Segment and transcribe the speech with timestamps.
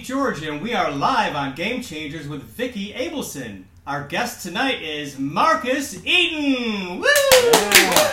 [0.00, 3.64] Georgia, and we are live on Game Changers with Vicki Abelson.
[3.86, 7.00] Our guest tonight is Marcus Eaton.
[7.00, 7.06] Woo!
[7.32, 8.08] Yeah.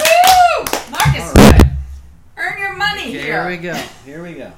[0.57, 0.65] Woo!
[0.89, 1.63] Marcus, right.
[2.37, 3.21] earn your money here.
[3.21, 3.73] Here we go.
[4.05, 4.51] Here we go.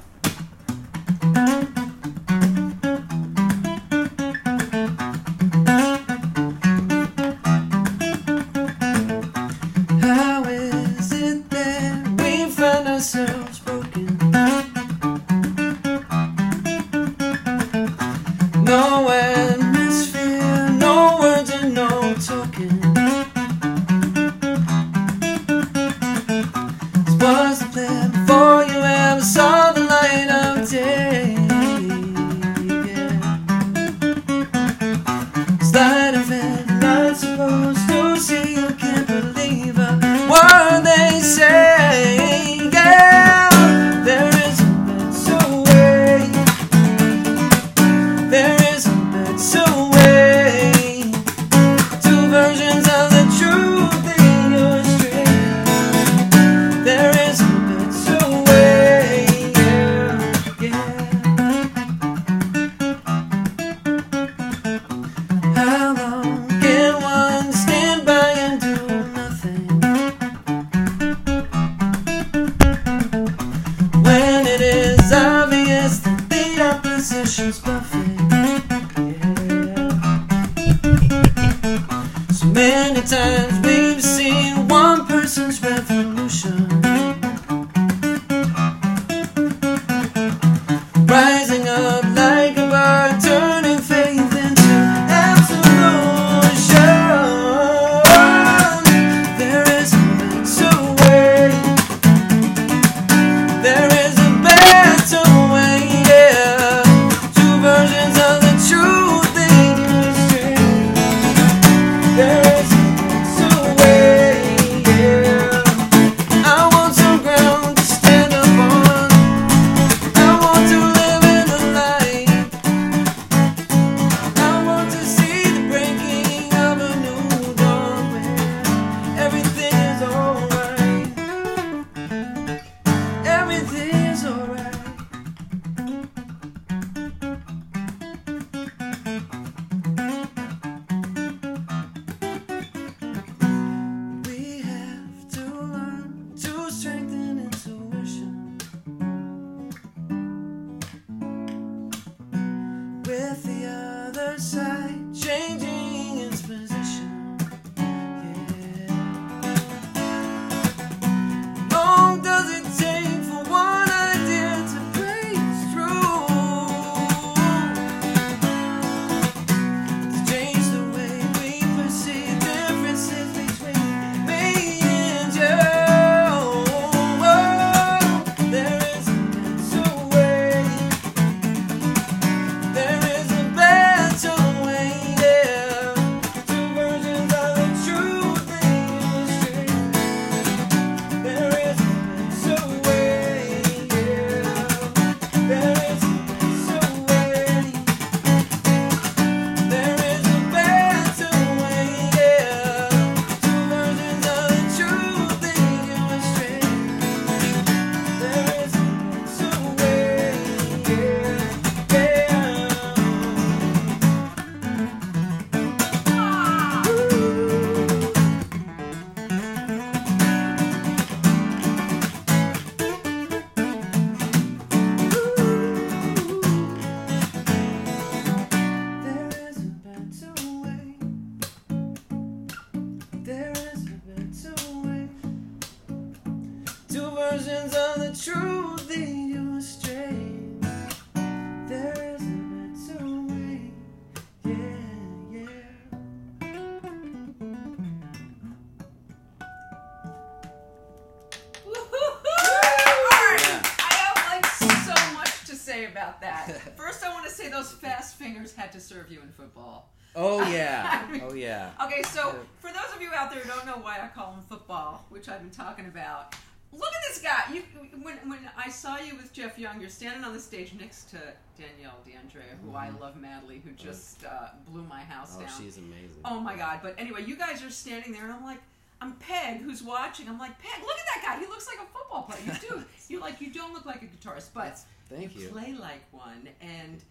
[265.48, 266.34] I'm talking about.
[266.72, 267.54] Look at this guy.
[267.54, 267.62] You,
[268.02, 271.16] when, when I saw you with Jeff Young, you're standing on the stage next to
[271.56, 273.00] Danielle DeAndre, who I mm-hmm.
[273.00, 273.82] love madly, who oh.
[273.82, 275.50] just uh, blew my house oh, down.
[275.58, 276.20] she's amazing.
[276.26, 276.80] Oh my god!
[276.82, 278.60] But anyway, you guys are standing there, and I'm like,
[279.00, 280.28] I'm Peg, who's watching.
[280.28, 281.40] I'm like, Peg, look at that guy.
[281.40, 282.40] He looks like a football player.
[282.44, 282.84] You do.
[283.08, 286.02] you like you don't look like a guitarist, but That's, thank you, you, play like
[286.12, 287.02] one, and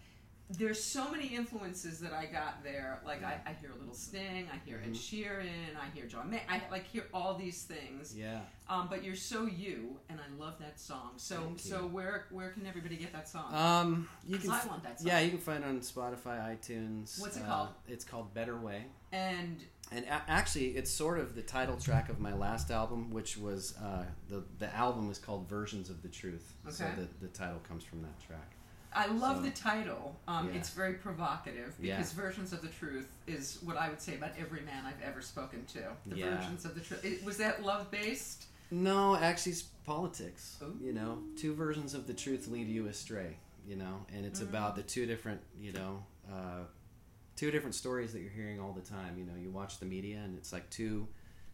[0.49, 3.01] there's so many influences that I got there.
[3.05, 6.41] Like I, I hear a little Sting, I hear Ed Sheeran, I hear John May.
[6.47, 8.11] I like hear all these things.
[8.11, 8.21] Mm-hmm.
[8.21, 8.39] Yeah.
[8.69, 11.11] Um, but you're so you, and I love that song.
[11.17, 11.71] So Thank you.
[11.71, 13.53] so where where can everybody get that song?
[13.53, 14.49] Um, you can.
[14.51, 15.07] I want that song.
[15.07, 17.19] Yeah, you can find it on Spotify, iTunes.
[17.19, 17.69] What's it uh, called?
[17.88, 18.85] It's called Better Way.
[19.11, 19.61] and
[19.91, 23.75] And a- actually, it's sort of the title track of my last album, which was
[23.77, 26.53] uh, the the album is called Versions of the Truth.
[26.65, 26.73] Okay.
[26.75, 28.53] So the, the title comes from that track.
[28.97, 30.19] I love So- the title.
[30.27, 30.55] Um, Yeah.
[30.55, 31.97] It's very provocative Yeah.
[31.97, 35.21] because versions of the truth is what I would say about every man I've ever
[35.21, 35.95] spoken to.
[36.07, 36.38] The Yeah.
[36.38, 37.23] versions of the truth.
[37.23, 38.47] Was that love based?
[38.71, 40.57] No, actually, it's politics.
[40.61, 40.77] Ooh.
[40.81, 43.38] You know, two versions of the truth lead you astray.
[43.67, 44.49] You know, and it's Mm.
[44.49, 46.63] about the two different, you know, uh,
[47.35, 49.17] two different stories that you're hearing all the time.
[49.17, 51.07] You know, you watch the media, and it's like two.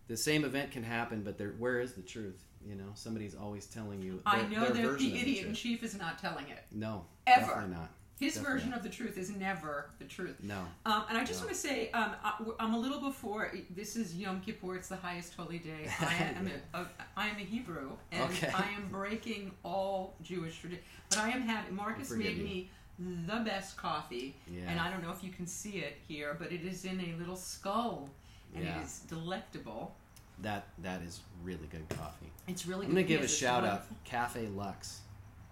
[0.07, 2.45] The same event can happen, but there, where is the truth?
[2.67, 4.21] You know, somebody's always telling you.
[4.25, 6.63] I their- know their that version the idiot in chief is not telling it.
[6.71, 7.45] No, Ever.
[7.47, 7.89] definitely not.
[8.19, 8.77] His Definitely version not.
[8.77, 10.37] of the truth is never the truth.
[10.43, 10.59] No.
[10.85, 11.47] Um, and I just No.
[11.47, 13.51] want to say, um, I, I'm a little before.
[13.75, 14.75] This is Yom Kippur.
[14.77, 15.89] It's the highest holy day.
[15.99, 16.87] I am a, a,
[17.17, 18.49] I am a Hebrew, and Okay.
[18.53, 20.83] I am breaking all Jewish tradition.
[21.09, 21.75] But I am having.
[21.75, 22.43] Marcus made you.
[22.43, 22.69] me
[22.99, 24.69] the best coffee, Yeah.
[24.69, 27.17] and I don't know if you can see it here, but it is in a
[27.19, 28.09] little skull,
[28.55, 28.79] and Yeah.
[28.79, 29.95] it is delectable.
[30.43, 32.31] That that is really good coffee.
[32.47, 32.85] It's really.
[32.85, 33.85] I'm gonna give a shout out.
[34.03, 34.99] Cafe Lux.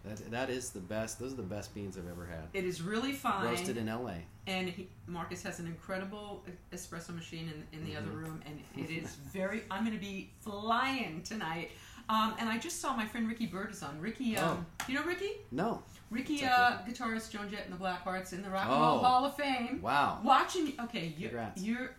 [0.03, 1.19] That that is the best.
[1.19, 2.43] Those are the best beans I've ever had.
[2.53, 3.45] It is really fine.
[3.45, 4.15] Roasted in L.A.
[4.47, 6.43] and he, Marcus has an incredible
[6.73, 8.23] espresso machine in, in the other Mm-hmm.
[8.25, 9.61] room, and it is very.
[9.71, 11.71] I'm going to be flying tonight.
[12.09, 13.97] Um, and I just saw my friend Ricky Byrd is on.
[14.01, 15.29] Ricky, um, do you know Ricky?
[15.51, 15.81] No.
[16.09, 18.97] Ricky, uh, guitarist Joan Jett and the Blackhearts in the Rock and Roll Oh.
[18.99, 19.79] Hall of Fame.
[19.81, 20.19] Wow.
[20.23, 21.61] Watching, okay, Congrats.
[21.61, 21.91] you're.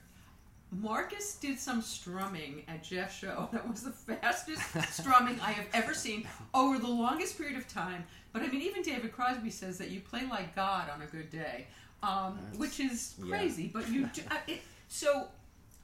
[0.72, 3.48] Marcus did some strumming at Jeff's show.
[3.52, 8.04] That was the fastest strumming I have ever seen over the longest period of time.
[8.32, 11.30] But I mean, even David Crosby says that you play like God on a good
[11.30, 11.66] day,
[12.02, 13.28] um, which is yeah.
[13.28, 13.70] crazy.
[13.72, 15.28] But you do, uh, it, so.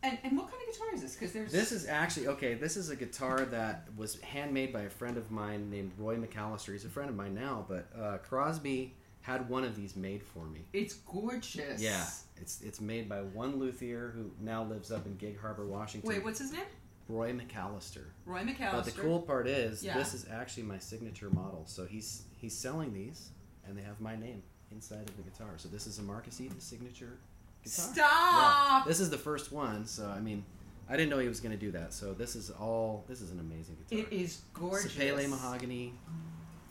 [0.00, 1.14] And, and what kind of guitar is this?
[1.14, 2.54] Because there's This is actually okay.
[2.54, 6.72] This is a guitar that was handmade by a friend of mine named Roy McAlister.
[6.72, 10.46] He's a friend of mine now, but uh, Crosby had one of these made for
[10.46, 10.60] me.
[10.72, 11.82] it's gorgeous.
[11.82, 12.06] Yeah,
[12.40, 16.08] it's it's made by one luthier who now lives up in Gig Harbor, Washington.
[16.08, 16.62] Wait, what's his name?
[17.08, 18.04] Roy McAlister.
[18.26, 18.72] Roy McAlister.
[18.72, 19.96] But the cool part is, Yeah.
[19.96, 21.62] this is actually my signature model.
[21.66, 23.30] So he's he's selling these,
[23.66, 25.52] and they have my name inside of the guitar.
[25.56, 27.18] So this is a Marcus Eaton signature
[27.64, 27.86] guitar.
[27.94, 27.96] Stop.
[27.96, 28.82] Yeah.
[28.86, 29.86] This is the first one.
[29.86, 30.44] So I mean,
[30.88, 31.94] I didn't know he was going to do that.
[31.94, 33.04] So this is all.
[33.08, 34.06] This is an amazing guitar.
[34.06, 34.92] It is gorgeous.
[34.92, 35.94] Sapele mahogany,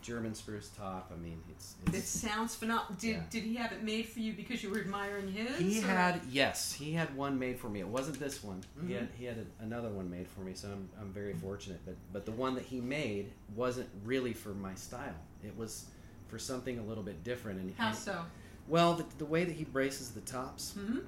[0.02, 1.12] German spruce top.
[1.14, 1.74] I mean, it's.
[1.92, 2.94] It sounds phenomenal.
[2.98, 3.22] Did Yeah.
[3.30, 5.58] did he have it made for you because you were admiring his?
[5.58, 7.80] he or- had yes, he had one made for me.
[7.80, 8.62] It wasn't this one.
[8.86, 8.98] He Mhm.
[9.00, 10.54] had he had a, another one made for me.
[10.54, 11.80] So I'm I'm very fortunate.
[11.84, 15.14] But but the one that he made wasn't really for my style.
[15.44, 15.86] It was
[16.28, 17.60] for something a little bit different.
[17.60, 18.24] And How and- so?
[18.68, 20.98] Well, the, the way that he braces the tops hmm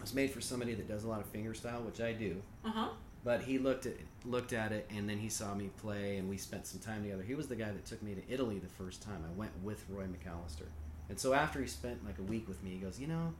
[0.00, 2.40] was made for somebody that does a lot of finger style, which I do.
[2.64, 2.88] Uh huh.
[3.22, 6.36] But he looked at looked at it, and then he saw me play, and we
[6.38, 7.22] spent some time together.
[7.22, 9.24] He was the guy that took me to Italy the first time.
[9.26, 10.66] I went with Roy McAlister,
[11.08, 13.34] and so after he spent like a week with me, he goes, "You know,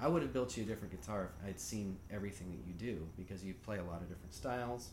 [0.00, 3.06] I would have built you a different guitar if I'd seen everything that you do
[3.16, 4.90] because you play a lot of different styles."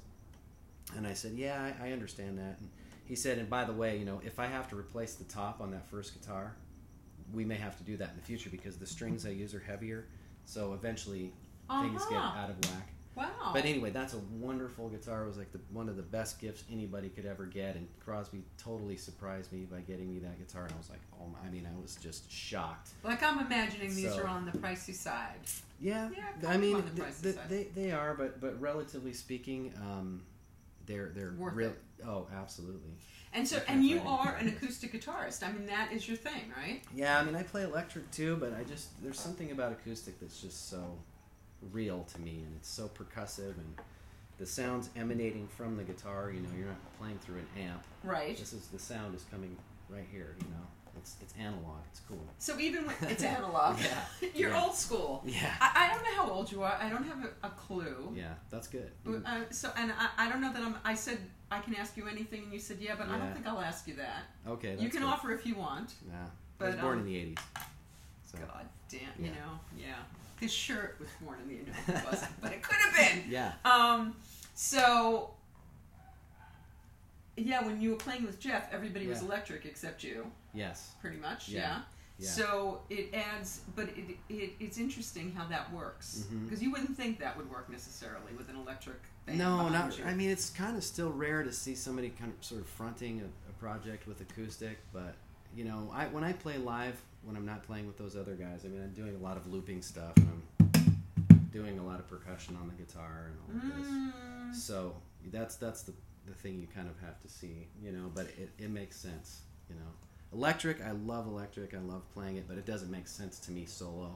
[0.95, 2.69] And I said, "Yeah, I, I understand that." And
[3.05, 5.59] he said, "And by the way, you know, if I have to replace the top
[5.59, 6.55] on that first guitar,
[7.33, 9.59] we may have to do that in the future because the strings I use are
[9.59, 10.05] heavier,
[10.45, 11.33] so eventually
[11.81, 12.39] things get Uh-huh.
[12.39, 12.89] out of whack."
[13.19, 13.51] Wow.
[13.53, 15.23] But anyway, that's a wonderful guitar.
[15.23, 18.41] It was like the, one of the best gifts anybody could ever get, and Crosby
[18.57, 20.63] totally surprised me by getting me that guitar.
[20.63, 21.47] And I was like, oh my!
[21.47, 22.89] I mean, I was just shocked.
[23.03, 25.35] like I'm imagining these So- are on the pricey side.
[25.81, 27.49] Yeah, Yeah, I mean, on the pricey th- side.
[27.49, 30.23] they they are, but but relatively speaking, um,
[30.85, 31.69] they're they're Worth real.
[31.69, 31.81] it.
[32.05, 32.91] Oh, absolutely.
[33.33, 35.43] And so, and you are an acoustic guitarist.
[35.47, 36.81] I mean, that is your thing, right?
[36.95, 40.41] Yeah, I mean, I play electric too, but I just there's something about acoustic that's
[40.41, 40.97] just so
[41.71, 43.75] real to me, and it's so percussive, and
[44.37, 46.31] the sounds emanating from the guitar.
[46.33, 47.83] You know, you're not playing through an amp.
[48.03, 48.37] Right.
[48.37, 49.55] This is the sound is coming
[49.89, 50.35] right here.
[50.41, 50.65] You know,
[50.97, 51.77] it's it's analog.
[51.91, 52.19] It's cool.
[52.37, 54.29] So even when it's analog, Yeah.
[54.35, 54.63] you're Yeah.
[54.63, 55.23] old school.
[55.25, 55.53] Yeah.
[55.59, 56.77] I, I don't know how old you are.
[56.81, 58.13] I don't have a, a clue.
[58.15, 58.91] Yeah, that's good.
[59.05, 60.75] Uh, so, and I, I don't know that I'm.
[60.85, 61.17] I said
[61.51, 63.87] I can ask you anything, and you said yeah, but I don't think I'll ask
[63.87, 64.23] you that.
[64.47, 65.07] Okay, you can good.
[65.09, 65.93] offer if you want.
[66.07, 67.39] Yeah, I was born um, in the '80s.
[68.31, 69.95] So God damn, you know, yeah.
[70.39, 71.67] His shirt was worn in the end.
[71.87, 73.23] It wasn't, but it could have been.
[73.29, 74.15] yeah, Um,
[74.55, 75.31] so
[77.35, 81.49] yeah, when you were playing with Jeff, everybody was electric except you, yes, pretty much.
[81.49, 81.59] Yeah.
[81.59, 81.81] Yeah.
[82.21, 82.27] Yeah.
[82.27, 87.17] So it adds, but it, it it's interesting how that works because you wouldn't think
[87.21, 88.99] that would work necessarily with an electric.
[89.25, 89.97] Band no, not.
[89.97, 90.03] You.
[90.03, 93.21] I mean, it's kind of still rare to see somebody kind of sort of fronting
[93.21, 95.15] a, a project with acoustic, but
[95.55, 98.61] you know, I when I play live, when I'm not playing with those other guys,
[98.65, 102.07] I mean, I'm doing a lot of looping stuff and I'm doing a lot of
[102.07, 103.87] percussion on the guitar and all this.
[103.87, 104.55] Mm.
[104.55, 104.95] So
[105.31, 105.93] that's that's the
[106.25, 108.11] the thing you kind of have to see, you know.
[108.13, 109.81] But it, it makes sense, you know.
[110.33, 111.73] Electric, I love electric.
[111.73, 114.15] I love playing it, but it doesn't make sense to me solo.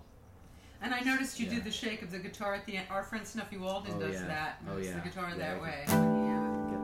[0.82, 1.56] And I noticed you Yeah.
[1.56, 2.88] do the shake of the guitar at the end.
[2.92, 4.28] Our friend Snuffy Walden Oh, does yeah.
[4.28, 4.62] that.
[4.70, 4.94] Oh, Moves yeah.
[4.96, 5.84] the guitar Yeah, that way.
[5.88, 6.80] Get Yeah.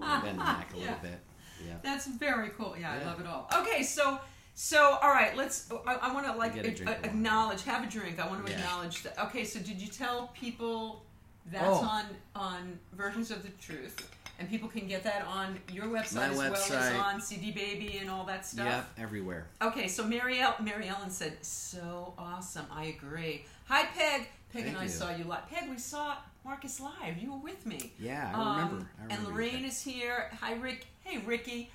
[0.00, 1.18] the, bend the neck a little bit.
[1.66, 1.74] Yeah.
[1.82, 2.76] That's very cool.
[2.78, 3.50] Yeah, I love it all.
[3.60, 4.20] Okay, so
[4.54, 5.68] so all right, let's.
[5.86, 7.04] I, I want to like a a- drink a- along.
[7.04, 7.62] acknowledge.
[7.64, 8.18] Have a drink.
[8.20, 8.58] I want to Yeah.
[8.58, 9.18] acknowledge that.
[9.26, 11.04] Okay, so did you tell people
[11.46, 11.74] that's Oh.
[11.84, 14.08] on on versions of the truth,
[14.38, 17.98] and people can get that on your website My as well as on CD Baby
[18.00, 18.66] and all that stuff.
[18.66, 19.46] Yep, everywhere.
[19.60, 24.28] Okay, so Mary, El- Mary Ellen said, "So awesome, I agree." Hi, Peg.
[24.52, 24.88] Peg and I you.
[24.88, 25.48] saw you live.
[25.50, 27.18] Peg, we saw Marcus live.
[27.18, 27.92] You were with me.
[27.98, 28.88] Yeah, I Um, remember.
[28.98, 30.30] I remember and Lorraine is here.
[30.40, 30.86] Hi, Rick.
[31.02, 31.70] Hey, Ricky.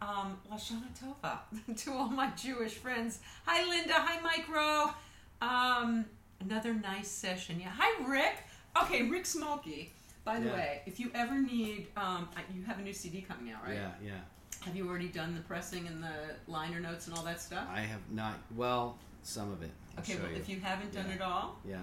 [0.00, 1.38] Um, Lashana Tova
[1.76, 3.18] to all my Jewish friends.
[3.46, 3.94] Hi, Linda.
[3.94, 4.94] Hi, Micro.
[5.42, 6.04] Um,
[6.40, 7.60] another nice session.
[7.60, 7.70] Yeah.
[7.76, 8.36] Hi, Rick.
[8.82, 9.92] Okay, Rick Smokey.
[10.24, 10.52] By the Yeah.
[10.52, 13.74] way, if you ever need, um, you have a new CD coming out, right?
[13.74, 14.20] Yeah, yeah.
[14.64, 17.66] Have you already done the pressing and the liner notes and all that stuff?
[17.72, 18.34] I have not.
[18.54, 19.70] Well, some of it.
[19.96, 20.36] I'll okay, well, you.
[20.36, 21.14] if you haven't done Yeah.
[21.14, 21.82] it all, Yeah.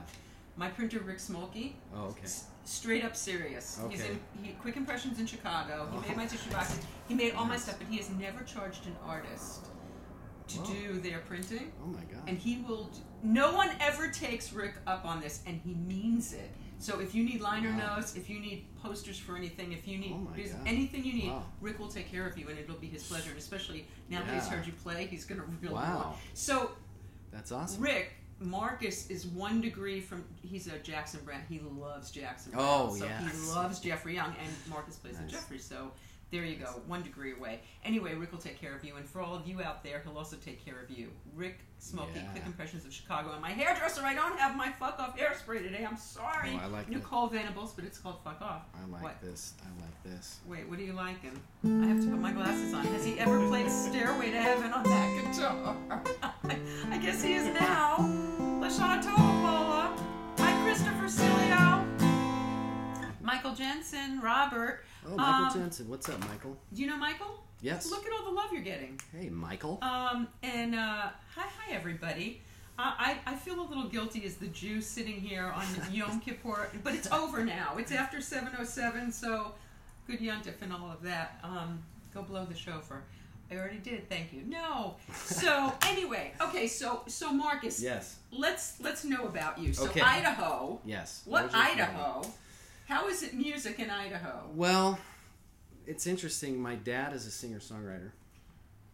[0.57, 2.27] my printer Rick Smokey, Oh, okay.
[2.65, 3.79] Straight up serious.
[3.89, 5.87] He's in he, Quick Impressions in Chicago.
[5.91, 6.01] He Oh.
[6.07, 6.79] made my tissue boxes.
[7.07, 9.67] He made all my stuff, but he has never charged an artist
[10.47, 10.73] to Whoa.
[10.73, 11.71] do their printing.
[11.83, 12.23] Oh my god.
[12.27, 12.89] And he will.
[13.23, 16.51] No one ever takes Rick up on this, and he means it.
[16.77, 17.95] So if you need liner Wow.
[17.95, 20.61] notes, if you need posters for anything, if you need Oh my bus- God.
[20.67, 21.45] anything you need, Wow.
[21.61, 23.29] Rick will take care of you, and it'll be his pleasure.
[23.29, 25.97] And especially now that he's heard you play, he's going to really Wow.
[26.03, 26.17] want.
[26.33, 26.71] So
[27.31, 27.81] That's awesome.
[27.81, 30.23] Rick Marcus is one degree from.
[30.41, 31.41] He's a Jackson Browne.
[31.47, 32.51] He loves Jackson.
[32.51, 32.65] Browne.
[32.67, 33.31] Oh, so yes.
[33.31, 35.31] he loves Jeffrey Young, and Marcus plays with Nice.
[35.31, 35.57] Jeffrey.
[35.59, 35.91] So
[36.31, 37.61] there you go, one degree away.
[37.83, 40.17] Anyway, Rick will take care of you, and for all of you out there, he'll
[40.17, 41.09] also take care of you.
[41.35, 42.23] Rick Smokey, Yeah.
[42.31, 44.01] Quick Impressions of Chicago, and my hairdresser.
[44.03, 45.85] I don't have my fuck off hairspray today.
[45.89, 46.51] I'm sorry.
[46.55, 48.63] Oh, I like Nicole Venables, but it's called fuck off.
[48.75, 49.21] I like What?
[49.21, 49.53] this.
[49.61, 50.39] I like this.
[50.47, 51.39] Wait, what are you liking?
[51.63, 52.85] I have to put my glasses on.
[52.87, 55.77] Has he ever played Stairway to Heaven on that guitar?
[56.91, 57.97] I guess he is now.
[58.61, 59.97] Lashana Topola.
[60.39, 61.85] Hi, Christopher Cilio.
[63.21, 64.83] Michael Jensen, Robert.
[65.07, 65.89] Oh, Michael Um, Jensen.
[65.89, 66.57] What's up, Michael?
[66.73, 67.43] Do you know Michael?
[67.61, 67.89] Yes.
[67.89, 68.99] Look at all the love you're getting.
[69.17, 69.79] Hey, Michael.
[69.81, 72.41] Um, and uh, hi, hi, everybody.
[72.77, 76.93] I, I feel a little guilty as the Jew sitting here on Yom Kippur, but
[76.93, 77.75] it's over now.
[77.77, 79.53] It's after 7.07, so
[80.07, 81.39] good yontif and all of that.
[81.41, 81.81] Um,
[82.13, 83.03] go blow the shofar.
[83.49, 84.41] I already did, thank you.
[84.45, 84.95] No.
[85.15, 88.17] So anyway, okay, so so Marcus, yes.
[88.31, 89.71] let's let's know about you.
[89.71, 90.01] So Okay.
[90.01, 90.79] Idaho.
[90.83, 91.21] Yes.
[91.25, 91.81] What Those are funny.
[91.81, 92.21] Idaho?
[92.85, 94.43] How is it music in Idaho?
[94.53, 94.99] Well,
[95.87, 96.59] it's interesting.
[96.61, 98.11] My dad is a singer songwriter.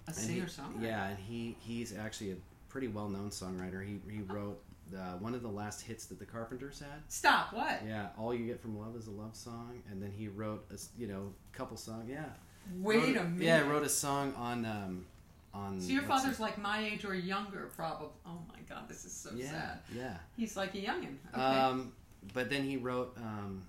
[0.08, 0.84] A singer songwriter.
[0.84, 2.36] Yeah, and he he's actually a
[2.70, 3.86] pretty well known songwriter.
[3.86, 4.62] He he wrote
[4.96, 7.02] uh, one of the last hits that the Carpenters had.
[7.08, 7.54] Stop.
[7.54, 7.82] What?
[7.88, 10.78] Yeah, all you get from love is a love song, and then he wrote a
[11.00, 12.10] you know couple songs.
[12.10, 12.26] Yeah,
[12.78, 13.44] Wait Wrote- a minute.
[13.46, 15.06] Yeah, he wrote a song on um
[15.54, 15.80] on.
[15.82, 18.08] So your father's it- like my age or younger, probably.
[18.26, 19.80] Oh my God, this is so yeah sad.
[19.96, 20.18] yeah.
[20.38, 21.18] He's like a youngin.
[21.34, 21.42] Okay.
[21.42, 21.92] Um,
[22.34, 23.64] but then he wrote um,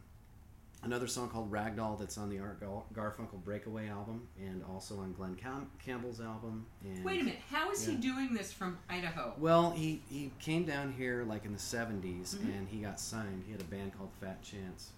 [0.82, 5.12] another song called Ragdoll that's on the Art Gar- Garfunkel Breakaway album and also on
[5.12, 6.66] Glenn Cam- Campbell's album.
[6.84, 7.40] And Wait a minute.
[7.50, 9.34] How is he doing this from Idaho?
[9.38, 12.44] Well, he, he came down here like in the 70s Mhm.
[12.56, 13.44] and he got signed.
[13.46, 14.90] He had a band called Fat Chance.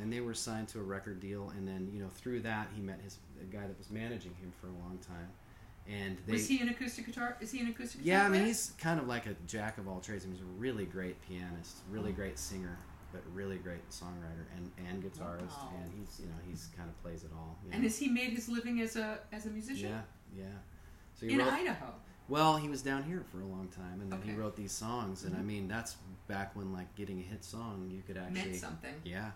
[0.00, 2.80] And they were signed to a record deal, and then you know through that he
[2.80, 5.28] met his the guy that was managing him for a long time,
[5.86, 7.36] and they was he an acoustic guitar?
[7.42, 8.20] Is he an acoustic guitar?
[8.20, 8.46] Yeah, I mean player?
[8.46, 10.24] he's kind of like a jack of all trades.
[10.24, 12.14] He's a really great pianist, really Oh.
[12.14, 12.78] great singer,
[13.12, 15.48] but really great songwriter and, and guitarist.
[15.50, 15.72] Wow.
[15.82, 17.58] And he's you know he's kind of plays it all.
[17.64, 17.88] you And know.
[17.88, 19.90] has he made his living as a as a musician?
[19.90, 20.44] yeah, yeah.
[21.18, 21.52] So In wrote.
[21.52, 21.92] Idaho.
[22.28, 24.30] Well, he was down here for a long time, and then Okay.
[24.30, 25.24] he wrote these songs.
[25.24, 25.44] And I Mhm.
[25.46, 25.96] mean that's
[26.28, 28.94] back when like getting a hit song you could actually Meant something.
[29.04, 29.32] yeah.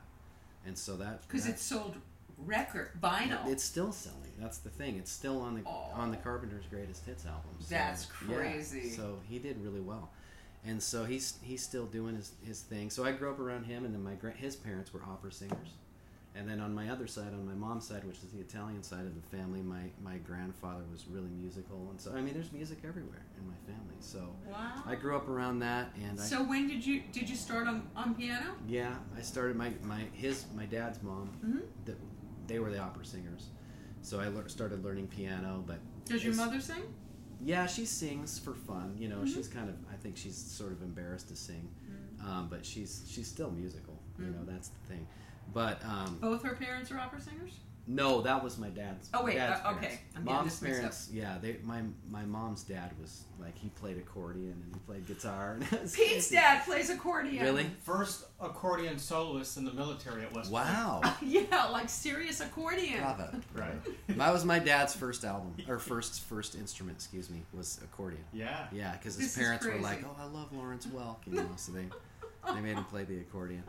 [0.64, 1.97] And so that Because it sold
[2.38, 3.47] record vinyl.
[3.49, 4.33] It's still selling.
[4.38, 4.97] That's the thing.
[4.97, 5.90] It's still on the Oh.
[5.95, 7.50] on the Carpenters' greatest hits album.
[7.61, 8.90] So, That's yeah, crazy.
[8.90, 10.11] so he did really well,
[10.66, 12.90] and so he's he's still doing his, his thing.
[12.90, 15.68] So I grew up around him, and then my his parents were opera singers,
[16.35, 19.06] and then on my other side, on my mom's side, which is the Italian side
[19.06, 22.78] of the family, my my grandfather was really musical, and so I mean, there's music
[22.87, 23.96] everywhere in my family.
[24.00, 24.82] So wow.
[24.87, 27.88] I grew up around that, and I, so when did you did you start on
[27.96, 28.54] on piano?
[28.68, 31.30] yeah, I started my my his my dad's mom.
[31.44, 31.62] Mhm.
[31.87, 31.96] That
[32.46, 33.49] they were the opera singers,
[34.02, 35.64] so I lear- started learning piano.
[35.66, 36.82] But Does your mother sing?
[37.44, 38.94] Yeah, she sings for fun.
[38.99, 39.35] You know, Mhm.
[39.35, 39.75] she's kind of.
[39.92, 41.68] I think she's sort of embarrassed to sing,
[42.20, 42.25] Mm.
[42.25, 43.98] um, but she's she's still musical.
[44.18, 44.46] You know, Mhm.
[44.46, 45.06] that's the thing.
[45.52, 47.58] But um, Both her parents are opera singers.
[47.88, 49.09] No, that was my dad's.
[49.14, 49.81] Oh, wait, dad's uh, okay.
[49.81, 50.02] parents.
[50.16, 51.09] I'm mom's this mixed parents.
[51.12, 55.52] Yeah, they my my mom's dad was like he played accordion and he played guitar.
[55.52, 57.45] And it was Pete's dad plays accordion.
[57.45, 57.71] Really?
[57.83, 60.66] First accordion soloist in the military at West Point.
[60.66, 61.00] Wow.
[61.23, 63.00] Yeah, like serious accordion.
[63.00, 63.31] Bravo.
[63.55, 63.75] Right.
[64.16, 66.97] That was my dad's first album or first first instrument.
[66.97, 68.25] Excuse me, was accordion.
[68.33, 68.66] Yeah.
[68.73, 71.73] Yeah, because his This parents were like, "Oh, I love Lawrence Welk," you know, so
[71.73, 71.87] they
[72.54, 73.62] they made him play the accordion,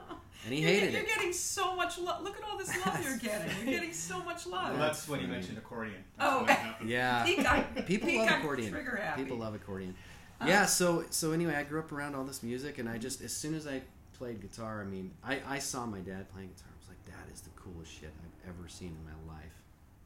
[0.45, 1.07] and he You're, hated you're it.
[1.07, 2.23] getting so much love.
[2.23, 3.49] Look at all this love you're getting.
[3.63, 4.71] You're getting so much love.
[4.71, 6.03] Well, that's when he mentioned accordion.
[6.19, 6.45] Oh.
[6.45, 6.91] That's when I.
[6.91, 8.71] Yeah, Pete got, people Pete love accordion.
[8.71, 9.23] Trigger happy.
[9.23, 9.95] People love accordion.
[10.39, 10.49] Uh-huh.
[10.49, 13.33] Yeah, so so anyway, I grew up around all this music, and I just as
[13.33, 13.81] soon as I
[14.17, 16.69] played guitar, I mean, I, I saw my dad playing guitar.
[16.71, 18.11] I was like, that is the coolest shit
[18.45, 19.51] I've ever seen in my life.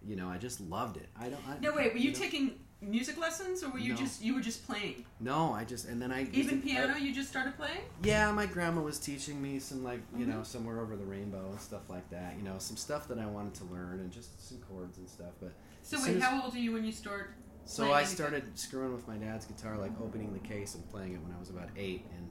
[0.05, 1.07] You know, I just loved it.
[1.19, 1.41] I don't.
[1.47, 1.93] I, No, wait.
[1.93, 3.99] Were you know, taking music lessons, or were you No.
[3.99, 5.05] just you were just playing?
[5.19, 7.81] No, I just and then I Even I- piano, you just started playing?
[8.03, 10.31] Yeah, my grandma was teaching me some like you Mm-hmm.
[10.37, 12.35] know somewhere over the rainbow and stuff like that.
[12.37, 15.31] You know, some stuff that I wanted to learn and just some chords and stuff.
[15.39, 17.35] But So wait, how old are you when you start?
[17.65, 18.15] so I anything?
[18.15, 21.39] started screwing with my dad's guitar, like opening the case and playing it when I
[21.39, 22.05] was about eight.
[22.17, 22.29] And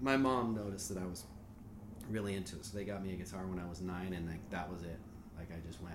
[0.00, 1.24] my mom noticed that I was
[2.10, 4.50] really into it, so they got me a guitar when I was nine, and like
[4.50, 4.98] that was it.
[5.38, 5.94] Like I just went,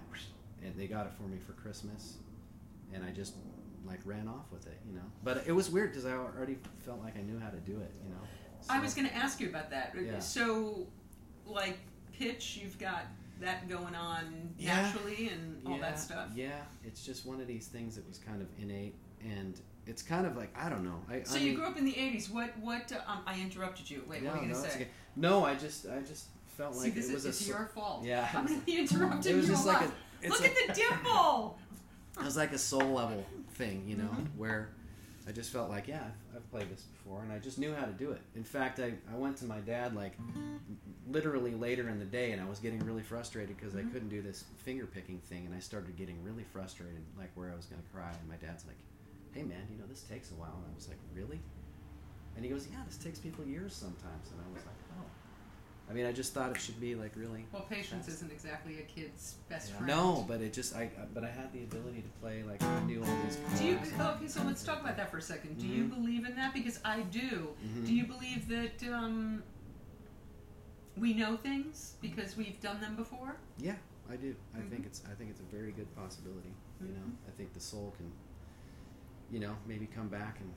[0.63, 2.17] and they got it for me for Christmas,
[2.93, 3.33] and I just
[3.87, 5.05] like ran off with it, you know.
[5.23, 7.91] But it was weird because I already felt like I knew how to do it,
[8.03, 8.21] you know.
[8.69, 9.93] I was going to ask you about that.
[9.99, 10.19] Yeah.
[10.19, 10.87] So,
[11.45, 11.77] like
[12.13, 13.03] pitch, you've got
[13.39, 14.81] that going on Yeah.
[14.81, 16.29] naturally and all yeah, that stuff.
[16.35, 20.25] Yeah, it's just one of these things that was kind of innate, and it's kind
[20.25, 21.01] of like I don't know.
[21.09, 22.29] I, So I you mean, grew up in the '80s.
[22.31, 22.57] What?
[22.59, 22.91] What?
[23.07, 24.03] Um, I interrupted you.
[24.07, 24.81] Wait, no, what were you going to it's say?
[24.81, 24.91] okay.
[25.15, 26.25] No, I just I just
[26.57, 28.03] felt See, like this it was is a your fault.
[28.03, 28.27] Yeah.
[28.33, 31.59] I'm going to be interrupting It was just like a Look a, at the dimple.
[32.19, 33.23] it was like a soul level
[33.57, 34.37] thing, you know, Mm-hmm.
[34.39, 34.69] where
[35.27, 37.85] I just felt like yeah, I've, I've played this before, and I just knew how
[37.85, 38.21] to do it.
[38.35, 40.13] In fact, I, I went to my dad like
[41.09, 43.89] literally later in the day, and I was getting really frustrated because Mm-hmm.
[43.89, 47.51] I couldn't do this finger picking thing, and I started getting really frustrated, like where
[47.51, 48.11] I was going to cry.
[48.19, 48.77] And my dad's like,
[49.33, 51.39] "Hey man, you know this takes a while," and I was like, "Really?"
[52.35, 54.76] And he goes, "Yeah, this takes people years sometimes," and I was like.
[55.89, 58.79] I mean, I just thought it should be like really Well, patience That's- isn't exactly
[58.79, 59.75] a kid's best yeah.
[59.77, 59.87] friend.
[59.87, 63.01] No, but it just I but I had the ability to play like I knew
[63.03, 63.37] all these.
[63.57, 63.79] Do you?
[63.99, 65.57] Okay, so let's talk about that for a second.
[65.57, 65.89] Do you Mhm.
[65.89, 66.53] believe in that?
[66.53, 67.55] Because I do.
[67.65, 67.85] Mhm.
[67.85, 69.43] Do you believe that um,
[70.97, 73.37] we know things because we've done them before?
[73.57, 73.75] Yeah,
[74.09, 74.35] I do.
[74.55, 74.87] I think Mhm.
[74.87, 76.53] it's I think it's a very good possibility.
[76.81, 77.27] You know, Mhm.
[77.29, 78.11] I think the soul can,
[79.31, 80.51] you know, maybe come back and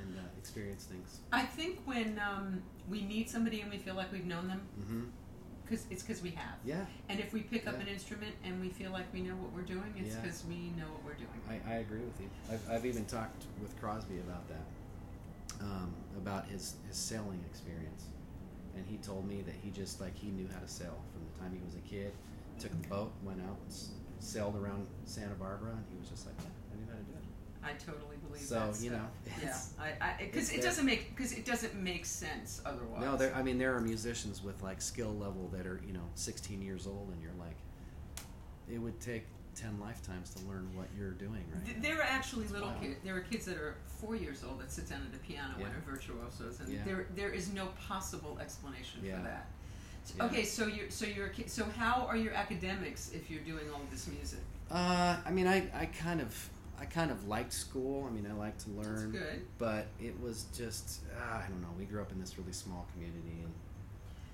[0.00, 1.20] and uh, experience things.
[1.32, 5.12] I think when um, we meet somebody and we feel like we've known them,
[5.64, 6.56] because it's because we have.
[6.64, 7.80] Yeah, And if we pick up Yeah.
[7.82, 10.20] an instrument and we feel like we know what we're doing, it's Yeah.
[10.20, 11.40] because we know what we're doing.
[11.48, 12.28] I, I agree with you.
[12.50, 18.04] I've, I've even talked with Crosby about that, um, about his his sailing experience,
[18.76, 21.40] and he told me that he just like he knew how to sail from the
[21.40, 22.12] time he was a kid.
[22.58, 23.56] Took the boat, went out,
[24.20, 27.12] sailed around Santa Barbara, and he was just like, yeah, I knew how to do
[27.18, 27.24] it.
[27.64, 31.44] I totally believe So you know, Yeah, it's- I because it doesn't make because it
[31.44, 33.00] doesn't make sense otherwise.
[33.02, 33.34] No, there.
[33.34, 36.86] I mean, there are musicians with like skill level that are you know 16 years
[36.86, 37.56] old, and you're like,
[38.70, 41.64] it would take 10 lifetimes to learn what you're doing, right?
[41.64, 41.82] Th- now.
[41.82, 42.96] There are actually little kids.
[43.04, 45.60] There are kids that are four years old that sit down at a piano and
[45.62, 45.68] Yeah.
[45.68, 46.84] are virtuosos, and Yeah.
[46.84, 49.18] there there is no possible explanation Yeah.
[49.18, 49.46] for that.
[50.16, 50.24] Yeah.
[50.24, 54.06] Okay, so you're so you're so how are your academics if you're doing all this
[54.08, 54.40] music?
[54.70, 58.06] Uh, I mean, I, I kind of I kind of liked school.
[58.08, 59.42] I mean, I liked to That's learn, good.
[59.58, 61.68] but it was just uh, I don't know.
[61.78, 63.52] We grew up in this really small community, and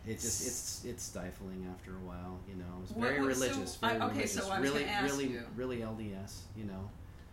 [0.06, 2.38] it just it's it's stifling after a while.
[2.48, 3.78] You know, it was What- very what- so religious.
[3.82, 4.32] I- Very okay, religious.
[4.34, 5.42] so I was really, ask really, you.
[5.56, 6.42] really LDS.
[6.56, 6.90] You know,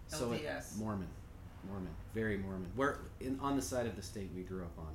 [0.08, 0.78] so it- LDS.
[0.78, 1.08] Mormon,
[1.70, 2.70] Mormon, very Mormon.
[2.76, 4.93] We're in on the side of the state we grew up on,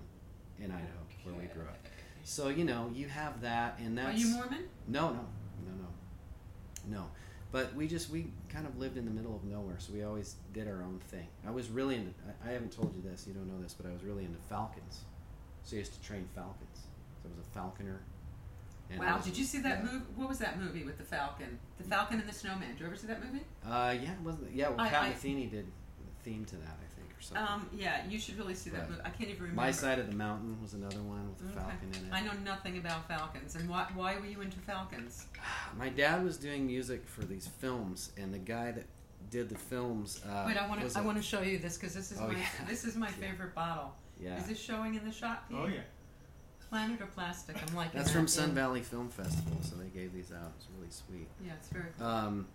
[0.64, 0.86] in Idaho,
[1.24, 1.78] where we grew up.
[2.24, 4.68] So you know, you have that, and Are that's you Mormon?
[4.86, 5.24] no, no,
[5.66, 7.06] no, no, no.
[7.50, 10.36] But we just we kind of lived in the middle of nowhere, so we always
[10.52, 11.26] did our own thing.
[11.46, 12.10] I was really into.
[12.44, 13.26] I, I haven't told you this.
[13.26, 15.00] You don't know this, but I was really into falcons.
[15.62, 16.80] So I used to train falcons.
[17.22, 18.00] So I was a falconer.
[18.90, 19.92] and wow, was- did you see that yeah.
[19.92, 20.04] movie?
[20.16, 21.58] What was that movie with the Falcon?
[21.78, 22.68] The Falcon and the Snowman.
[22.72, 23.44] Did you ever see that movie?
[23.66, 24.54] Uh, yeah, wasn't it?
[24.54, 26.91] Yeah, well, I- Pat I- Metheny did the theme to that, I
[27.22, 27.46] or something.
[27.54, 28.90] Um, yeah, you should really see that Right.
[28.90, 29.02] movie.
[29.04, 29.60] I can't even remember.
[29.62, 31.54] My side of the mountain was another one with a Okay.
[31.54, 32.12] falcon in it.
[32.12, 35.26] I know nothing about falcons, and why, why were you into falcons?
[35.78, 38.86] My dad was doing music for these films, and the guy that
[39.30, 40.20] did the films.
[40.28, 42.20] Uh, Wait, I want to I a- want to show you this because this is
[42.20, 42.46] Oh, my yeah.
[42.68, 43.94] this is my favorite bottle.
[44.20, 44.36] Yeah.
[44.36, 45.48] Is this showing in the shop?
[45.48, 45.56] Pete?
[45.60, 45.80] Oh yeah.
[46.68, 47.56] Planet or plastic?
[47.56, 50.52] I'm liking That's that from Sun Valley Film Festival, so they gave these out.
[50.56, 51.28] It's really sweet.
[51.44, 52.06] Yeah, it's very cool.
[52.06, 52.48] Um,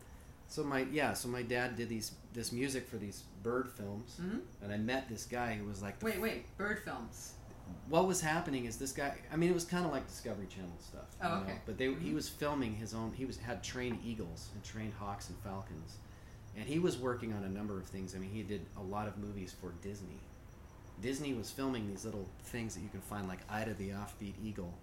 [0.47, 4.41] so my yeah, so my dad did these this music for these bird films, Mhm.
[4.61, 7.33] and I met this guy who was like, Wait, wait, bird films.
[7.89, 9.15] what was happening is this guy.
[9.31, 11.05] I mean, it was kind of like Discovery Channel stuff.
[11.21, 11.59] Oh, know, okay.
[11.65, 13.11] But they, he was filming his own.
[13.13, 15.97] He was had trained eagles and trained hawks and falcons,
[16.55, 18.15] and he was working on a number of things.
[18.15, 20.19] I mean, he did a lot of movies for Disney.
[21.01, 24.73] Disney was filming these little things that you can find, like Ida the Offbeat Eagle,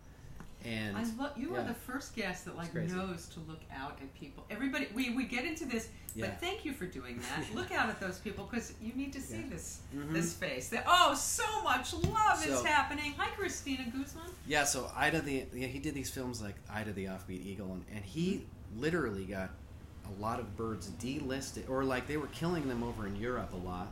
[0.64, 4.12] and I love you are the first guest that like knows to look out at
[4.14, 4.44] people.
[4.50, 6.26] Everybody, we, we get into this, Yeah.
[6.26, 7.54] but thank you for doing that.
[7.54, 9.50] Look out at those people because you need to see Yeah.
[9.50, 10.12] this Mhm.
[10.12, 10.68] this face.
[10.70, 13.12] That oh, so much love is happening.
[13.18, 14.24] Hi, Christina Guzman.
[14.46, 17.84] Yeah, so Ida the yeah, he did these films like Ida the Offbeat Eagle, and,
[17.94, 18.46] and he
[18.76, 19.50] literally got
[20.06, 23.56] a lot of birds delisted, or like they were killing them over in Europe a
[23.56, 23.88] lot,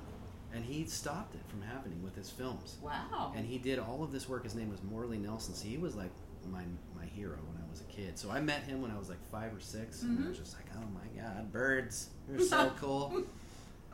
[0.54, 2.76] and he stopped it from happening with his films.
[2.82, 3.32] Wow.
[3.36, 4.44] And he did all of this work.
[4.44, 5.54] His name was Morley Nelson.
[5.54, 6.10] So he was like
[6.50, 6.62] my
[6.96, 8.18] my hero when I was a kid.
[8.18, 10.44] So I met him when I was like five or 6 and I was mm-hmm.
[10.44, 13.24] just like, oh my god, birds, they're so cool.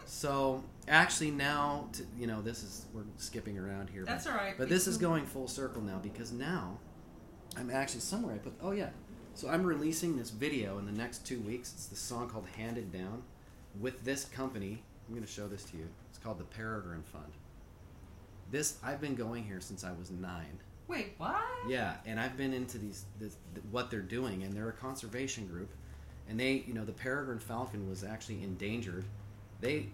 [0.06, 4.04] So actually now, to, you know, this is we're skipping around here.
[4.04, 4.54] That's but, all right.
[4.56, 6.78] But this is going full circle now because now
[7.56, 8.54] I'm actually somewhere I put.
[8.62, 8.90] Oh yeah,
[9.34, 11.72] so I'm releasing this video in the next two weeks.
[11.72, 13.22] It's the song called "Handed Down"
[13.78, 14.82] with this company.
[15.06, 15.88] I'm going to show this to you.
[16.10, 17.32] It's called the Peregrine Fund.
[18.50, 20.58] This I've been going here since I was nine.
[20.88, 21.36] Wait, what?
[21.68, 25.46] Yeah, and I've been into these this, th- what they're doing, and they're a conservation
[25.46, 25.70] group,
[26.28, 29.04] and they, you know, the peregrine falcon was actually endangered.
[29.60, 29.88] They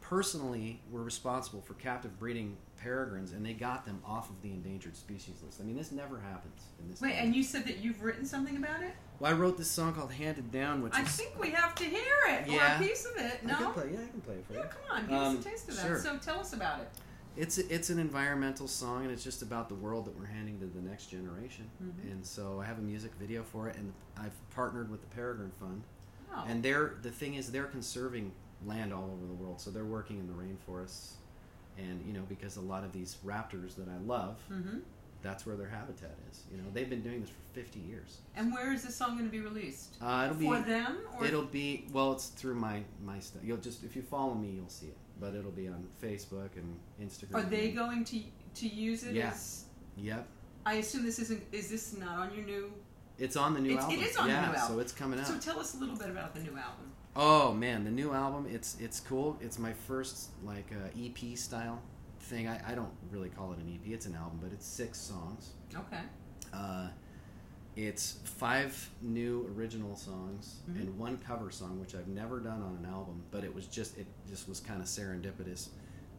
[0.00, 4.96] personally were responsible for captive breeding peregrines, and they got them off of the endangered
[4.96, 5.60] species list.
[5.60, 7.00] I mean, this never happens in this.
[7.00, 7.26] Wait, country.
[7.26, 8.92] and you said that you've written something about it?
[9.18, 11.84] Well, I wrote this song called "Handed Down," which I is think we have to
[11.84, 12.80] hear it or Yeah.
[12.80, 13.44] a piece of it.
[13.44, 13.90] No, I can play.
[13.92, 14.64] Yeah, I can play it for Yeah, you.
[14.68, 15.86] come on, give Um, us a taste of that.
[15.86, 15.98] sure.
[16.00, 16.88] So tell us about it.
[17.36, 20.66] It's it's an environmental song, and it's just about the world that we're handing to
[20.66, 21.70] the next generation.
[21.82, 22.12] Mhm.
[22.12, 25.52] And so I have a music video for it, and I've partnered with the Peregrine
[25.60, 25.82] Fund.
[26.34, 26.44] Oh.
[26.46, 28.32] And they're the thing is they're conserving
[28.66, 31.12] land all over the world, so they're working in the rainforests,
[31.78, 34.78] and you know because a lot of these raptors that I love, hmm
[35.22, 36.44] that's where their habitat is.
[36.50, 38.18] You know they've been doing this for fifty years.
[38.36, 39.96] And where is this song going to be released?
[40.00, 40.96] Uh, it'll be For them?
[41.18, 43.42] Or it'll be well, it's through my my stuff.
[43.44, 44.96] You'll just if you follow me, you'll see it.
[45.20, 47.34] But it'll be on Facebook and Instagram.
[47.34, 48.20] Are they going to
[48.54, 49.32] to use it Yeah.
[49.96, 50.26] Yep,
[50.66, 51.42] I assume this isn't.
[51.52, 52.72] Is this not on your new?
[53.18, 54.00] it's on the new It's- album.
[54.00, 54.60] It is on the new album.
[54.66, 55.26] so it's coming out.
[55.26, 56.92] So tell us a little bit about the new album.
[57.14, 58.46] Oh man, the new album.
[58.50, 59.36] It's it's cool.
[59.42, 61.82] It's my first like uh, EP style
[62.20, 62.48] thing.
[62.48, 63.92] I, I don't really call it an EP.
[63.92, 65.50] It's an album, but it's six songs.
[65.74, 66.00] Okay.
[66.54, 66.88] Uh,
[67.86, 70.80] it's five new original songs Mhm.
[70.80, 73.22] and one cover song, which I've never done on an album.
[73.30, 75.68] But it was just it just was kind of serendipitous.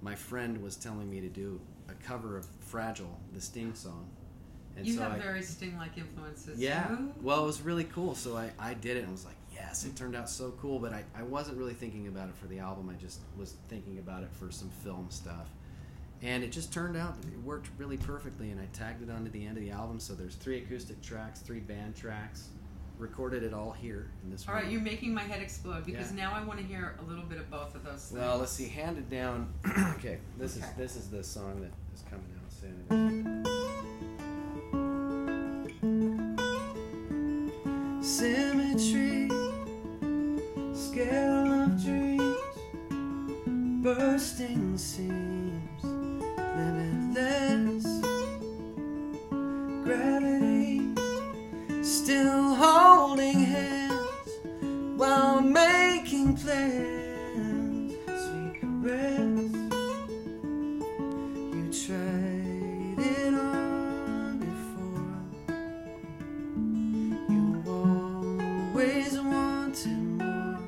[0.02, 4.10] My friend was telling me to do a cover of "Fragile," the Sting song,
[4.76, 6.60] and you so have I, very Sting-like influences.
[6.60, 6.92] yeah.
[6.94, 7.14] Ooh.
[7.22, 8.16] Well, it was really cool.
[8.16, 10.80] So I, I did it and was like, yes, it turned out so cool.
[10.80, 12.90] But I, I wasn't really thinking about it for the album.
[12.90, 15.50] I just was thinking about it for some film stuff.
[16.24, 18.52] And it just turned out it worked really perfectly.
[18.52, 20.00] And I tagged it onto the end of the album.
[20.00, 22.50] So there's three acoustic tracks, three band tracks.
[23.00, 24.64] Recorded it all here in this All room.
[24.64, 26.18] right, you're making my head explode because Yeah.
[26.30, 28.12] now I want to hear a little bit of both of those things.
[28.20, 28.68] Well, let's see.
[28.68, 29.52] Handed down.
[29.96, 30.68] okay, this Okay.
[30.68, 33.42] is this is the song that is coming out soon.
[38.02, 39.28] Symmetry,
[40.74, 42.38] scale of dreams,
[43.84, 45.31] bursting seams,
[47.14, 48.02] limitless
[49.84, 50.94] gravity,
[51.84, 54.32] still holding hands
[54.96, 57.94] while making plans.
[58.06, 59.52] Sweet caress,
[61.54, 65.18] you tried it on before.
[67.30, 70.60] You always wanted more.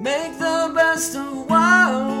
[0.00, 2.15] Make the best of what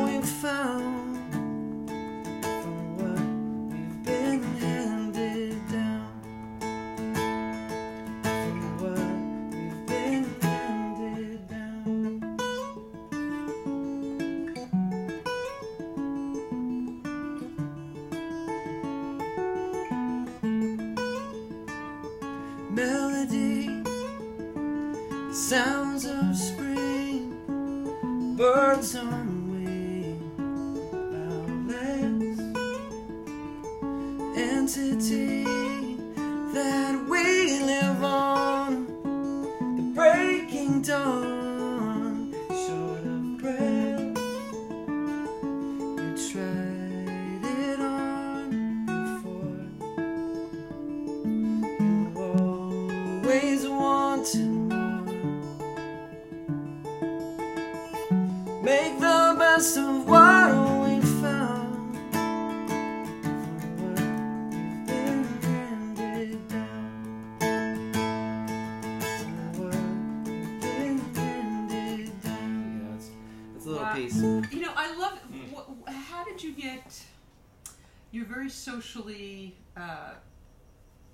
[78.46, 80.14] very socially uh,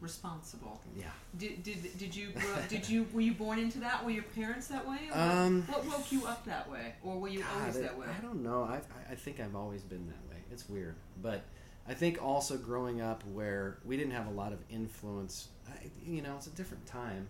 [0.00, 0.80] responsible.
[0.96, 1.06] Yeah.
[1.38, 4.04] Did, did did you grow, did you were you born into that?
[4.04, 4.98] Were your parents that way?
[5.14, 8.06] Or Um, what woke you up that way, or were you always God, that way?
[8.06, 8.62] I don't know.
[8.64, 10.42] I, I- I think I've always been that way.
[10.50, 11.42] It's weird, but
[11.88, 15.48] I think also growing up where we didn't have a lot of influence.
[15.68, 17.28] I, you know, it's a different time.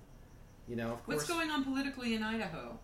[0.69, 1.17] You know, of course.
[1.19, 2.79] What's going on politically in Idaho?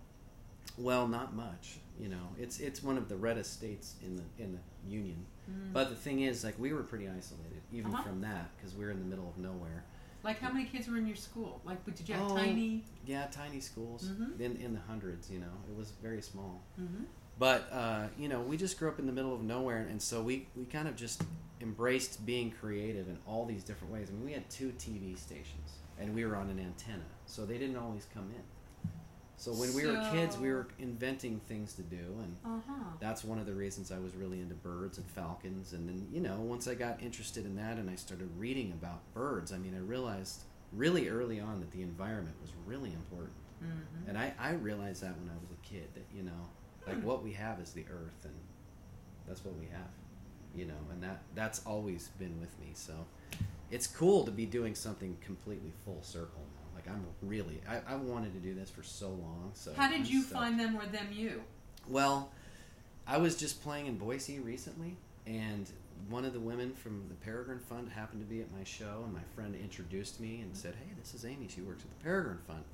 [0.76, 1.78] Well, not much.
[1.98, 5.26] You know, it's it's one of the reddest states in the in the union.
[5.72, 8.02] But the thing is, like, we were pretty isolated even Uh-huh.
[8.02, 9.84] from that because we were in the middle of nowhere.
[10.24, 11.61] Like, how many kids were in your school?
[11.64, 12.34] Like, did you have Oh.
[12.37, 12.84] tiny?
[13.06, 14.40] Yeah, tiny schools Mhm.
[14.40, 15.30] in in the hundreds.
[15.30, 16.62] You know, it was very small.
[16.80, 17.04] Mm-hmm.
[17.38, 20.22] But uh, you know, we just grew up in the middle of nowhere, and so
[20.22, 21.22] we we kind of just
[21.61, 24.08] embraced being creative in all these different ways.
[24.11, 27.58] I mean, we had two TV stations, and we were on an antenna, so they
[27.58, 28.42] didn't always come in.
[29.38, 32.85] So when we were kids, we were inventing things to do, and Uh huh.
[32.98, 35.72] that's one of the reasons I was really into birds and falcons.
[35.72, 39.01] And then, you know, once I got interested in that and I started reading about
[39.14, 43.37] birds, I mean, I realized really early on that the environment was really important.
[43.62, 44.09] Mm-hmm.
[44.09, 46.48] And I, I realized that when I was a kid, that, you know,
[46.87, 48.35] like what we have is the earth, and
[49.29, 49.92] that's what we have,
[50.53, 52.70] you know, and that that's always been with me.
[52.74, 53.07] So
[53.70, 56.42] it's cool to be doing something completely full circle
[56.90, 59.51] I'm really, I, I wanted to do this for so long.
[59.55, 60.40] So How did I'm you stoked.
[60.40, 61.42] find them or them you?
[61.88, 62.31] Well,
[63.07, 64.96] I was just playing in Boise recently,
[65.27, 65.68] and
[66.09, 69.12] one of the women from the Peregrine Fund happened to be at my show, and
[69.12, 71.48] my friend introduced me and said, "Hey, this is Amy.
[71.48, 72.64] She works at the Peregrine Fund."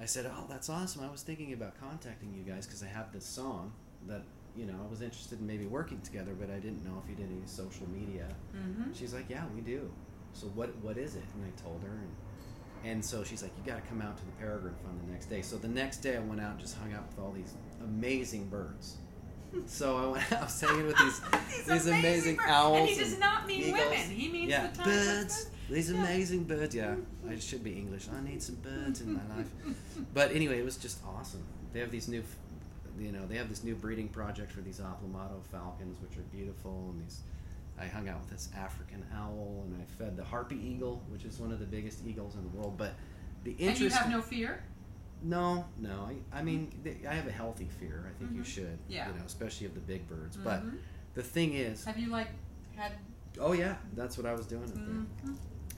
[0.00, 1.02] I said, "Oh, that's awesome.
[1.04, 3.72] I was thinking about contacting you guys because I have this song
[4.06, 4.22] that
[4.56, 7.16] you know I was interested in maybe working together, but I didn't know if you
[7.16, 8.92] did any social media." Mm-hmm.
[8.94, 9.90] She's like, "Yeah, we do."
[10.32, 11.24] So what what is it?
[11.34, 12.10] And I told her, and
[12.84, 15.26] and so she's like, "You got to come out to the Peregrine Fund the next
[15.26, 17.54] day." So the next day, I went out and just hung out with all these
[17.82, 18.96] amazing birds.
[19.66, 22.48] So I went out, I was hanging with these these amazing birds.
[22.50, 22.78] owls.
[22.80, 23.80] And he does not mean eagles.
[23.80, 24.10] women.
[24.10, 24.86] He means yeah, the time.
[24.86, 25.50] birds.
[25.70, 26.00] These Yeah.
[26.00, 26.74] amazing birds.
[26.74, 26.94] Yeah,
[27.28, 28.08] I should be English.
[28.14, 29.48] I need some birds in my life.
[30.14, 31.42] But anyway, it was just awesome.
[31.72, 32.22] They have these new,
[32.98, 36.90] you know, they have this new breeding project for these Aplomado falcons, which are beautiful,
[36.94, 37.20] and these.
[37.80, 41.38] I hung out with this African owl, and I fed the harpy eagle, which is
[41.38, 42.76] one of the biggest eagles in the world.
[42.76, 42.94] But
[43.44, 43.80] the interest.
[43.80, 44.62] And you have no fear.
[45.22, 46.08] No, no.
[46.32, 46.70] I, I mean,
[47.08, 48.04] I have a healthy fear.
[48.08, 48.46] I think you Mhm.
[48.46, 48.78] should.
[48.88, 49.08] Yeah.
[49.08, 50.36] You know, especially of the big birds.
[50.36, 50.78] But Mhm.
[51.14, 52.28] the thing is, have you like
[52.76, 52.92] had?
[53.40, 54.68] oh yeah, that's what I was doing.
[55.24, 55.36] Mhm.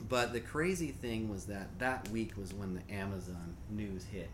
[0.08, 4.30] But the crazy thing was that that week was when the Amazon news hit.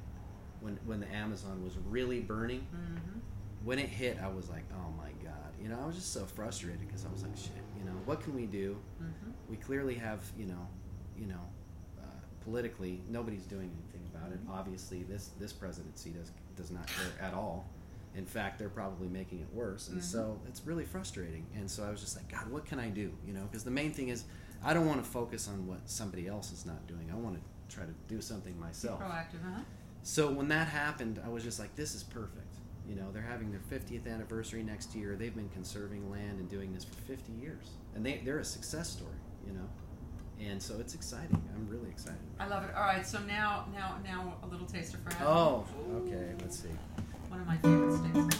[0.61, 3.21] When when the Amazon was really burning, Mhm.
[3.67, 5.33] When it hit, I was like, oh my god.
[5.61, 7.51] You know, I was just so frustrated because I was like, shit.
[7.79, 8.77] You know, what can we do?
[9.03, 9.33] Mhm.
[9.51, 10.67] We clearly have, you know,
[11.19, 11.41] you know,
[12.01, 12.07] uh,
[12.45, 14.39] politically, nobody's doing anything about it.
[14.49, 17.69] Obviously, this this presidency does does not care at all.
[18.15, 21.45] In fact, they're probably making it worse, and so it's really frustrating.
[21.55, 23.13] And so I was just like, God, what can I do?
[23.27, 24.25] You know, because the main thing is,
[24.65, 27.11] I don't want to focus on what somebody else is not doing.
[27.13, 29.01] I want to try to do something myself.
[29.03, 29.61] Proactive, huh?
[30.03, 32.56] So when that happened, I was just like, this is perfect.
[32.89, 35.17] You know, they're having their 50th anniversary next year.
[35.17, 37.73] They've been conserving land and doing this for 50 years.
[37.95, 39.69] And they, they're a success story, you know?
[40.41, 41.43] And so it's exciting.
[41.55, 42.21] I'm really excited.
[42.39, 42.71] I love it.
[42.75, 45.27] All right, so now, now, now, a little taster for Adam.
[45.27, 45.65] Oh,
[46.05, 46.35] okay.
[46.41, 46.69] Let's see.
[47.29, 48.37] One of my favorite states.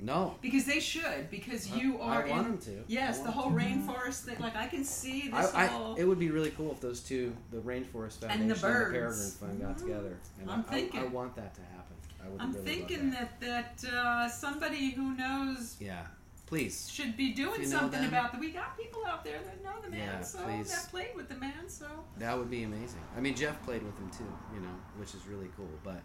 [0.00, 1.28] No, Because they should.
[1.30, 2.52] Because you I are want in.
[2.52, 2.84] them to.
[2.86, 4.36] Yes, the whole rainforest thing.
[4.38, 5.96] Like I can see I, this I, whole.
[5.96, 8.60] it would be really cool if those two, the Rainforest Foundation And and the the,
[8.60, 9.34] birds.
[9.34, 9.80] Peregrine Fund, got Mhm.
[9.80, 10.16] together.
[10.40, 11.00] And I'm I, I- thinking.
[11.00, 11.96] I, want that to happen.
[12.24, 16.06] I would I'm really thinking love that that uh, somebody who knows Yeah,
[16.46, 16.88] please.
[16.90, 18.40] should be doing something them- about that.
[18.40, 20.70] We got people out there that know the man, Yeah, so please.
[20.70, 21.68] that played with the man.
[21.68, 21.86] So
[22.18, 23.00] That would be amazing.
[23.16, 25.68] I mean, Jeff played with him too, you know, which is really cool.
[25.82, 26.02] But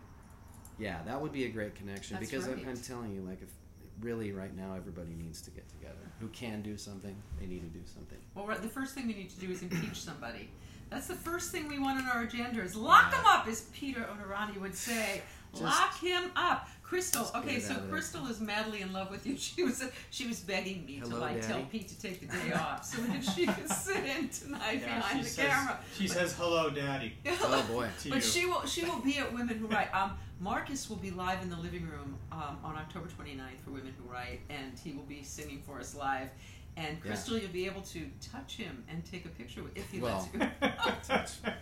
[0.80, 2.58] yeah, that would be a great connection That's because right.
[2.64, 3.50] I'm, I'm telling you, like, if
[4.04, 5.96] really right now everybody needs to get together.
[6.20, 8.18] Who can do something, they need to do something.
[8.36, 10.50] Well, right, the first thing we need to do is impeach somebody.
[10.90, 13.20] That's the first thing we want on our agenda is lock Yeah.
[13.20, 15.22] him up, as Peter Onorani would say.
[15.52, 16.68] Just- lock him up.
[16.84, 17.92] Crystal, okay, so out of there.
[17.94, 19.36] Crystal is madly in love with you.
[19.38, 22.54] She was she was begging me to Hello, like tell Pete to take the day
[22.56, 25.80] off so that she could sit in tonight Yeah, behind she the says, camera.
[25.98, 27.88] She says, "Hello, Daddy." Oh boy.
[28.10, 28.22] But you.
[28.22, 29.92] she will she will be at Women Who Write.
[29.94, 30.12] Um,
[30.44, 34.12] Marcus will be live in the living room um, on October 29th for Women Who
[34.12, 36.28] Write, and he will be singing for us live.
[36.76, 37.12] And Yeah.
[37.12, 40.30] Crystal, you'll be able to touch him and take a picture with if he Well,
[40.34, 40.40] lets you.
[41.08, 41.56] Don't.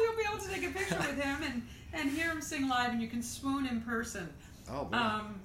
[0.00, 2.90] You'll be able to take a picture with him and, and hear him sing live,
[2.90, 4.28] and you can swoon in person.
[4.68, 4.96] Oh boy.
[4.96, 5.40] Um,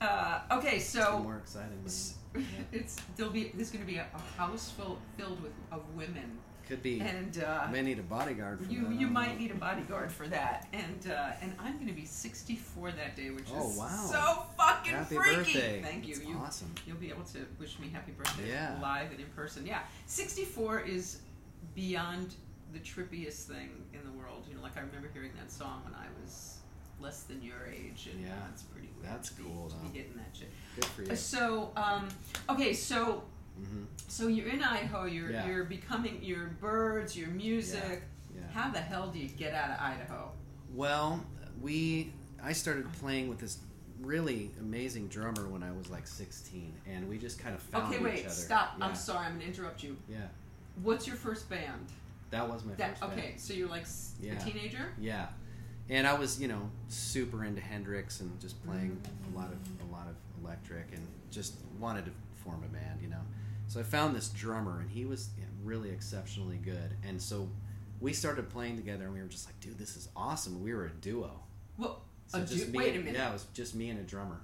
[0.00, 1.82] uh, okay, so more exciting.
[1.84, 5.82] Than, it's there'll be there's going to be a, a house full, filled with of
[5.96, 7.00] women, could be.
[7.00, 8.94] and uh, may need a bodyguard for you that.
[9.00, 10.68] You might need a bodyguard for that.
[10.72, 14.08] And uh, and I'm going to be 64 that day, which Oh, is wow.
[14.10, 15.36] so fucking Happy freaky.
[15.36, 15.82] birthday.
[15.82, 16.14] Thank you.
[16.16, 16.74] That's you awesome.
[16.86, 18.78] you'll be able to wish me happy birthday Yeah.
[18.80, 19.66] live and in person.
[19.66, 21.20] Yeah, 64 is
[21.74, 22.34] beyond
[22.72, 24.44] the trippiest thing in the world.
[24.48, 26.58] You know, like I remember hearing that song when I was
[27.00, 28.28] less than your age, and Yeah.
[28.52, 30.50] it's pretty weird That's to be, cool, to be hitting that shit.
[30.76, 31.16] Good for you.
[31.16, 32.08] So, um,
[32.48, 33.24] okay, so
[33.56, 35.04] hmm so you're in Idaho.
[35.06, 35.46] You're Yeah.
[35.46, 38.02] you're becoming your birds, your music.
[38.34, 38.42] Yeah.
[38.52, 40.30] How the hell do you get out of Idaho?
[40.74, 41.24] Well,
[41.60, 42.12] we
[42.42, 43.58] I started playing with this
[44.00, 47.96] really amazing drummer when I was like 16, and we just kind of found Okay,
[47.98, 48.34] each wait, other.
[48.34, 48.74] stop.
[48.78, 48.86] Yeah.
[48.86, 49.26] I'm sorry.
[49.26, 49.96] I'm gonna interrupt you.
[50.08, 50.26] Yeah,
[50.82, 51.86] What's your first band?
[52.30, 53.20] that was my That first okay?
[53.28, 53.40] band.
[53.40, 53.86] So you're like
[54.20, 54.32] Yeah.
[54.32, 54.92] a teenager.
[54.98, 55.28] Yeah,
[55.88, 59.00] and I was you know super into Hendrix and just playing
[59.32, 62.10] a lot of a lot of electric and just wanted to
[62.44, 63.20] form a band, you know.
[63.72, 65.30] So I found this drummer, and he was
[65.64, 67.48] really exceptionally good, and so
[68.02, 70.62] we started playing together, and we were just like, dude, this is awesome.
[70.62, 71.40] We were a duo.
[71.78, 73.14] Well, So a just du- me, wait a minute.
[73.14, 74.42] Yeah, it was just me and a drummer.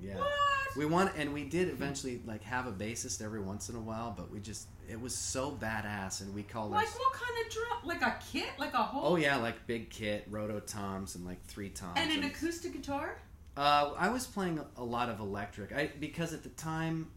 [0.00, 0.18] Yeah.
[0.18, 0.28] What?
[0.76, 4.14] We want, and we did eventually like have a bassist every once in a while,
[4.16, 7.52] but we just it was so badass, and we called it Like what kind of
[7.52, 7.78] drum?
[7.84, 8.50] Like a kit?
[8.58, 9.14] Like a whole?
[9.14, 11.94] Oh yeah, like big kit, roto toms, and like three toms.
[11.96, 13.18] And an acoustic guitar?
[13.56, 17.08] uh, I was playing a lot of electric, I because at the time,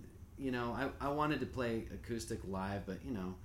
[0.42, 3.36] you know, I I wanted to play acoustic live, but you know,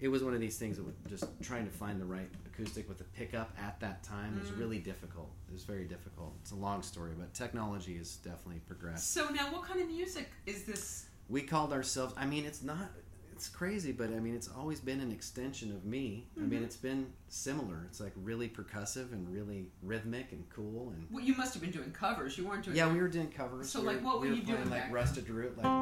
[0.00, 2.88] it was one of these things that was just trying to find the right acoustic
[2.88, 4.58] with a pickup at that time was Mm.
[4.60, 5.30] really difficult.
[5.48, 6.32] It was very difficult.
[6.42, 9.12] It's a long story, but technology has definitely progressed.
[9.12, 11.06] So now, what kind of music is this?
[11.30, 12.90] we called ourselves i mean it's not
[13.32, 16.64] it's crazy but i mean it's always been an extension of me i mean Mhm.
[16.64, 21.34] it's been similar it's like really percussive and really rhythmic and cool and Well, you
[21.34, 22.36] must have been doing covers.
[22.36, 22.76] You weren't doing.
[22.76, 24.92] yeah we were doing covers So, we like, what were we you playing doing like
[24.92, 25.72] rusted root like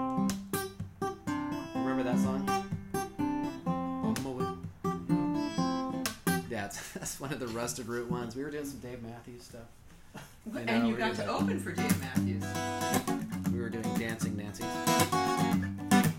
[1.92, 2.46] remember that song
[6.50, 9.60] yeah that's one of the rusted root ones we were doing some dave matthews stuff
[10.54, 12.42] and you got to open for Dave Matthews.
[13.52, 14.64] we were doing dancing nancy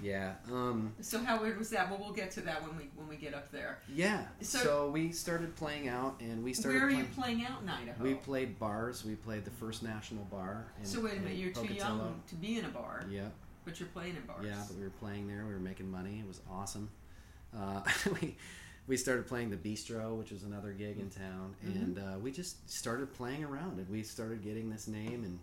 [0.04, 1.90] yeah um So how weird was that?
[1.90, 3.80] Well, we'll get to that when we when we get up there.
[3.94, 4.22] Yeah.
[4.42, 6.78] So- So, we started playing out, and we started.
[6.78, 8.04] Where are playing, you playing out in Idaho?
[8.04, 9.04] We played bars.
[9.06, 10.66] We played the First National Bar.
[10.80, 13.28] In, so wait a minute, you're too young to be in a bar, Yeah,
[13.66, 14.46] but you're playing in bars.
[14.46, 14.62] yeah.
[14.68, 15.46] But we were playing there.
[15.46, 16.20] We were making money.
[16.20, 16.90] It was awesome.
[17.58, 17.82] Uh,
[18.22, 18.36] we
[18.88, 21.76] we started playing the Bistro, which was another gig in town, Mhm.
[21.76, 25.24] and uh, we just started playing around, and we started getting this name.
[25.24, 25.40] And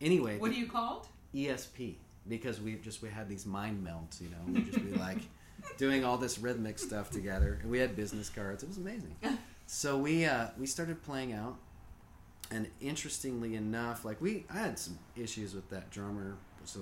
[0.00, 1.08] anyway, What the are you called?
[1.34, 1.96] ESP
[2.28, 4.20] because we just we had these mind melts.
[4.20, 4.36] you know.
[4.52, 5.18] We'd just be like
[5.78, 8.62] doing all this rhythmic stuff together, and we had business cards.
[8.62, 9.16] It was amazing.
[9.68, 11.56] So we uh, we started playing out,
[12.52, 16.36] and interestingly enough, like we I had some issues with that drummer.
[16.64, 16.78] So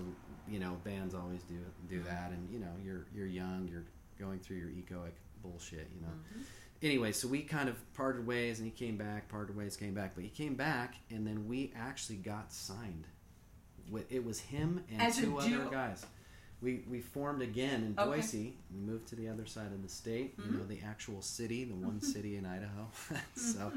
[0.49, 1.57] you know, bands always do
[1.88, 2.09] do mm-hmm.
[2.09, 3.84] that, and you know, you're you're young, you're
[4.18, 6.12] going through your egoic bullshit, you know.
[6.12, 6.42] Mm-hmm.
[6.82, 9.28] Anyway, so we kind of parted ways, and he came back.
[9.28, 13.07] Parted ways, came back, but he came back, and then we actually got signed.
[14.11, 16.05] It was him and As two other guys.
[16.61, 18.16] We we formed again in Okay.
[18.16, 18.57] Boise.
[18.72, 20.34] We moved to the other side of the state.
[20.38, 20.59] You mm-hmm.
[20.59, 22.88] know, the actual city, the one city in Idaho.
[23.34, 23.72] so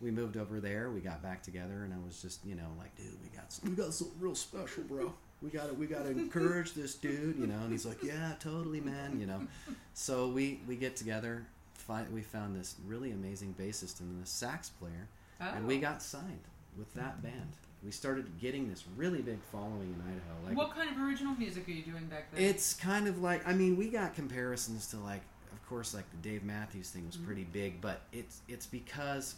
[0.00, 0.90] we moved over there.
[0.90, 3.70] We got back together, and I was just you know like, dude, we got we
[3.70, 5.12] got something real special, bro.
[5.42, 7.58] We got to we got to encourage this dude, you know.
[7.60, 9.46] And he's like, yeah, totally, man, you know.
[9.94, 11.44] So we we get together.
[11.74, 15.08] Find, we found this really amazing bassist and a sax player,
[15.40, 15.50] Oh.
[15.56, 16.42] and we got signed
[16.78, 17.56] with that band.
[17.82, 20.46] we started getting this really big following in Idaho.
[20.46, 22.44] Like what kind of original music are you doing back then?
[22.44, 25.22] it's kind of like I mean, we got comparisons to like,
[25.52, 27.24] of course, like the Dave Matthews thing was Mhm.
[27.26, 29.34] pretty big, but it's it's because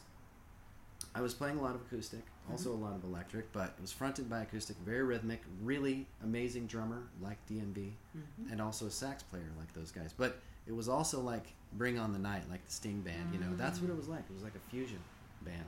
[1.14, 3.92] I was playing a lot of acoustic, also a lot of electric, but it was
[3.92, 8.50] fronted by acoustic, very rhythmic, really amazing drummer like DMB, Mhm.
[8.50, 10.12] and also a sax player like those guys.
[10.16, 13.32] But it was also like Bring on the Night, like the Sting band.
[13.34, 14.24] You know, that's what it was like.
[14.28, 15.00] It was like a fusion
[15.42, 15.66] band,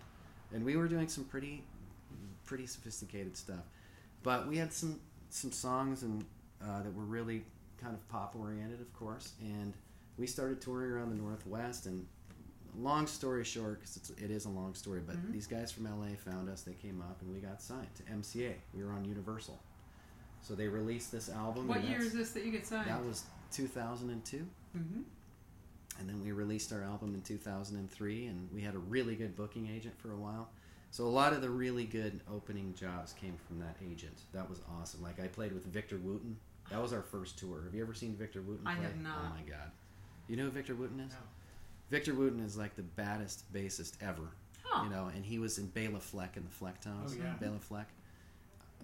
[0.53, 1.65] and we were doing some pretty
[2.47, 3.65] pretty sophisticated stuff.
[4.23, 6.25] But we had some some songs and
[6.63, 7.45] uh, that were really
[7.79, 9.75] kind of pop oriented, of course, and
[10.17, 11.87] we started touring around the Northwest.
[11.87, 12.07] And
[12.79, 15.33] long story short, because it is a long story, but Mhm.
[15.33, 16.63] these guys from LA found us.
[16.63, 18.57] They came up, and we got signed to MCA.
[18.73, 19.61] We were on Universal,
[20.43, 21.69] so they released this album.
[21.69, 22.89] what year is this that you get signed?
[22.89, 24.47] That was 2002
[24.77, 25.03] mm-hmm.
[26.01, 29.69] and then we released our album in 2003 and we had a really good booking
[29.69, 30.51] agent for a while
[30.91, 34.61] so a lot of the really good opening jobs came from that agent that was
[34.81, 36.37] awesome like i played with victor wooten
[36.69, 38.73] that was our first tour have you ever seen victor wooten Play?
[38.75, 39.19] I have not.
[39.21, 39.71] oh my god
[40.27, 41.19] you know who victor wooten is No.
[41.91, 44.29] Victor wooten is like the baddest bassist ever
[44.67, 44.85] Huh.
[44.85, 47.35] you know and he was in bela fleck and the flecktones Oh, yeah.
[47.41, 47.89] bela fleck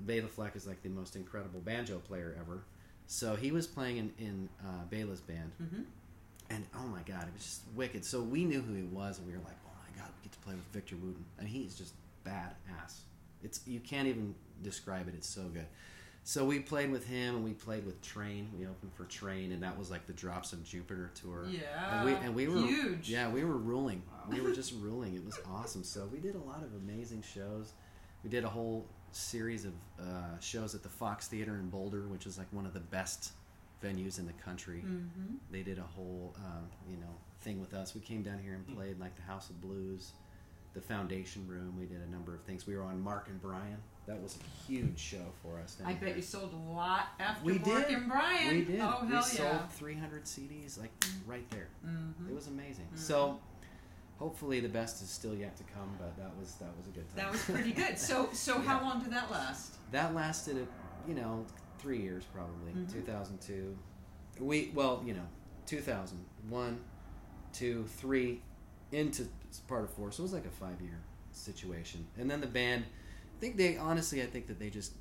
[0.06, 2.60] bela fleck is like the most incredible banjo player ever
[3.06, 5.82] so he was playing in, in uh, bela's band Mm-hmm.
[6.50, 8.04] and oh my god, it was just wicked.
[8.04, 10.32] So we knew who he was, and we were like, oh my god, we get
[10.32, 11.92] to play with Victor Wooten, and he's just
[12.24, 12.98] badass.
[13.42, 15.14] It's you can't even describe it.
[15.16, 15.66] It's so good.
[16.30, 18.50] So we played with him, and we played with Train.
[18.56, 21.44] We opened for Train, and that was like the Drops of Jupiter tour.
[21.50, 21.96] Yeah.
[21.96, 23.10] And we, and we were huge.
[23.10, 24.00] Yeah, we were ruling.
[24.08, 24.36] Wow.
[24.36, 25.16] We were just ruling.
[25.16, 25.82] It was awesome.
[25.82, 27.72] So we did a lot of amazing shows.
[28.22, 32.26] We did a whole series of uh, shows at the Fox Theater in Boulder, which
[32.26, 33.32] is like one of the best
[33.82, 35.34] venues in the country Mm-hmm.
[35.50, 37.92] they did a whole um, you know thing with us.
[37.92, 38.74] We came down here and Hmm.
[38.76, 40.12] played like the House of Blues,
[40.74, 41.74] the Foundation Room.
[41.76, 42.68] We did a number of things.
[42.68, 43.78] We were on Mark and Brian.
[44.10, 45.76] That was a huge show for us.
[45.84, 47.96] I bet you sold a lot after We Mark did.
[47.96, 48.56] and Brian.
[48.56, 48.80] We did.
[48.80, 50.90] Oh we hell sold 300 CDs like
[51.28, 51.68] right there.
[51.86, 52.28] Mm-hmm.
[52.28, 52.88] It was amazing.
[52.92, 52.98] Mhm.
[52.98, 53.38] So
[54.18, 55.94] hopefully the best is still yet to come.
[55.96, 57.16] But that was that was a good time.
[57.18, 57.96] That was pretty good.
[57.96, 59.76] So so how long did that last?
[59.92, 61.46] That lasted, a, you know,
[61.78, 62.72] three years probably.
[62.72, 62.92] Mhm.
[62.92, 63.78] 2002.
[64.40, 65.26] We well, you know,
[65.66, 66.80] 2001,
[67.52, 68.42] two, three,
[68.90, 69.28] into
[69.68, 70.10] part of four.
[70.10, 70.98] So it was like a five year
[71.30, 72.08] situation.
[72.18, 72.86] And then the band,
[73.40, 74.92] think they honestly, I think that they just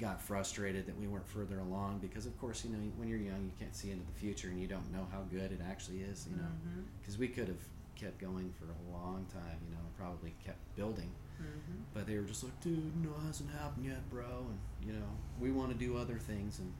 [0.00, 3.44] got frustrated that we weren't further along because, of course, you know, when you're young,
[3.44, 6.26] you can't see into the future and you don't know how good it actually is.
[6.30, 6.48] You know,
[7.00, 7.62] because we could have
[7.96, 9.58] kept going for a long time.
[9.68, 11.10] You know, probably kept building.
[11.40, 11.82] Mhm.
[11.94, 14.24] But they were just like, dude, no, it hasn't happened yet, bro.
[14.50, 14.58] And,
[14.88, 15.06] you know,
[15.40, 16.58] we want to do other things.
[16.58, 16.72] And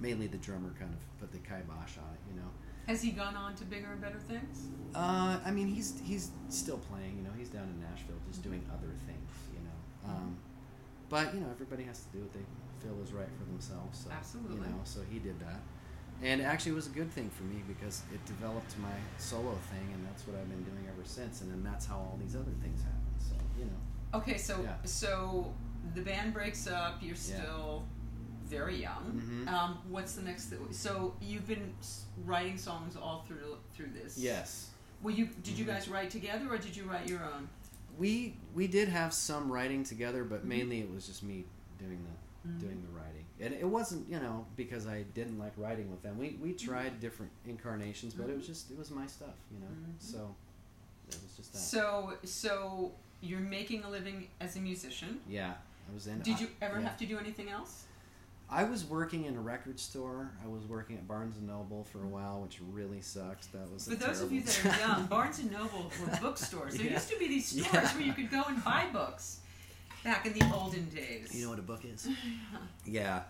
[0.00, 2.48] mainly the drummer kind of put the kibosh on it, you know.
[2.86, 4.68] Has he gone on to bigger and better things?
[4.94, 7.30] Uh, I mean, he's he's still playing, you know.
[7.38, 9.23] He's down in Nashville just doing other things.
[10.06, 10.36] Um,
[11.08, 12.44] but, you know, everybody has to do what they
[12.82, 14.04] feel is right for themselves.
[14.04, 14.56] So, Absolutely.
[14.56, 15.60] You know, so he did that.
[16.22, 19.86] And actually, it was a good thing for me because it developed my solo thing,
[19.92, 21.40] and that's what I've been doing ever since.
[21.40, 23.00] And then that's how all these other things happen.
[23.18, 24.18] So, you know.
[24.18, 24.76] Okay, so Yeah.
[24.84, 25.52] so
[25.94, 27.02] the band breaks up.
[27.02, 27.20] You're Yeah.
[27.20, 27.84] still
[28.46, 29.20] very young.
[29.46, 29.48] Mhm.
[29.52, 30.50] Um, what's the next?
[30.50, 31.74] Th- so you've been
[32.24, 34.16] writing songs all through through this.
[34.16, 34.70] Yes.
[35.02, 35.68] Well, you did you Mhm.
[35.68, 37.48] guys write together or did you write your own?
[37.98, 40.48] We we did have some writing together, but Mhm.
[40.48, 41.44] mainly it was just me
[41.78, 42.60] doing the Mhm.
[42.60, 43.24] doing the writing.
[43.40, 46.18] And it wasn't you know because I didn't like writing with them.
[46.18, 48.48] We we tried different incarnations, but it was Mhm.
[48.48, 49.66] just it was my stuff, you know.
[49.66, 49.94] Mhm.
[50.00, 50.34] So
[51.08, 51.58] it was just that.
[51.58, 55.20] So so you're making a living as a musician.
[55.28, 55.54] yeah,
[55.90, 56.20] I was in.
[56.20, 56.88] Did you ever yeah.
[56.88, 57.84] have to do anything else?
[58.50, 60.30] I was working in a record store.
[60.44, 63.50] I was working at Barnes and Noble for a while, which really sucked.
[63.52, 66.74] That was For those of you that are young, Barnes and Noble were bookstores.
[66.74, 66.92] There Yeah.
[66.94, 67.94] used to be these stores Yeah.
[67.94, 69.40] where you could go and buy books
[70.04, 71.34] back in the olden days.
[71.34, 72.06] You know what a book is?
[72.86, 73.22] yeah.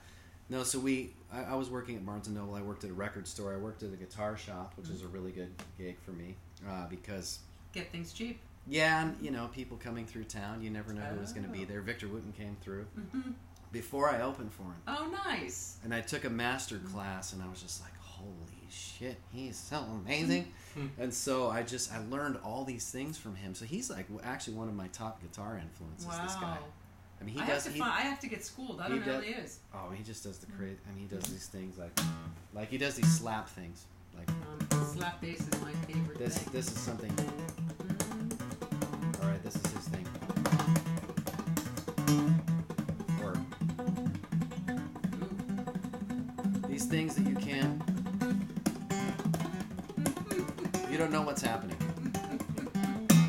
[0.51, 1.15] No, so we.
[1.33, 2.55] I, I was working at Barnes and Noble.
[2.55, 3.55] I worked at a record store.
[3.55, 6.35] I worked at a guitar shop, which was a really good gig for me
[6.69, 7.39] uh, because
[7.73, 8.41] Get things cheap.
[8.67, 10.63] yeah, and you know people coming through town.
[10.63, 11.67] You never know who was going to be Oh.
[11.67, 11.81] there.
[11.81, 13.31] Victor Wooten came through hmm
[13.75, 15.77] before I opened for him, Oh, nice.
[15.85, 16.95] and I took a master mm-hmm.
[16.95, 20.47] class, and I was just like, holy shit, he's so amazing.
[20.79, 21.03] Mm-hmm.
[21.03, 23.55] and so I just I learned all these things from him.
[23.55, 26.07] So he's like actually one of my top guitar influences.
[26.07, 26.23] Wow.
[26.25, 26.57] This guy.
[27.21, 27.65] I mean, he I does.
[27.65, 28.81] have to he, find, I have to get schooled.
[28.81, 29.59] I don't know does- who he is.
[29.75, 30.59] Oh, he just does the mm-hmm.
[30.59, 30.77] crazy.
[30.89, 31.99] I mean, he does these things like,
[32.55, 33.85] like he does these slap things.
[34.17, 36.39] Like Um, slap bass is my favorite this.
[36.39, 36.53] thing.
[36.53, 37.13] This is something.
[46.85, 47.83] These things that you can't.
[50.91, 51.77] You don't know what's happening.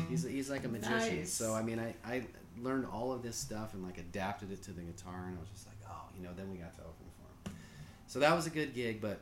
[0.08, 1.18] He's he's like a magician.
[1.18, 1.32] Nice.
[1.32, 2.22] So I mean, I, I
[2.60, 5.48] learned all of this stuff and like adapted it to the guitar, and I was
[5.50, 6.30] just like, oh, you know.
[6.36, 7.56] Then we got to open for him.
[8.06, 9.20] So that was a good gig, but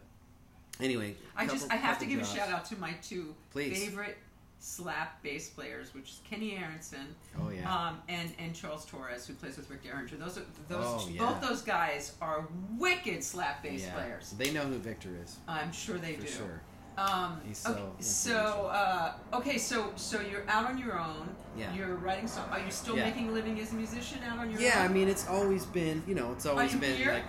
[0.80, 1.14] anyway.
[1.36, 2.32] I just I have to give jobs.
[2.32, 3.84] a shout out to my two Please.
[3.84, 4.18] favorite
[4.64, 7.70] slap bass players, which is Kenny Aronson Oh yeah.
[7.88, 10.16] um, and and Charles Torres, who plays with Rick Derringer.
[10.16, 11.18] Those are those Oh, yeah.
[11.20, 12.48] both those guys are
[12.78, 13.92] wicked slap bass yeah.
[13.94, 14.30] players.
[14.38, 16.28] They know who Victor is I'm sure they for do.
[16.28, 16.62] sure.
[16.96, 18.36] Um, He's so okay, so
[18.72, 21.28] uh, okay, so so you're out on your own.
[21.58, 21.74] Yeah.
[21.74, 22.48] You're writing songs.
[22.50, 23.04] Are you still Yeah.
[23.04, 24.64] making a living as a musician out on your own?
[24.64, 27.12] Yeah, I mean, it's always been, you know, it's always been here?
[27.12, 27.24] like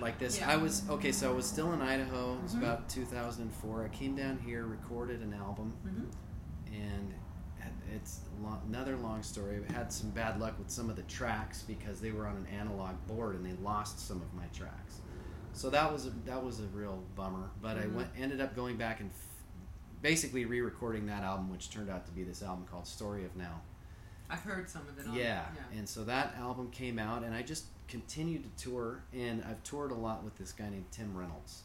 [0.00, 0.38] like this.
[0.38, 0.50] Yeah.
[0.50, 2.34] I was okay, so I was still in Idaho.
[2.34, 2.58] It was Mhm.
[2.62, 3.84] about 2004.
[3.84, 6.12] I came down here, recorded an album, Mhm.
[6.72, 7.12] And
[7.94, 9.58] it's lo- another long story.
[9.68, 12.46] I had some bad luck with some of the tracks because they were on an
[12.46, 15.00] analog board and they lost some of my tracks.
[15.54, 17.50] So that was a, that was a real bummer.
[17.62, 17.94] But I Mhm.
[17.94, 19.16] went ended up going back and f-
[20.02, 23.60] basically re-recording that album, which turned out to be this album called Story of Now.
[24.30, 25.08] I've heard some of it.
[25.08, 25.46] On, Yeah.
[25.54, 25.78] yeah.
[25.78, 29.90] And so that album came out, and I just continued to tour, and I've toured
[29.90, 31.62] a lot with this guy named Tim Reynolds.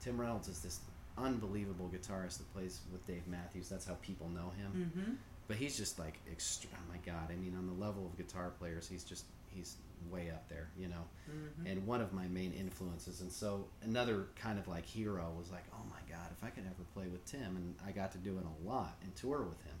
[0.00, 0.80] Tim Reynolds is this
[1.18, 3.68] unbelievable guitarist that plays with Dave Matthews.
[3.68, 4.92] That's how people know him.
[4.96, 5.12] Mm-hmm.
[5.48, 7.30] But he's just like, extra, oh my God!
[7.30, 9.76] I mean, on the level of guitar players, he's just he's
[10.10, 11.04] way up there, you know.
[11.30, 11.66] Mm-hmm.
[11.66, 15.64] And one of my main influences, and so another kind of like hero was like,
[15.72, 18.36] oh my God, if I could ever play with Tim, and I got to do
[18.38, 19.74] it a lot and tour with him.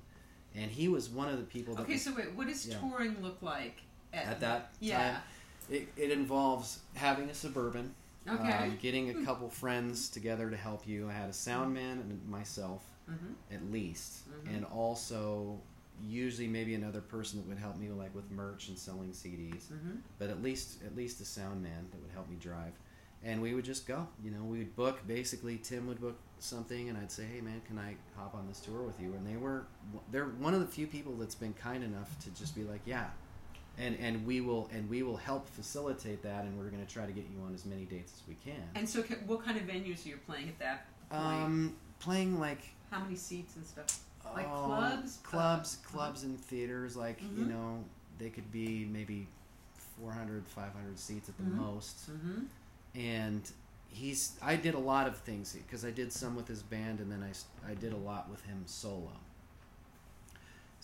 [0.54, 2.78] And he was one of the people that Okay, was- so wait, what does Yeah.
[2.78, 3.82] touring look like
[4.12, 5.10] at, at that Yeah.
[5.12, 5.20] time.
[5.68, 7.92] It, it involves having a suburban,
[8.28, 8.52] Okay.
[8.64, 11.08] um, getting a couple friends together to help you.
[11.08, 13.54] I had a sound man and myself, mm-hmm.
[13.54, 14.56] at least, Mhm.
[14.56, 15.60] and also
[16.02, 19.66] usually maybe another person that would help me like with merch and selling CDs.
[19.72, 19.96] Mm-hmm.
[20.18, 22.72] But at least at least a sound man that would help me drive,
[23.22, 24.06] and we would just go.
[24.22, 25.06] You know, we would book.
[25.06, 28.60] Basically, Tim would book something, and I'd say, "Hey, man, can I hop on this
[28.60, 29.66] tour with you?" And they were
[30.10, 33.10] they're one of the few people that's been kind enough to just be like, "Yeah."
[33.78, 37.04] And, and we will and we will help facilitate that, and we're going to try
[37.04, 38.62] to get you on as many dates as we can.
[38.74, 41.22] And so, ca- what kind of venues are you playing at that point?
[41.22, 42.60] Um, playing like
[42.90, 44.00] How many seats and stuff?
[44.34, 45.18] Like oh, clubs?
[45.22, 46.96] clubs, Uh, clubs, and theaters.
[46.96, 47.48] Like you Mhm.
[47.48, 47.84] know,
[48.18, 49.26] they could be maybe
[50.00, 51.56] 400, 500 seats at the Mhm.
[51.56, 52.10] most.
[52.10, 52.44] Mm-hmm.
[52.94, 53.50] and
[53.88, 57.10] he's I did a lot of things because I did some with his band and
[57.12, 59.12] then I, I did a lot with him solo.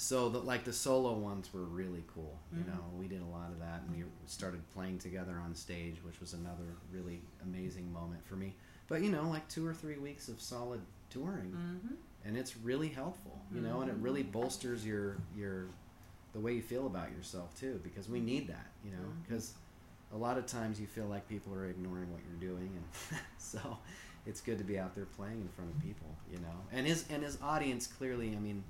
[0.03, 2.37] So the, like the solo ones were really cool.
[2.51, 2.67] You Mhm.
[2.67, 6.19] know, we did a lot of that and we started playing together on stage, which
[6.19, 8.57] was another really amazing moment for me.
[8.89, 11.95] But you know, like two or three weeks of solid touring Mm-hmm.
[12.25, 15.67] and it's really helpful, you know, and it really bolsters your your
[16.33, 19.55] the way you feel about yourself too, because we need that, you know, because
[20.13, 23.79] a lot of times you feel like people are ignoring what you're doing, and so
[24.27, 27.05] it's good to be out there playing in front of people, you know, and his
[27.09, 28.65] and his audience clearly, I mean,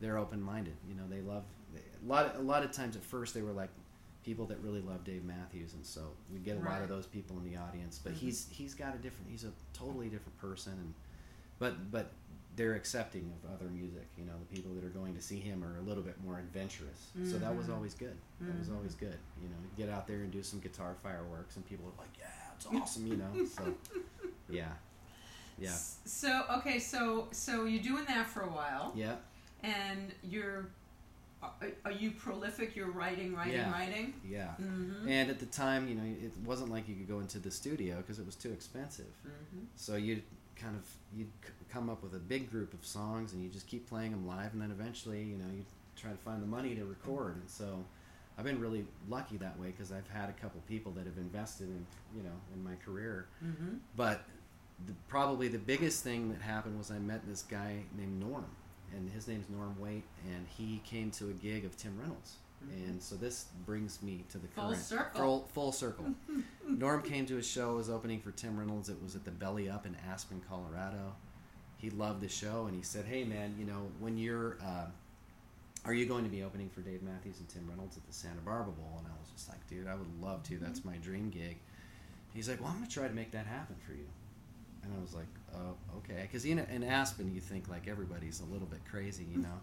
[0.00, 3.04] they're open minded, you know, they love they, a lot a lot of times at
[3.04, 3.70] first they were like
[4.24, 6.00] people that really love Dave Matthews, and so
[6.32, 8.16] we get a lot of those people in the audience, but Mhm.
[8.16, 10.94] he's he's got a different, he's a totally different person, and
[11.58, 12.12] but but
[12.56, 14.06] they're accepting of other music.
[14.16, 16.38] You know, the people that are going to see him are a little bit more
[16.38, 17.10] adventurous.
[17.24, 17.74] So that was Mhm.
[17.74, 18.16] always good.
[18.40, 18.76] That was Mhm.
[18.76, 19.18] always good.
[19.42, 22.54] You know, get out there and do some guitar fireworks, and people are like, "Yeah,
[22.56, 23.74] it's awesome." You know, so
[24.48, 24.72] yeah,
[25.58, 25.68] yeah,
[26.04, 29.16] So okay, so so you're doing that for a while, yeah,
[29.64, 30.66] and you're
[31.84, 32.74] are, you prolific?
[32.74, 33.72] You're writing, writing, Yeah.
[33.72, 34.14] writing.
[34.26, 34.54] yeah.
[34.60, 35.08] Mm-hmm.
[35.08, 37.96] And at the time, you know, it wasn't like you could go into the studio
[37.98, 39.12] because it was too expensive.
[39.26, 39.64] mm-hmm.
[39.76, 40.22] So you'd
[40.56, 41.30] kind of you'd
[41.68, 44.52] come up with a big group of songs, and you just keep playing them live,
[44.52, 45.64] and then eventually, you know, you
[45.96, 47.36] try to find the money to record.
[47.36, 47.84] And so,
[48.38, 51.68] I've been really lucky that way because I've had a couple people that have invested
[51.68, 51.86] in
[52.16, 53.26] you know in my career.
[53.44, 53.76] Mm-hmm.
[53.96, 54.24] But
[54.86, 58.46] the, probably the biggest thing that happened was I met this guy named Norm,
[58.94, 62.36] and his name's Norm Waitt, and he came to a gig of Tim Reynolds.
[62.86, 65.20] And so this brings me to the Full current circle.
[65.20, 66.06] Full, full circle.
[66.68, 67.74] Norm came to a show.
[67.74, 68.88] Was opening for Tim Reynolds.
[68.88, 71.14] It was at the Belly Up in Aspen, Colorado.
[71.76, 74.86] He loved the show, and he said, "Hey, man, you know when you're, uh,
[75.84, 78.40] are you going to be opening for Dave Matthews and Tim Reynolds at the Santa
[78.40, 80.56] Barbara Bowl?" And I was just like, "Dude, I would love to.
[80.56, 81.58] That's my dream gig."
[82.32, 84.06] He's like, "Well, I'm gonna try to make that happen for you."
[84.82, 85.26] And I was like,
[85.56, 89.38] "Oh, okay." Because in, in Aspen, you think like everybody's a little bit crazy, you
[89.38, 89.60] know.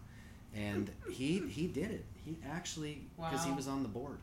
[0.54, 2.04] And he he did it.
[2.24, 4.18] He actually because he was on the board.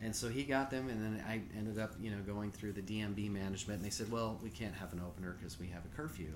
[0.00, 2.82] And so he got them, and then I ended up, you know, going through the
[2.82, 5.96] DMB management, and they said, "Well, we can't have an opener because we have a
[5.96, 6.32] curfew,"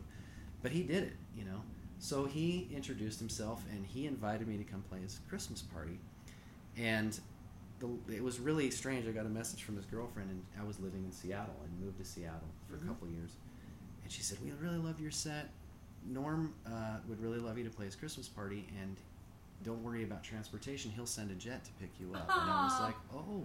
[0.62, 1.62] but he did it, you know.
[1.98, 5.98] So he introduced himself, and he invited me to come play his Christmas party,
[6.76, 7.18] and
[7.80, 9.08] the, it was really strange.
[9.08, 11.98] I got a message from his girlfriend, and I was living in Seattle, and moved
[11.98, 12.84] to Seattle for Mhm.
[12.84, 13.30] a couple years,
[14.06, 15.50] and she said, "We really love your set.
[16.08, 18.96] Norm uh, would really love you to play his Christmas party, and
[19.64, 20.92] don't worry about transportation.
[20.92, 22.30] He'll send a jet to pick you up.
[22.30, 23.42] And I was like, oh,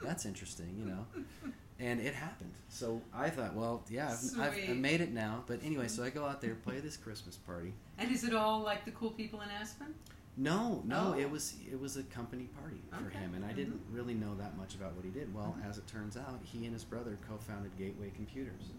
[0.00, 1.04] that's interesting, you know.
[1.80, 2.52] And it happened.
[2.68, 5.42] So I thought, well, yeah, I've, I've, I've made it now.
[5.48, 7.72] But anyway, so I go out there, play this Christmas party.
[7.98, 9.88] And is it all like the cool people in Aspen?
[10.36, 11.18] No, no, Oh.
[11.18, 14.56] it was it was a company party for him, and I didn't really know that
[14.56, 15.34] much about what he did.
[15.34, 18.70] Well, as it turns out, he and his brother co-founded Gateway Computers,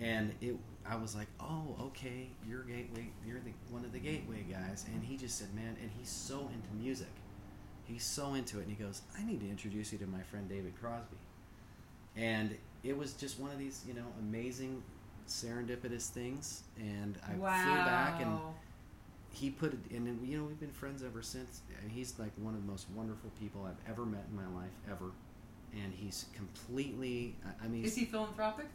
[0.00, 0.56] and it.
[0.90, 5.04] I was like, oh, okay, you're Gateway, you're the one of the Gateway guys, and
[5.04, 7.12] he just said, man, and he's so into music,
[7.84, 10.48] he's so into it, and he goes, I need to introduce you to my friend
[10.48, 11.18] David Crosby,
[12.16, 14.82] and it was just one of these, you know, amazing
[15.26, 17.62] serendipitous things, and I wow.
[17.62, 18.38] flew back and
[19.30, 22.32] he put it in and you know we've been friends ever since and he's like
[22.36, 25.12] one of the most wonderful people i've ever met in my life ever
[25.74, 28.66] and he's completely i I mean is he philanthropic?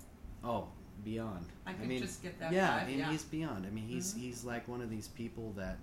[0.43, 0.67] oh
[1.03, 3.11] beyond I could mean just get that yeah vibe, and yeah.
[3.11, 4.19] he's beyond i mean he's Mhm.
[4.19, 5.77] he's like one of these people that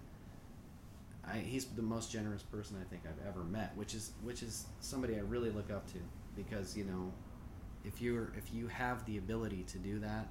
[1.27, 4.65] I, he's the most generous person I think I've ever met, which is which is
[4.81, 5.99] somebody I really look up to
[6.35, 7.13] because you know,
[7.85, 10.29] if you're if you have the ability to do that,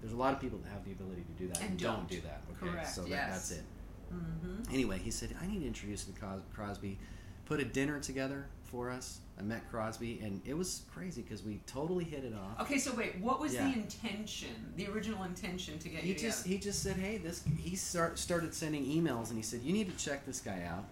[0.00, 2.08] there's a lot of people that have the ability to do that And and, don't.
[2.08, 2.42] do that.
[2.60, 3.30] Okay, Correct, so that, yes.
[3.30, 3.64] that's it.
[4.12, 4.74] Mm-hmm.
[4.74, 6.98] Anyway, he said, I need to introduce you to Cros- Crosby.
[7.46, 9.18] Put a dinner together for us.
[9.38, 12.60] I met Crosby, and it was crazy because we totally hit it off.
[12.62, 13.68] Okay, so wait, what was Yeah.
[13.70, 16.54] the intention, the original intention to get He you just together?
[16.56, 17.44] he just said, hey, this.
[17.58, 20.84] He start, started sending emails, and he said, you need to check this guy out.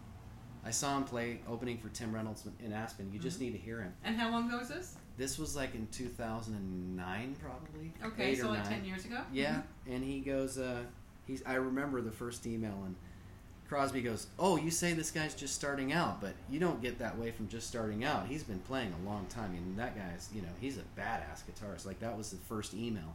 [0.65, 3.11] I saw him play opening for Tim Reynolds in Aspen.
[3.13, 3.45] You just Mm-hmm.
[3.47, 3.95] need to hear him.
[4.05, 4.97] And how long ago was this?
[5.17, 7.93] This was like in 2009, probably.
[8.05, 8.73] Okay, so like nine.
[8.73, 9.19] ten years ago.
[9.33, 10.83] Yeah, and he goes, uh,
[11.27, 11.43] he's.
[11.47, 12.95] I remember the first email, and
[13.71, 17.17] Crosby goes, "Oh, you say this guy's just starting out, but you don't get that
[17.17, 18.27] way from just starting out.
[18.27, 21.87] He's been playing a long time, and that guy's, you know, he's a badass guitarist.
[21.87, 23.15] Like that was the first email,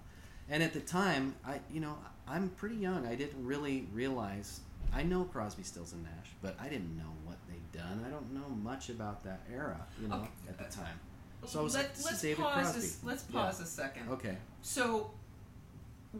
[0.49, 3.05] and at the time, I, you know, I'm pretty young.
[3.05, 4.61] I didn't really realize.
[4.93, 8.05] I know Crosby, Stills, and Nash, but I didn't know what they'd done.
[8.07, 10.29] I don't know much about that era, you know, Okay.
[10.47, 10.97] at the time.
[11.43, 12.53] Uh, so I was Let, like, let's is David pause.
[12.53, 12.79] Crosby.
[12.79, 14.07] This, let's pause a second.
[14.09, 14.37] Okay.
[14.61, 15.11] So,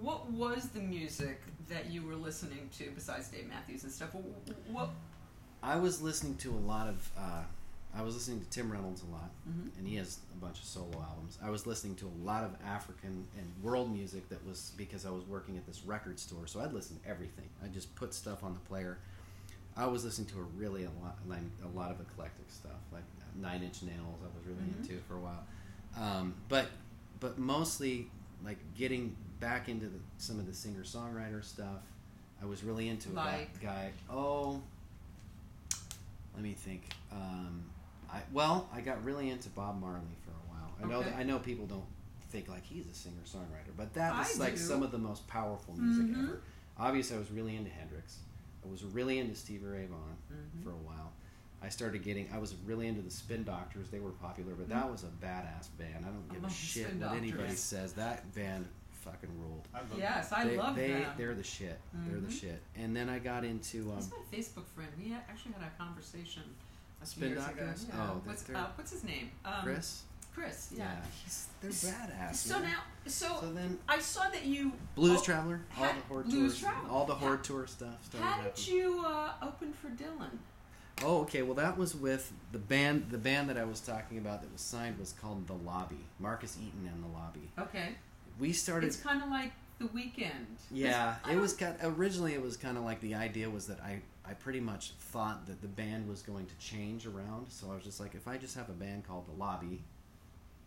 [0.01, 4.09] what was the music that you were listening to besides Dave Matthews and stuff?
[4.71, 4.89] What?
[5.63, 7.11] I was listening to a lot of.
[7.17, 7.43] Uh,
[7.97, 9.77] I was listening to Tim Reynolds a lot, Mhm.
[9.77, 11.39] and he has a bunch of solo albums.
[11.41, 15.11] I was listening to a lot of African and world music that was because I
[15.11, 17.47] was working at this record store, so I'd listen to everything.
[17.63, 18.97] I just put stuff on the player.
[19.77, 23.03] I was listening to a really a lot, like a lot of eclectic stuff, like
[23.35, 24.19] Nine Inch Nails.
[24.21, 24.77] I was really Mhm.
[24.81, 25.43] into for a while,
[25.95, 26.69] um, but
[27.21, 28.11] but mostly
[28.43, 29.15] like getting
[29.45, 31.83] back into the, some of the singer songwriter stuff.
[32.41, 33.91] I was really into a guy, guy.
[34.09, 34.59] Oh,
[36.33, 36.89] let me think.
[37.11, 37.63] Um,
[38.11, 40.71] I well, I got really into Bob Marley for a while.
[40.81, 41.85] I know that, I know people don't
[42.31, 44.59] think like he's a singer songwriter, but that I like do.
[44.59, 46.23] some of the most powerful music Mhm.
[46.23, 46.41] ever.
[46.77, 48.17] Obviously, I was really into Hendrix.
[48.67, 50.63] I was really into Stevie Ray Vaughan Mhm.
[50.63, 51.11] for a while.
[51.61, 52.27] I started getting.
[52.33, 53.89] I was really into the Spin Doctors.
[53.89, 56.03] They were popular, but that was a badass band.
[56.05, 57.93] I don't give a shit what anybody says.
[57.93, 58.67] That band
[59.05, 59.67] fucking ruled.
[59.73, 61.11] I love Yes, I they, love they, them.
[61.17, 61.79] They're the shit.
[61.93, 62.39] They're the Mhm.
[62.41, 62.61] shit.
[62.75, 64.89] And then I got into um, He's my Facebook friend.
[64.97, 66.43] We actually had a conversation
[67.01, 67.83] a few Spin years Doctors?
[67.83, 67.93] ago.
[67.95, 68.09] Yeah.
[68.11, 69.29] Oh, what's, uh, what's his name?
[69.45, 70.03] Um, Chris.
[70.33, 70.73] Chris.
[70.75, 70.91] Yeah.
[71.23, 72.35] he's, they're badass.
[72.35, 72.71] So man.
[72.71, 76.59] now, so, so then I saw that you Blues oh, Traveler, all the horde Blues
[76.59, 76.89] tours, Traveler.
[76.91, 78.03] all the horde How- tour stuff.
[78.05, 78.75] started How did happening.
[78.75, 80.37] you uh, open for Dylan?
[81.03, 81.41] Oh, okay.
[81.41, 83.09] Well, that was with the band.
[83.11, 85.99] The band that I was talking about that was signed was called The Lobby.
[86.19, 87.49] Marcus Eaton and The Lobby.
[87.59, 87.95] Okay.
[88.39, 88.87] We started.
[88.87, 90.57] It's kind of like the weekend.
[90.71, 91.75] Yeah, it was kind.
[91.83, 95.45] Originally, it was kind of like the idea was that I I pretty much thought
[95.47, 97.47] that the band was going to change around.
[97.49, 99.83] So I was just like, if I just have a band called The Lobby,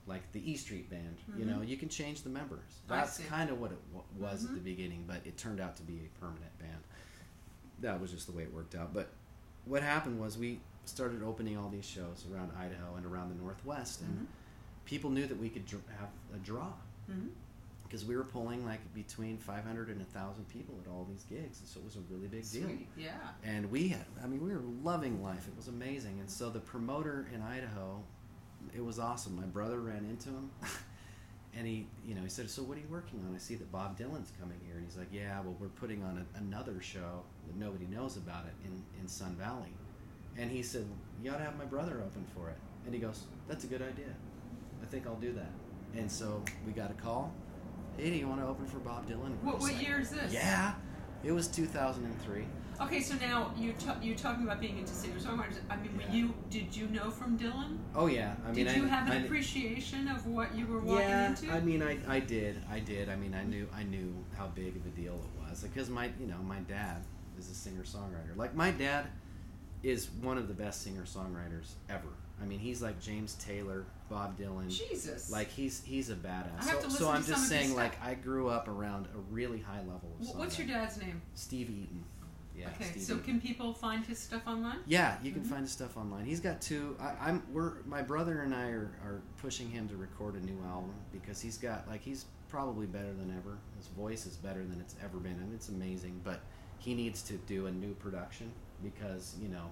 [0.07, 2.61] like the E Street Band, you know, you can change the members.
[2.87, 4.51] That's kind of what it w- was Mhm.
[4.51, 6.83] at the beginning, but it turned out to be a permanent band.
[7.81, 8.95] That was just the way it worked out.
[8.95, 9.11] But
[9.65, 14.01] what happened was we started opening all these shows around Idaho and around the Northwest,
[14.03, 14.27] and Mhm.
[14.85, 16.73] people knew that we could dr- have a draw
[17.11, 17.31] Mhm.
[17.89, 21.69] Because we were pulling like between 500 and 1000 people at all these gigs and
[21.69, 22.69] so it was a really big deal.
[22.97, 23.13] Yeah.
[23.45, 25.49] and we had i mean we were loving life.
[25.49, 26.21] It was amazing.
[26.21, 28.03] And so the promoter in idaho
[28.75, 29.37] it was awesome.
[29.37, 30.51] My brother ran into him
[31.57, 33.35] and he you know he said so what are you working on?
[33.35, 34.77] I see that bob dylan's coming here.
[34.77, 38.45] And he's like yeah well we're putting on a, another show that nobody knows about
[38.45, 39.73] it in, in sun valley.
[40.37, 40.85] And he said
[41.23, 42.59] you ought to have my brother open for it.
[42.85, 44.13] And he goes that's a good idea.
[44.83, 45.51] I think i'll do that.
[45.97, 47.33] And so we got a call
[47.99, 50.33] hey do you want to open for bob dylan What, what like, year is this?
[50.33, 50.75] yeah
[51.25, 52.45] it was 2003
[52.81, 55.59] Okay, so now you ta- you're talking about being into singer songwriters.
[55.69, 56.13] I mean, were Yeah.
[56.13, 57.79] you did you know from Dylan?
[57.97, 60.79] oh yeah i mean did you I, have an I, appreciation of what you were
[60.79, 61.51] walking yeah, into?
[61.51, 63.09] I mean, I, I did, I did.
[63.09, 66.09] I mean, I knew, I knew how big of a deal it was because my,
[66.21, 67.03] you know, my dad
[67.37, 68.37] is a singer songwriter.
[68.37, 69.07] Like my dad,
[69.83, 72.09] is one of the best singer songwriters ever.
[72.41, 74.71] I mean, he's like James Taylor, Bob Dylan.
[74.71, 75.31] Jesus.
[75.31, 76.61] Like he's he's a badass.
[76.61, 79.07] I have So, to listen so I'm to just saying, like I grew up around
[79.15, 80.37] a really high level of songwriting.
[80.37, 81.21] What's your dad's name?
[81.35, 82.05] Steve Eaton.
[82.57, 82.69] Yeah.
[82.75, 83.25] okay, Steve so Eaton.
[83.25, 84.79] can people find his stuff online?
[84.87, 85.47] Yeah, you can Mhm.
[85.47, 86.25] find his stuff online.
[86.27, 86.97] He's got two.
[87.01, 87.43] I, I'm.
[87.53, 91.41] We're my brother and I are, are pushing him to record a new album because
[91.41, 93.59] he's got like he's probably better than ever.
[93.77, 96.21] His voice is better than it's ever been, and it's amazing.
[96.25, 96.41] But
[96.79, 98.51] he needs to do a new production
[98.83, 99.71] because you know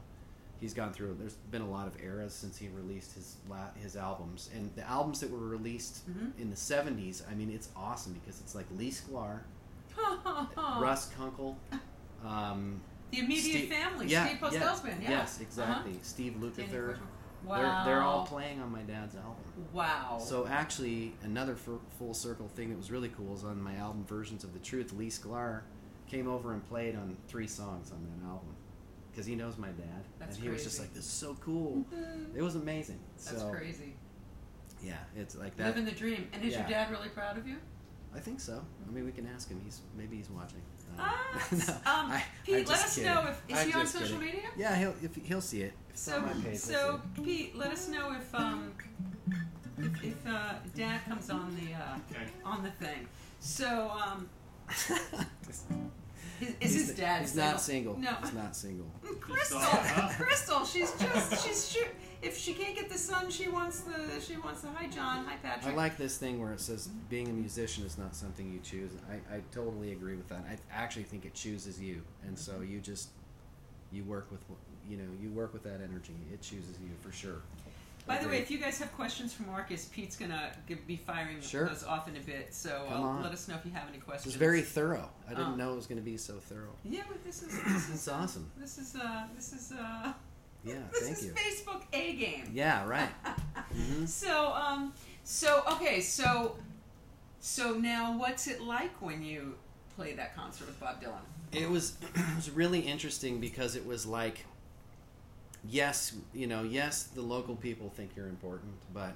[0.60, 1.16] he's gone through.
[1.18, 4.82] There's been a lot of eras since he released his la- his albums, and the
[4.88, 6.38] albums that were released Mhm.
[6.38, 7.22] in the '70s.
[7.30, 9.40] I mean, it's awesome because it's like Lee Sklar,
[10.56, 11.56] Russ Kunkel.
[12.24, 12.80] Um,
[13.10, 14.06] the immediate Steve- family.
[14.08, 14.82] yeah, Steve yeah, Postell's.
[14.84, 15.10] Yeah.
[15.10, 15.42] Yes, Uh-huh.
[15.44, 15.98] exactly.
[16.02, 16.98] Steve Danny Lukather.
[17.44, 17.56] Wow.
[17.84, 19.36] They're, they're all playing on my dad's album.
[19.72, 20.18] Wow.
[20.20, 24.04] So actually, another f- full circle thing that was really cool is on my album
[24.08, 24.92] Versions of the Truth.
[24.94, 25.60] Lee Sklar
[26.08, 28.55] came over and played on three songs on that album
[29.16, 31.86] because he knows my dad, That's and he was just like, "This is so cool."
[31.90, 32.36] Mhm.
[32.36, 32.98] It was amazing.
[33.24, 33.94] That's so crazy.
[34.82, 35.68] yeah, it's like that.
[35.68, 36.28] Living the dream.
[36.34, 37.56] And is your dad really proud of you?
[38.14, 38.62] I think so.
[38.86, 39.58] I mean, we can ask him.
[39.64, 40.60] He's maybe he's watching.
[40.98, 43.10] Uh, Ah, no, um, I- Pete, I'm let us kidding.
[43.14, 44.34] know if is I'm he on social kidding.
[44.34, 44.50] media?
[44.56, 45.72] Yeah, he'll if, he'll see it.
[45.90, 46.58] It's So, my page.
[46.58, 47.22] so see.
[47.22, 48.72] Pete, let us know if um
[49.78, 52.26] if, if uh, Dad comes on the uh, Okay.
[52.44, 53.08] on the thing.
[53.40, 54.28] So um,
[56.40, 57.50] is, is He's his dad He's single?
[57.50, 57.98] not single.
[57.98, 58.16] No.
[58.22, 58.86] He's not single.
[59.20, 61.86] Crystal, Crystal, she's just she's sure
[62.22, 65.36] if she can't get the sun, she wants the she wants the hi John, hi
[65.42, 65.72] Patrick.
[65.72, 68.90] I like this thing where it says being a musician is not something you choose.
[69.10, 70.44] I, I totally agree with that.
[70.50, 72.72] I actually think it chooses you, and so mm-hmm.
[72.72, 73.10] you just
[73.92, 74.40] you work with
[74.88, 76.14] you know you work with that energy.
[76.32, 77.42] It chooses you for sure.
[78.06, 80.52] By the way, if you guys have questions for Marcus, Pete's gonna
[80.86, 81.66] be firing Sure.
[81.68, 82.54] those off in a bit.
[82.54, 84.26] So uh, let us know if you have any questions.
[84.26, 85.08] was very thorough.
[85.26, 85.56] I didn't Oh.
[85.56, 86.74] know it was going to be so thorough.
[86.84, 88.50] Yeah, but this is this is It's awesome.
[88.56, 90.12] This is uh this is uh
[90.64, 91.32] Yeah, this thank is you.
[91.32, 92.50] Facebook A game.
[92.54, 93.08] Yeah, right.
[93.72, 94.92] hmm So um
[95.24, 96.56] so okay so
[97.40, 99.56] so now what's it like when you
[99.96, 101.22] play that concert with Bob Dylan?
[101.52, 104.44] It was it was really interesting because it was like
[105.68, 109.14] yes, you know, yes, the local people think you're important, but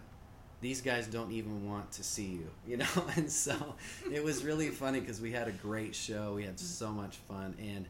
[0.60, 2.86] these guys don't even want to see you, you know.
[3.16, 3.74] And so
[4.12, 6.34] it was really funny because we had a great show.
[6.34, 7.86] We had so much fun, and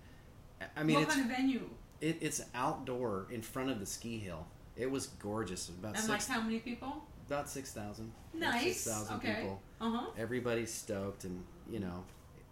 [0.76, 1.68] I mean, what it's kind of venue?
[2.00, 4.46] it, it's outdoor in front of the ski hill.
[4.76, 5.68] It was gorgeous.
[5.68, 7.04] About And like how many people?
[7.26, 8.12] about six thousand.
[8.34, 8.62] Nice.
[8.62, 9.34] Six thousand Okay.
[9.34, 10.06] people Uh huh.
[10.18, 12.02] everybody's stoked and you know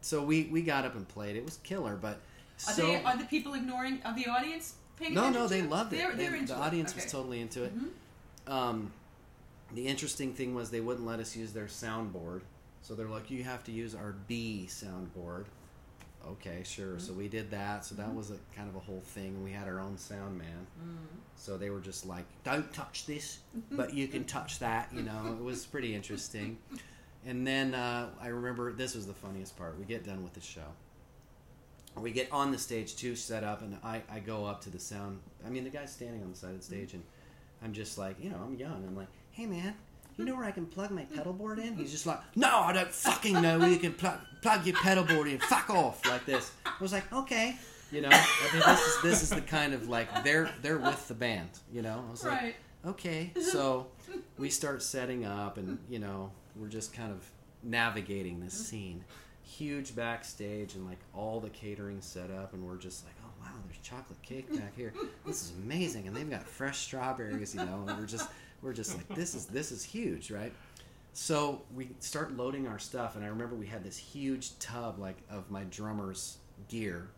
[0.00, 3.16] so we we got up and played it was killer but Are so they are
[3.16, 4.00] the people ignoring?
[4.04, 5.42] Are the audience paying no attention?
[5.42, 6.16] no they loved it.
[6.16, 6.58] They- into the it.
[6.58, 7.02] audience Okay.
[7.04, 7.72] was totally into it.
[7.78, 8.52] Mhm.
[8.52, 8.92] um,
[9.74, 12.40] the interesting thing was they wouldn't let us use their soundboard.
[12.82, 15.44] So they're like you have to use our b soundboard.
[16.26, 16.98] Okay sure.
[16.98, 17.18] So Mm-hmm.
[17.20, 17.84] we did that.
[17.84, 19.42] So that was a kind of a whole thing.
[19.44, 20.66] We had our own sound man.
[20.82, 20.96] Mm.
[21.36, 23.38] so they were just like don't touch this
[23.70, 25.36] but you can touch that you know?
[25.38, 26.58] It was pretty interesting.
[27.26, 29.76] And then uh, i remember this was the funniest part.
[29.78, 30.62] We get done with the show
[32.00, 34.78] we get on the stage too set up and I, I go up to the
[34.78, 36.84] sound i mean the guy's standing on the side of the mm-hmm.
[36.84, 37.02] stage and
[37.62, 39.74] i'm just like you know i'm young i'm like hey man
[40.16, 40.32] you mm-hmm.
[40.32, 41.66] know where I can plug my pedal board in?
[41.66, 41.80] Mm-hmm.
[41.80, 45.04] He's just like, no, I don't fucking know where you can plug plug your pedal
[45.04, 45.38] board in.
[45.38, 46.50] Fuck off, like this.
[46.66, 47.56] I was like, okay,
[47.92, 48.08] you know.
[48.10, 51.50] I mean, this is this is the kind of like they're they're with the band,
[51.72, 52.04] you know.
[52.04, 53.86] I was like, okay so
[54.38, 57.28] we start setting up and you know we're just kind of
[57.62, 59.04] navigating this scene
[59.48, 63.50] huge backstage and like all the catering set up and we're just like oh wow
[63.64, 64.92] there's chocolate cake back here.
[65.24, 66.06] This is amazing.
[66.06, 68.28] And they've got fresh strawberries you know and we're just
[68.60, 70.52] we're just like this is this is huge right?
[71.14, 75.16] So we start loading our stuff and i remember we had this huge tub like
[75.30, 76.36] of my drummer's
[76.68, 77.08] gear.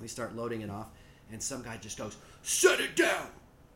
[0.00, 0.86] We start loading it off
[1.32, 3.26] and some guy just goes shut it down.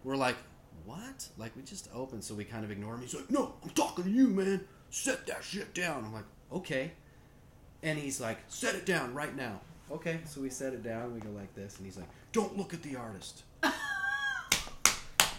[0.05, 0.37] We're like
[0.85, 1.27] what?
[1.37, 3.01] Like we just opened so we kind of ignore him.
[3.01, 4.61] He's like no i'm talking to you man.
[4.91, 6.05] Set that shit down.
[6.05, 6.93] I'm like okay
[7.83, 9.61] and he's like set it down right now.
[9.91, 12.73] Okay so we set it down we go like this and he's like don't look
[12.75, 13.43] at the artist.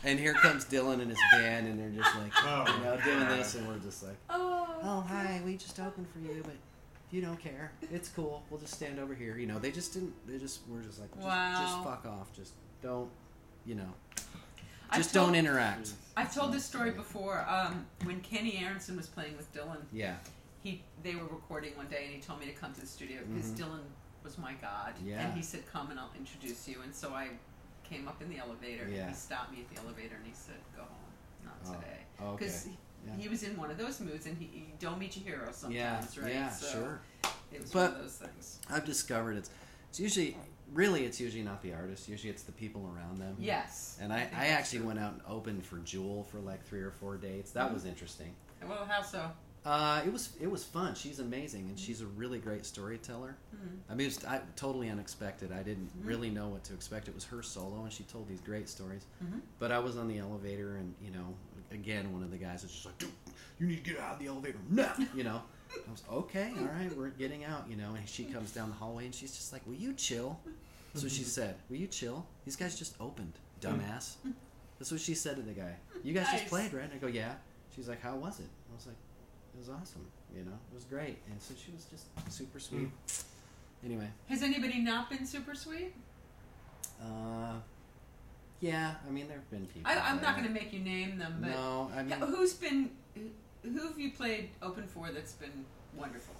[0.06, 3.28] And here comes dylan and his band and they're just like Oh, you know doing
[3.38, 4.68] this and we're just like Oh.
[4.84, 6.54] oh hi we just opened for you but
[7.08, 7.72] if you don't care.
[7.91, 8.44] It's cool.
[8.50, 9.38] We'll just stand over here.
[9.38, 11.62] You know they just didn't they just were just like just, Wow.
[11.62, 12.34] just fuck off.
[12.36, 13.10] Just don't
[13.66, 13.94] you know
[14.94, 15.91] just told- don't interact.
[16.18, 17.44] I've told this story before.
[17.50, 20.18] Um, when Kenny Aronson was playing with Dylan, yeah
[20.64, 23.20] he they were recording one day, and he told me to come to the studio
[23.32, 23.57] because Mhm.
[23.57, 23.82] Dylan
[24.24, 24.93] was my god.
[25.03, 25.22] Yeah.
[25.22, 27.30] And he said, "Come and I'll introduce you." And so I
[27.84, 28.88] came up in the elevator.
[28.89, 29.01] Yeah.
[29.01, 31.99] And he stopped me at the elevator and he said, "Go home, not Oh, today."
[32.22, 32.68] okay Because
[33.05, 33.16] Yeah.
[33.18, 35.99] he was in one of those moods, and he, he don't meet your hero yeah
[35.99, 36.34] sometimes, right?
[36.34, 37.01] yeah so sure
[37.51, 38.59] It was But- one of those things.
[38.70, 39.51] I've discovered it's
[39.89, 40.36] it's usually
[40.72, 42.09] really, it's usually not the artist.
[42.09, 43.36] Usually, it's the people around them.
[43.38, 43.97] Yes.
[44.01, 44.88] And I, think I actually true.
[44.88, 47.51] went out and opened for Jewel for like three or four dates.
[47.51, 47.74] That Mm-hmm.
[47.76, 48.34] was interesting.
[48.68, 49.32] Well, how so?
[49.66, 50.93] Uh, it was it was fun.
[50.93, 53.38] She's amazing, and she's a really great storyteller.
[53.55, 53.78] Mhm.
[53.89, 55.53] I mean, it was I, totally unexpected.
[55.53, 56.05] I didn't Mhm.
[56.07, 57.07] really know what to expect.
[57.07, 59.05] It was her solo, and she told these great stories.
[59.24, 59.39] Mhm.
[59.59, 61.34] But I was on the elevator, and you know,
[61.72, 63.11] again, one of the guys was just like, "Dude,
[63.57, 65.41] you need to get out of the elevator now." You know,
[65.88, 66.51] I was okay.
[66.57, 67.70] All right, we're getting out.
[67.70, 70.41] You know, and she comes down the hallway, and she's just like, "Will you chill?"
[70.93, 72.26] So she said, "Will you chill?
[72.43, 74.16] These guys just opened, dumbass."
[74.78, 75.78] That's what she said to the guy.
[76.03, 76.39] You guys Nice.
[76.41, 76.84] just played, right?
[76.84, 77.36] And I go, "Yeah."
[77.74, 78.97] She's like, "How was it?" I was like,
[79.56, 80.06] "It was awesome.
[80.36, 82.89] You know, it was great." And so she was just super sweet.
[83.86, 85.93] Anyway, Has anybody not been super sweet?
[87.01, 87.56] uh,
[88.62, 88.95] yeah.
[89.06, 89.91] I mean, there have been people.
[89.91, 92.91] I, I'm not going to make you name them, but No, I mean, who's been
[93.64, 96.36] who have you played open for that's been wonderful?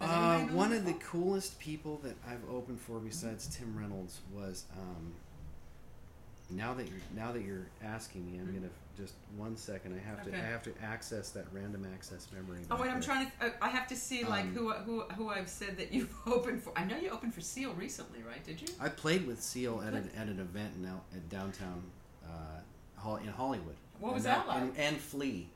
[0.00, 4.64] Uh, been one of the coolest people that I've opened for besides Tim Reynolds was
[4.76, 5.12] um,
[6.50, 8.54] now that you're now that you're asking me, I'm Mhm.
[8.54, 9.94] gonna just one second.
[9.98, 12.58] I have to I have to access that random access memory.
[12.70, 13.46] Oh wait, I'm trying to.
[13.46, 16.62] Uh, I have to see like Um, who who who I've said that you've opened
[16.62, 16.72] for.
[16.76, 18.44] I know you opened for Seal recently, right?
[18.44, 18.68] Did you?
[18.80, 21.82] I played with Seal at an, at an event in out at downtown
[22.26, 23.76] uh, in Hollywood.
[24.00, 24.62] What was And that like?
[24.62, 25.48] And, and Flea.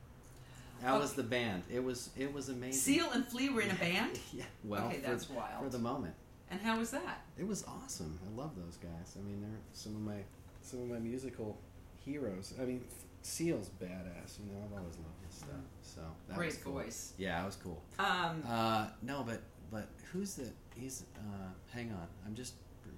[0.83, 0.99] That Oh.
[1.01, 1.63] was the band.
[1.73, 2.81] It was it was amazing.
[2.95, 4.45] Seal and Flea were in a band, Yeah.
[4.65, 5.63] Well, Okay, for, that's wild.
[5.65, 6.15] for the moment.
[6.51, 7.23] and how was that?
[7.39, 8.19] It was awesome.
[8.27, 9.17] I love those guys.
[9.19, 10.19] I mean, they're some of my
[10.61, 11.57] some of my musical
[12.05, 12.53] heroes.
[12.61, 12.83] I mean,
[13.23, 14.39] Seal's badass.
[14.39, 15.49] You know, I've always loved his stuff.
[15.83, 16.73] So that Great was cool.
[16.75, 17.13] voice.
[17.19, 17.83] Yeah, it was cool.
[17.99, 20.49] Um, Uh, no, but but who's the?
[20.75, 22.07] He's uh, hang on.
[22.27, 22.55] I'm just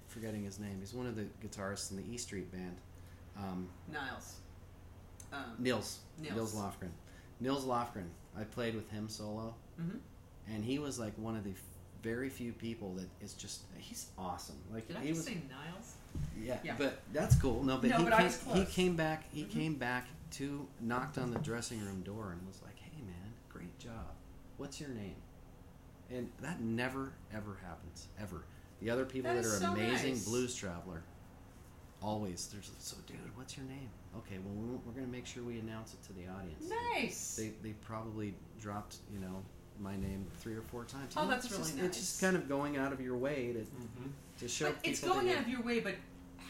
[0.09, 0.77] forgetting his name.
[0.81, 2.77] He's one of the guitarists in the E Street Band.
[3.37, 4.37] Um, Niles.
[5.33, 5.99] Um, Nils.
[6.20, 6.35] Nils.
[6.35, 6.91] Nils Lofgren.
[7.41, 8.07] Nils Lofgren.
[8.39, 9.99] I played with him solo, mhm.
[10.49, 11.57] and he was like one of the f-
[12.03, 14.57] very few people that is just he's awesome.
[14.72, 15.93] Like Did I he just was say Niles?
[16.41, 16.75] Yeah, Yeah.
[16.79, 17.62] but that's cool.
[17.62, 19.25] No, but No, he but came, he came back.
[19.33, 19.51] He Mhm.
[19.51, 23.79] came back to knocked on the dressing room door and was like, "Hey, man, great
[23.79, 24.15] job.
[24.57, 25.17] What's your name?"
[26.11, 28.45] And that never ever happens ever.
[28.81, 30.25] The other people That that, are so amazing nice.
[30.25, 31.03] blues traveler.
[32.03, 33.17] Always, there's so, dude.
[33.37, 33.89] What's your name?
[34.19, 36.69] Okay, well, we're, we're gonna make sure we announce it to the audience.
[36.69, 37.37] Nice.
[37.37, 39.43] They they probably dropped you know
[39.81, 41.14] my name three or four times.
[41.16, 41.87] Oh, You that's it's really just, nice.
[41.87, 44.09] It's just kind of going out of your way to Mm-hmm.
[44.41, 45.95] to show but it's going out of your way, but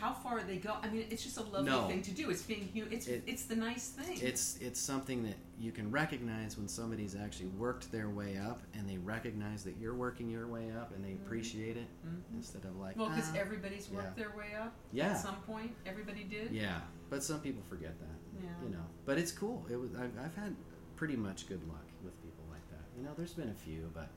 [0.01, 0.75] how far they go?
[0.83, 1.87] I mean, it's just a lovely No.
[1.87, 2.29] thing to do.
[2.31, 4.18] It's being hu- it's It- it's the nice thing.
[4.20, 8.89] it's it's something that you can recognize when somebody's actually worked their way up and
[8.89, 11.25] they recognize that you're working your way up and they Mhm.
[11.25, 12.20] appreciate it Mhm.
[12.35, 14.25] instead of like well, because "Ah." everybody's worked yeah.
[14.25, 15.11] their way up Yeah.
[15.12, 15.72] at some point.
[15.87, 16.51] Everybody did.
[16.53, 18.51] yeah but some people forget that Yeah.
[18.64, 20.55] you know but it's cool it was I've, I've had
[20.97, 24.09] pretty much good luck with people like that you know there's been a few but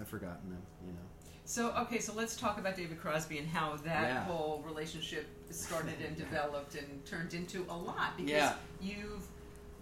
[0.00, 0.98] I've forgotten them you know
[1.44, 4.24] So okay, so let's talk about David Crosby and how that Yeah.
[4.24, 8.54] whole relationship started and developed and turned into a lot because Yeah.
[8.80, 9.26] you've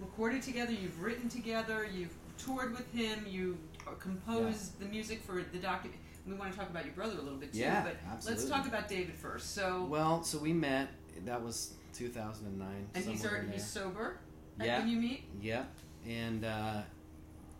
[0.00, 3.58] recorded together, you've written together, you've toured with him, you
[3.98, 6.00] composed the music for the document.
[6.26, 8.44] We want to talk about your brother a little bit too, Yeah, but absolutely.
[8.44, 9.54] let's talk about David first.
[9.54, 10.88] So well so we met
[11.24, 14.18] that was 2009 and he's already he's sober
[14.60, 14.78] Yeah.
[14.78, 15.24] when you meet.
[15.40, 15.64] Yeah,
[16.06, 16.82] And uh,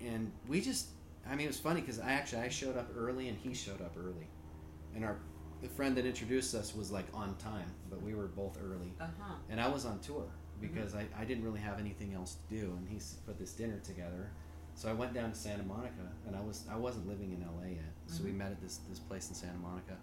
[0.05, 0.88] and we just
[1.28, 3.80] I mean it was funny because I actually I showed up early and he showed
[3.80, 4.26] up early,
[4.94, 5.16] and our
[5.61, 9.07] the friend that introduced us was like on time, but we were both early, Uh
[9.20, 9.34] huh.
[9.51, 10.24] and I was on tour
[10.61, 13.78] because I, I didn't really have anything else to do, and he put this dinner
[13.80, 14.30] together.
[14.74, 17.70] So I went down to Santa Monica, and I was I wasn't living in LA
[17.74, 18.36] yet, so we Mhm.
[18.36, 19.96] met at this this place in Santa Monica,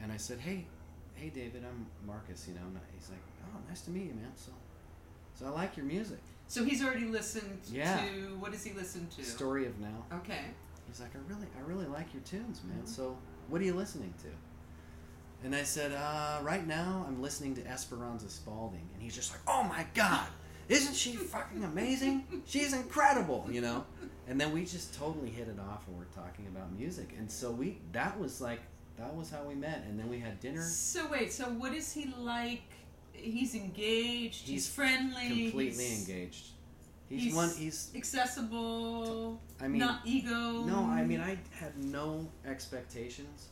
[0.00, 0.66] and I said, hey,
[1.14, 2.60] hey David, I'm Marcus, you know,
[2.94, 4.32] he's like, oh, nice to meet you, man.
[4.34, 4.52] So,
[5.34, 6.20] so I like your music.
[6.48, 7.96] So he's already listened Yeah.
[8.06, 9.24] to what does he listen to?
[9.24, 10.04] Story of Now.
[10.12, 10.44] Okay.
[10.86, 12.82] He's like, I really, I really like your tunes, man.
[12.82, 12.88] Mhm.
[12.88, 13.18] So,
[13.48, 14.28] what are you listening to?
[15.44, 19.40] And I said, uh, right now I'm listening to Esperanza Spalding, and he's just like,
[19.46, 20.28] oh my god,
[20.68, 22.42] isn't she fucking amazing?
[22.46, 23.84] She's incredible, you know.
[24.28, 27.50] And then we just totally hit it off, and we're talking about music, and so
[27.50, 28.60] we, that was like,
[28.96, 30.62] that was how we met, and then we had dinner.
[30.62, 32.62] So wait, so what is he like?
[33.16, 34.42] He's engaged.
[34.46, 35.28] He's, He's friendly.
[35.50, 36.46] Completely he's engaged.
[37.08, 37.50] He's, he's one.
[37.56, 37.90] He's.
[37.94, 39.40] accessible.
[39.60, 40.64] I mean, not ego.
[40.64, 40.84] no.
[40.90, 43.48] I mean, I had no expectations,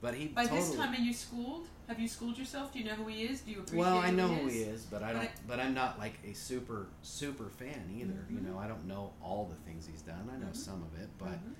[0.00, 0.28] but he.
[0.28, 1.66] By totally, this time, are you schooled?
[1.88, 2.72] Have you schooled yourself?
[2.72, 3.40] Do you know who he is?
[3.40, 3.78] Do you appreciate?
[3.80, 4.80] Well, I know who who he he is?
[4.80, 5.22] is, but I But don't.
[5.24, 8.24] I- But I'm not like a super super fan either.
[8.30, 8.46] You Mhm.
[8.52, 10.30] know, I don't know all the things he's done.
[10.32, 10.56] I know Mhm.
[10.56, 11.54] some of it, but Mhm.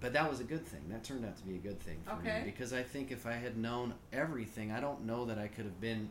[0.00, 0.80] but that was a good thing.
[0.88, 2.38] That turned out to be a good thing for Okay.
[2.40, 5.64] me because I think if I had known everything, I don't know that I could
[5.66, 6.08] have been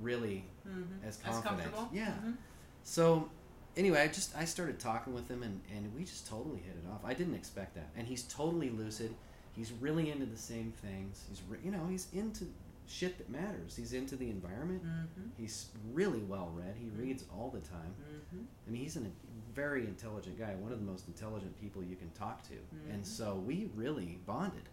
[0.00, 1.02] really Mhm.
[1.04, 1.44] as As confident.
[1.62, 1.88] comfortable.
[1.92, 2.14] Yeah.
[2.24, 2.36] Mhm.
[2.84, 3.30] So
[3.76, 6.88] anyway, I just I started talking with him and and we just totally hit it
[6.90, 7.04] off.
[7.04, 9.14] I didn't expect that, and he's totally lucid.
[9.54, 11.24] he's really into the same things.
[11.30, 12.44] He's re- you know he's into
[12.86, 13.74] shit that matters.
[13.74, 14.84] He's into the environment.
[14.84, 15.28] Mm-hmm.
[15.38, 16.76] He's really well read.
[16.76, 17.94] He reads all the time.
[17.98, 18.44] Mm-hmm.
[18.66, 21.96] I mean, he's an, a very intelligent guy, one of the most intelligent people you
[21.96, 22.54] can talk to.
[22.92, 24.68] And so we really bonded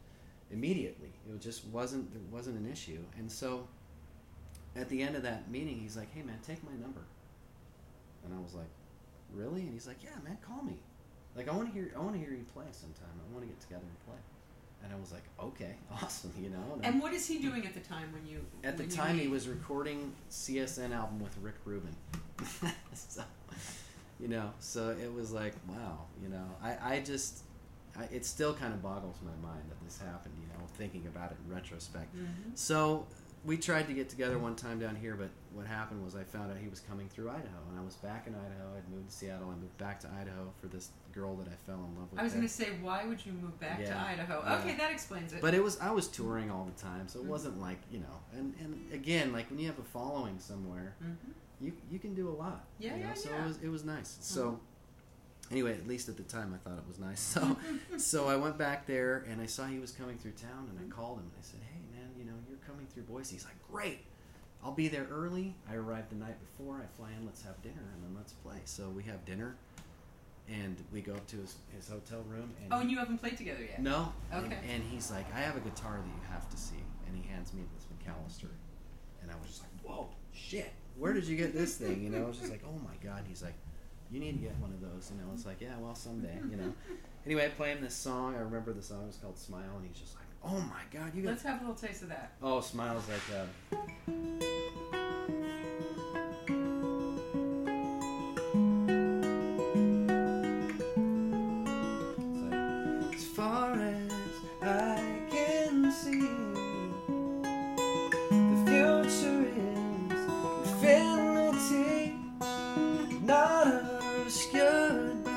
[0.51, 1.13] immediately.
[1.33, 2.99] It just wasn't there wasn't an issue.
[3.17, 3.65] And so
[4.75, 7.01] at the end of that meeting, he's like, "Hey man, take my number."
[8.25, 8.69] And I was like,
[9.33, 10.77] "Really?" And he's like, "Yeah, man, call me.
[11.35, 13.09] Like I want to hear I want to hear you play sometime.
[13.29, 14.21] I want to get together and play."
[14.83, 16.79] And I was like, "Okay, awesome," you know.
[16.83, 18.45] I- And what is he doing at the time when you?
[18.63, 21.95] at the when you time, he was recording CSN album with Rick Rubin.
[22.93, 23.23] so,
[24.19, 27.43] you know, so it was like, wow, you know, I, I just,
[27.97, 31.31] I, it still kind of boggles my mind that this happened, you know, thinking about
[31.31, 32.13] it in retrospect.
[32.15, 32.27] Mhm.
[32.55, 33.05] So
[33.45, 36.49] we tried to get together one time down here, but what happened was I found
[36.51, 38.77] out he was coming through Idaho, and I was back in Idaho.
[38.77, 39.49] I'd moved to Seattle.
[39.49, 42.19] I moved back to Idaho for this girl that I fell in love with.
[42.19, 44.41] I was going to say, why would you move back to Idaho?
[44.45, 44.59] yeah.
[44.59, 45.41] Okay, that explains it.
[45.41, 47.29] But it was I was touring all the time, so it Mhm.
[47.29, 48.19] wasn't like you know.
[48.33, 51.15] And and again, like when you have a following somewhere, Mhm.
[51.59, 52.65] you you can do a lot.
[52.79, 53.07] Yeah, you know?
[53.09, 53.35] yeah, So yeah.
[53.35, 53.45] Mm-hmm.
[53.45, 54.17] it was it was nice.
[54.21, 54.59] So
[55.51, 57.19] anyway, at least at the time, I thought it was nice.
[57.33, 57.57] So
[57.97, 60.89] so I went back there and I saw he was coming through town, and I
[60.95, 63.55] called him and I said, "Hey man, you know you're coming through Boise." He's like,
[63.71, 63.99] "Great."
[64.63, 65.55] I'll be there early.
[65.69, 66.77] I arrived the night before.
[66.81, 67.25] I fly in.
[67.25, 68.55] Let's have dinner and then let's play.
[68.63, 69.55] So we have dinner,
[70.49, 72.51] and we go up to his, his hotel room.
[72.63, 73.81] And oh, and you haven't played together yet.
[73.81, 74.13] no.
[74.31, 74.57] And- Okay.
[74.73, 76.81] And, he's like, I have a guitar that you have to see.
[77.07, 78.49] And he hands me this McAlister.
[79.21, 80.71] And I was just like, whoa, shit.
[80.97, 82.01] Where did you get this thing?
[82.03, 83.19] You know, I was just like, oh my God.
[83.19, 83.55] And he's like,
[84.11, 85.09] you need to get one of those.
[85.11, 86.73] And I was like, yeah, well, someday, you know.
[87.25, 88.35] Anyway, I play him this song.
[88.35, 89.77] I remember the song was called Smile.
[89.77, 91.29] And he's just like, oh my God, you got.
[91.31, 92.33] Let's have a little taste of that.
[92.41, 93.47] Oh, Smile's like, that.
[102.49, 104.11] Like, as far as
[104.61, 106.19] I can see,
[108.29, 110.11] the future is
[110.67, 112.15] infinity,
[113.23, 113.67] not
[114.21, 115.31] obscured by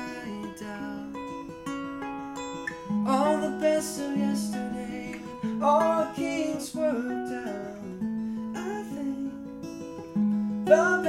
[0.59, 1.15] doubt.
[3.07, 4.56] All the best of yesterday,
[5.61, 8.53] all kings were down.
[8.55, 9.33] I think
[10.65, 11.01] the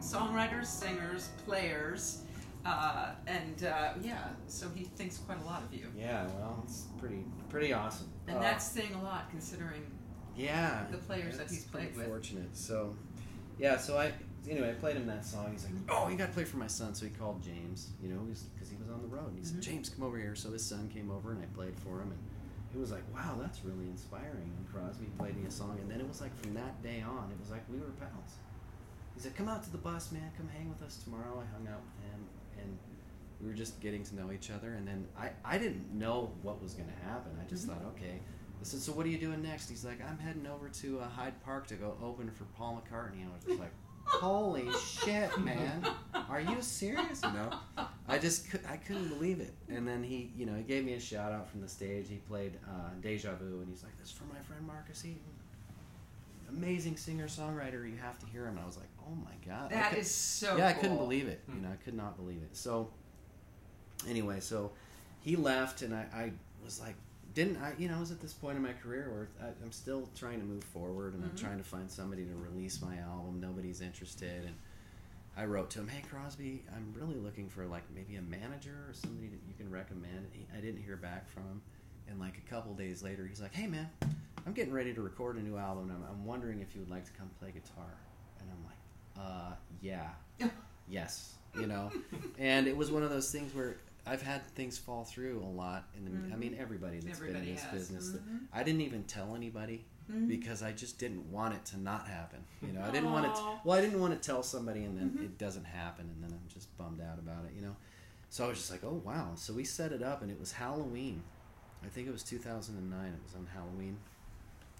[0.00, 2.22] songwriters, singers, players,
[2.64, 5.86] uh, and uh, yeah, so he thinks quite a lot of you.
[5.96, 8.08] Yeah, well, it's pretty pretty awesome.
[8.26, 9.82] And Uh, that's saying a lot considering
[10.36, 12.06] yeah the players that he's played with.
[12.06, 12.54] Fortunate.
[12.56, 12.94] So,
[13.58, 13.76] yeah.
[13.78, 14.12] So I
[14.48, 15.50] anyway I played him that song.
[15.52, 16.94] He's like, oh, you got to play for my son.
[16.94, 17.88] So he called James.
[18.02, 19.28] You know, because he was on the road.
[19.28, 19.46] And he Mhm.
[19.54, 20.34] said, James, come over here.
[20.34, 22.18] So his son came over and I played for him and.
[22.74, 24.52] It was like, wow, that's really inspiring.
[24.58, 27.30] And Crosby played me a song, and then it was like from that day on,
[27.32, 28.36] it was like we were pals.
[29.18, 30.30] He said, "Come out to the bus, man.
[30.36, 32.20] Come hang with us tomorrow." I hung out with him,
[32.62, 32.78] and
[33.40, 34.74] we were just getting to know each other.
[34.74, 37.32] And then I, I didn't know what was going to happen.
[37.44, 37.70] I just Mhm.
[37.70, 38.20] thought, okay.
[38.60, 41.08] I said, "So what are you doing next?" He's like, "I'm heading over to uh,
[41.08, 43.72] Hyde Park to go open for Paul McCartney." And I was just like,
[44.04, 45.84] "Holy shit, man!
[46.28, 47.50] Are you serious?" You know,
[48.06, 49.52] I just cou- I couldn't believe it.
[49.68, 52.08] And then he, you know, he gave me a shout out from the stage.
[52.08, 55.22] He played uh, Deja Vu, and he's like, "This is for my friend Marcus Eaton."
[56.48, 57.88] Amazing singer songwriter.
[57.88, 58.56] You have to hear him.
[58.56, 60.96] And I was like, "Oh my god!" I That cou- is so yeah, I couldn't
[60.96, 61.42] believe it.
[61.54, 62.56] You know, I could not believe it.
[62.56, 62.90] So,
[64.08, 64.72] anyway, so
[65.20, 66.32] he left, and I, I
[66.64, 66.94] was like,
[67.34, 67.74] didn't I?
[67.78, 70.40] You know, I was at this point in my career where I, I'm still trying
[70.40, 71.30] to move forward, and Mhm.
[71.30, 73.40] I'm trying to find somebody to release my album.
[73.40, 74.54] Nobody's interested, and
[75.36, 78.94] I wrote to him, "Hey Crosby, I'm really looking for like maybe a manager or
[78.94, 81.62] somebody that you can recommend." He, I didn't hear back from him,
[82.08, 83.88] and like a couple days later, he's like, "Hey man,
[84.48, 85.90] I'm getting ready to record a new album.
[85.90, 87.92] And I'm, I'm wondering if you would like to come play guitar."
[88.40, 90.08] And I'm like, "Uh, yeah,
[90.88, 91.90] yes, you know."
[92.38, 93.76] and it was one of those things where
[94.06, 96.38] I've had things fall through a lot, and I Mhm.
[96.38, 97.72] mean everybody that's Everybody been in this has.
[97.90, 98.10] business.
[98.12, 98.46] Mhm.
[98.50, 100.28] I didn't even tell anybody Mhm.
[100.28, 102.42] because I just didn't want it to not happen.
[102.62, 103.32] You know, I didn't want it.
[103.34, 103.60] Aw.
[103.64, 105.24] well, I didn't want to tell somebody and then Mhm.
[105.24, 107.52] it doesn't happen, and then I'm just bummed out about it.
[107.54, 107.76] You know,
[108.30, 109.34] so I was just like, oh wow.
[109.34, 111.22] So we set it up, and it was Halloween.
[111.84, 113.12] I think it was 2009.
[113.12, 113.98] It was on Halloween,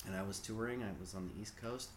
[0.08, 0.82] and I was touring.
[0.82, 1.90] I was on the East Coast,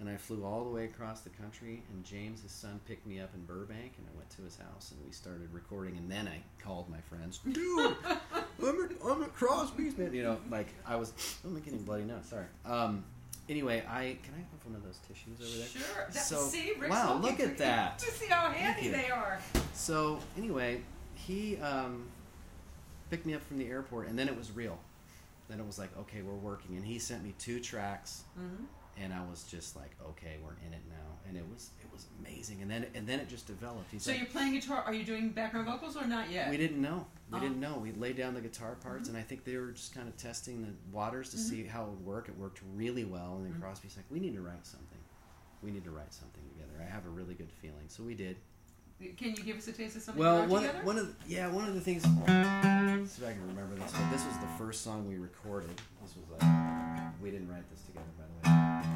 [0.00, 1.82] and I flew all the way across the country.
[1.92, 4.92] And James, his son, picked me up in Burbank, and I went to his house,
[4.92, 5.96] and we started recording.
[5.98, 10.14] And then I called my friends, dude, I'm at, I'm at Crosby's, man.
[10.14, 11.12] You know, like I was.
[11.44, 12.24] I'm getting bloody nose.
[12.30, 12.46] Sorry.
[12.64, 13.04] Um.
[13.48, 15.68] Anyway, I can I have one of those tissues over there?
[15.68, 16.06] Sure.
[16.12, 17.98] That, So- see, Rick's wow, look at that.
[18.00, 19.38] To see how handy they are.
[19.72, 20.80] So anyway,
[21.14, 22.06] he um,
[23.08, 24.78] picked me up from the airport, and then it was real.
[25.48, 28.64] Then it was like, okay, we're working, and he sent me two tracks, Mm-hmm.
[28.98, 32.06] and I was just like, okay, we're in it now, and it was it was
[32.18, 33.90] amazing, and then and then it just developed.
[33.92, 34.82] He's So like, you're playing guitar.
[34.84, 36.50] Are you doing background vocals or not yet?
[36.50, 37.40] we didn't know, we Oh.
[37.40, 37.78] didn't know.
[37.78, 40.62] We laid down the guitar parts, and I think they were just kind of testing
[40.62, 41.40] the waters to Mhm.
[41.40, 42.28] see how it would work.
[42.28, 43.60] It worked really well, and then Mhm.
[43.60, 44.98] Crosby's like, we need to write something.
[45.62, 46.80] We need to write something together.
[46.80, 48.36] I have a really good feeling, so we did.
[48.98, 50.84] Can you give us a taste of something Well, one, together?
[50.84, 52.04] one of the, yeah, one of the things.
[52.06, 53.92] Let's see if I can remember this.
[53.92, 55.70] But this was the first song we recorded.
[56.02, 58.95] This was like we didn't write this together, by the way.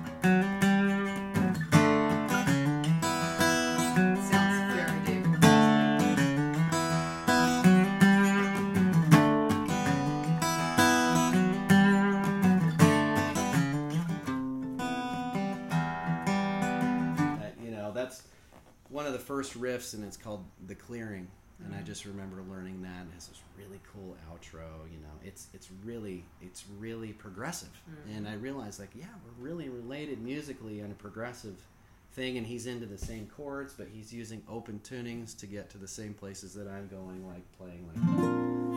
[19.11, 21.28] Of the first riffs, and it's called "The Clearing."
[21.64, 21.84] And I mm.
[21.84, 23.06] just remember learning that.
[23.11, 24.90] It has this really cool outro.
[24.90, 27.68] You know, it's it's really it's really progressive.
[27.90, 28.16] Mm.
[28.16, 31.56] And I realized like, yeah, we're really related musically on a progressive
[32.12, 32.38] thing.
[32.38, 35.88] And he's into the same chords, but he's using open tunings to get to the
[35.88, 37.96] same places that I'm going, like playing like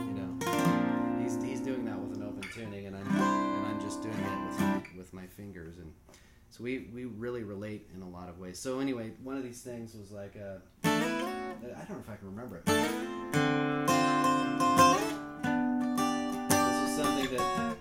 [0.05, 1.23] you know.
[1.23, 4.47] He's, he's doing that with an open tuning, and I'm and I'm just doing it
[4.49, 5.93] with my, with my fingers, and
[6.53, 8.59] so we, we really relate in a lot of ways.
[8.59, 10.89] So anyway, one of these things was like uh, I
[11.87, 12.65] don't know if I can remember it.
[16.51, 17.75] This was something that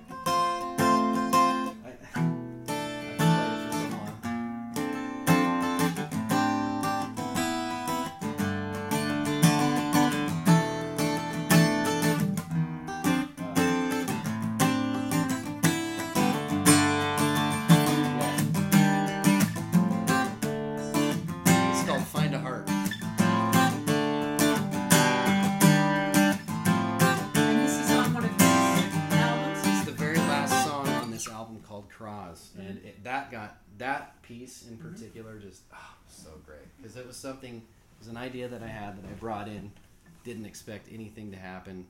[33.22, 37.98] that got that piece in particular just oh, so great because it was something, it
[37.98, 39.72] was an idea that I had that I brought in,
[40.24, 41.86] didn't expect anything to happen,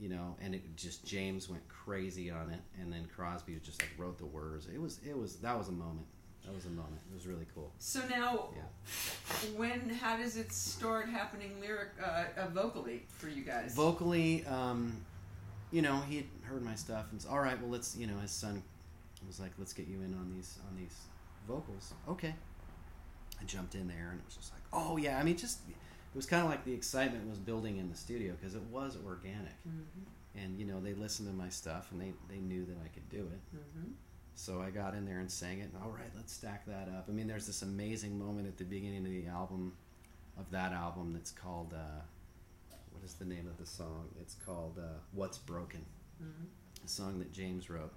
[0.00, 3.90] you know, and it just James went crazy on it, and then Crosby just like
[3.98, 4.66] wrote the words.
[4.72, 6.06] It was it was that was a moment.
[6.44, 6.98] That was a moment.
[7.10, 7.70] It was really cool.
[7.78, 9.50] So now, Yeah.
[9.56, 13.74] when how does it start happening lyric uh, uh, vocally for you guys?
[13.74, 14.92] vocally um
[15.70, 18.18] you know he had heard my stuff and said, all right well let's you know
[18.18, 18.62] his son
[19.26, 20.96] was like let's get you in on these on these
[21.48, 22.34] vocals okay
[23.40, 26.16] i jumped in there and it was just like oh yeah i mean just it
[26.16, 29.56] was kind of like the excitement was building in the studio because it was organic
[29.68, 30.04] Mhm,
[30.42, 33.08] and you know they listened to my stuff and they they knew that i could
[33.08, 33.92] do it mhm.
[34.34, 35.68] so I got in there and sang it.
[35.72, 37.04] And, all right, let's stack that up.
[37.06, 39.74] I mean, there's this amazing moment at the beginning of the album,
[40.38, 41.74] of that album, that's called.
[41.74, 42.00] Uh,
[42.92, 44.08] what is the name of the song?
[44.22, 45.84] It's called uh, "What's Broken,"
[46.22, 46.46] Mhm.
[46.82, 47.92] a song that James wrote.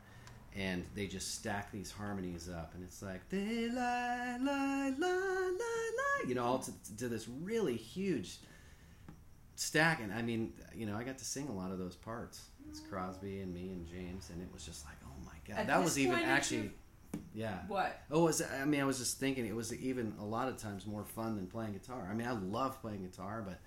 [0.58, 5.92] And they just stack these harmonies up, and it's like they lie, lie, lie, lie,
[5.97, 8.38] lie, you know, all to, to this really huge
[9.55, 10.00] stack.
[10.01, 12.46] And I mean, you know, I got to sing a lot of those parts.
[12.70, 15.67] It's Crosby and me and James, and it was just like, oh my god, At
[15.67, 16.71] that was even actually, you-
[17.34, 17.59] yeah.
[17.67, 18.01] What?
[18.09, 20.86] Oh, was, I mean, I was just thinking it was even a lot of times
[20.86, 22.08] more fun than playing guitar.
[22.09, 23.59] I mean, I love playing guitar, but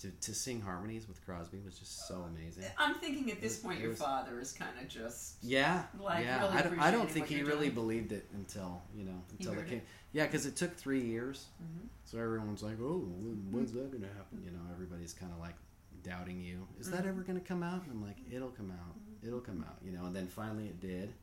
[0.00, 2.64] to, to sing harmonies with Crosby was just so amazing.
[2.78, 5.36] I'm thinking at this It point your was- father is kind of just.
[5.42, 6.40] Yeah, Like, yeah.
[6.42, 7.74] really I, don't, I don't think he really doing.
[7.74, 9.78] believed it until you know until it came.
[9.78, 9.86] it.
[10.12, 11.88] Yeah, because it took three years, Mhm.
[12.04, 15.54] so everyone's like, "Oh, when- when's that gonna happen?" You know, everybody's kind of like
[16.02, 16.66] doubting you.
[16.78, 17.08] Is that Mhm.
[17.08, 17.82] ever gonna come out?
[17.84, 18.96] And I'm like, "It'll come out.
[19.26, 21.14] It'll come out." You know, and then finally it did.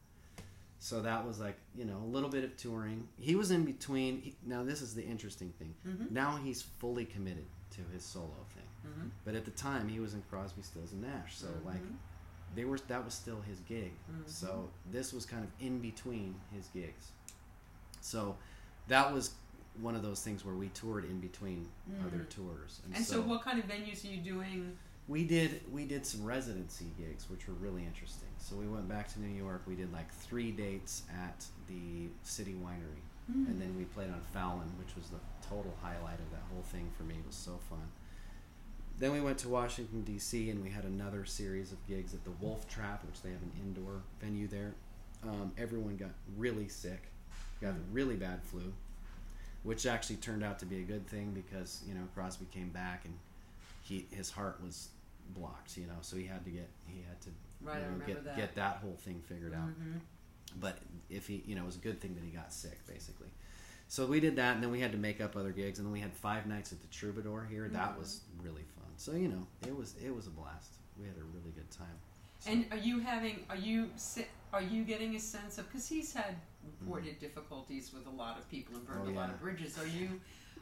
[0.79, 3.07] So that was like you know a little bit of touring.
[3.19, 4.21] He was in between.
[4.21, 5.75] He, now this is the interesting thing.
[5.85, 6.09] Mhm.
[6.11, 8.60] Now he's fully committed to his solo thing.
[8.85, 9.09] Mhm.
[9.25, 11.37] But at the time, he was in Crosby, Stills, and Nash.
[11.37, 11.95] So like, Mhm.
[12.55, 13.93] they were that was still his gig.
[14.11, 14.27] Mhm.
[14.27, 17.11] So this was kind of in between his gigs.
[18.01, 18.37] So
[18.87, 19.35] that was
[19.79, 21.69] one of those things where we toured in between
[22.05, 22.29] other Mm.
[22.29, 22.81] tours.
[22.93, 24.77] And so, what kind of venues are you doing?
[25.07, 28.29] we did we did some residency gigs which were really interesting.
[28.37, 29.63] So we went back to New York.
[29.65, 33.45] We did like three dates at the City Winery, Hmm.
[33.47, 36.89] and then we played on Fallon, which was the total highlight of that whole thing
[36.91, 37.15] for me.
[37.17, 37.91] It was so fun.
[39.01, 40.51] Then we went to Washington D.C.
[40.51, 43.51] and we had another series of gigs at the Wolf Trap, which they have an
[43.59, 44.75] indoor venue there.
[45.23, 47.01] Um, everyone got really sick,
[47.61, 48.71] got a really bad flu,
[49.63, 53.05] which actually turned out to be a good thing because you know Crosby came back
[53.05, 53.15] and
[53.81, 54.89] he his heart was
[55.35, 57.29] blocked, you know, so he had to get he had to
[57.63, 58.37] Right, you know, get that.
[58.37, 59.69] get that whole thing figured out.
[59.69, 59.99] Mhm.
[60.59, 60.77] But
[61.09, 63.29] if he, you know, it was a good thing that he got sick, basically.
[63.87, 65.91] So we did that, and then we had to make up other gigs, and then
[65.91, 67.67] we had five nights at the Troubadour here.
[67.69, 67.97] That Mhm.
[67.99, 68.80] was really fun.
[69.01, 70.73] So you know, it was it was a blast.
[70.95, 71.97] We had a really good time.
[72.37, 73.39] So- And are you having?
[73.49, 73.89] Are you
[74.53, 75.65] are you getting a sense of?
[75.67, 79.31] Because he's had reported difficulties with a lot of people and burned Oh, a lot
[79.31, 79.79] of bridges.
[79.79, 80.21] Are you?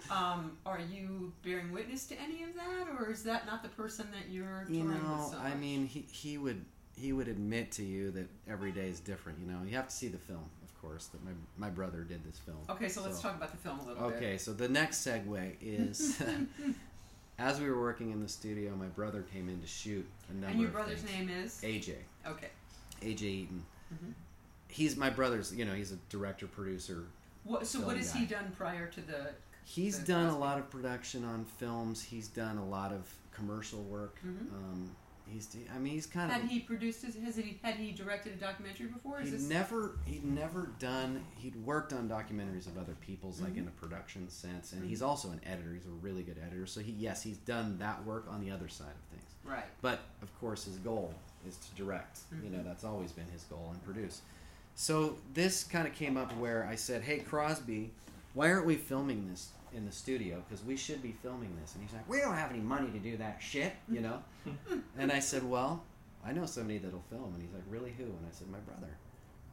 [0.09, 4.07] Um, are you bearing witness to any of that, or is that not the person
[4.13, 6.63] that you're you know, with so I mean, he he would
[6.95, 9.39] he would admit to you that every day is different.
[9.39, 11.07] You know, you have to see the film, of course.
[11.07, 12.59] That my my brother did this film.
[12.69, 14.15] Okay, so let's talk about the film a little bit.
[14.15, 16.23] Okay, so the next segue is.
[17.39, 20.47] As we were working in the studio, my brother came in to shoot a number
[20.47, 21.29] And your of brother's things.
[21.29, 21.61] name is?
[21.63, 21.95] AJ.
[22.27, 22.49] Okay.
[23.01, 23.65] AJ Eaton.
[23.93, 24.13] Mhm.
[24.67, 25.55] He's my brother's.
[25.55, 27.05] You know, he's a director, producer.
[27.45, 29.31] What, so what has he done prior to the?
[29.63, 32.01] He's The done a lot of production on films.
[32.03, 34.19] He's done a lot of commercial work.
[34.25, 34.51] Mhm.
[34.53, 34.95] Um,
[35.31, 35.55] he's.
[35.75, 36.47] I mean, he's kind Had of.
[36.47, 37.03] Had he produced?
[37.03, 39.19] His, has he had he directed a documentary before?
[39.21, 39.41] Is He'd this?
[39.49, 39.97] never.
[40.05, 41.23] He'd never done.
[41.35, 43.59] He'd worked on documentaries of other people's, like Mhm.
[43.59, 45.73] in a production sense, and he's also an editor.
[45.73, 46.65] He's a really good editor.
[46.65, 49.23] So he, yes, he's done that work on the other side of things.
[49.45, 49.65] right.
[49.81, 51.13] But of course, his goal
[51.47, 52.19] is to direct.
[52.43, 52.65] You know, Mhm.
[52.65, 54.21] that's always been his goal and produce.
[54.75, 57.91] So this kind of came up where I said, "Hey Crosby,
[58.33, 60.43] why aren't we filming this in the studio?
[60.47, 62.99] Because we should be filming this." And he's like, "We don't have any money to
[62.99, 64.23] do that shit," you know.
[64.97, 65.83] and I said, "Well,
[66.25, 67.93] I know somebody that'll film." And he's like, "Really?
[67.97, 68.97] Who?" And I said, "My brother."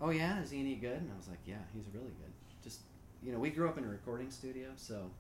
[0.01, 0.99] Oh yeah, is he any good?
[0.99, 2.33] And I was like, "Yeah, he's really good."
[2.63, 2.81] Just
[3.23, 5.11] you know, we grew up in a recording studio, so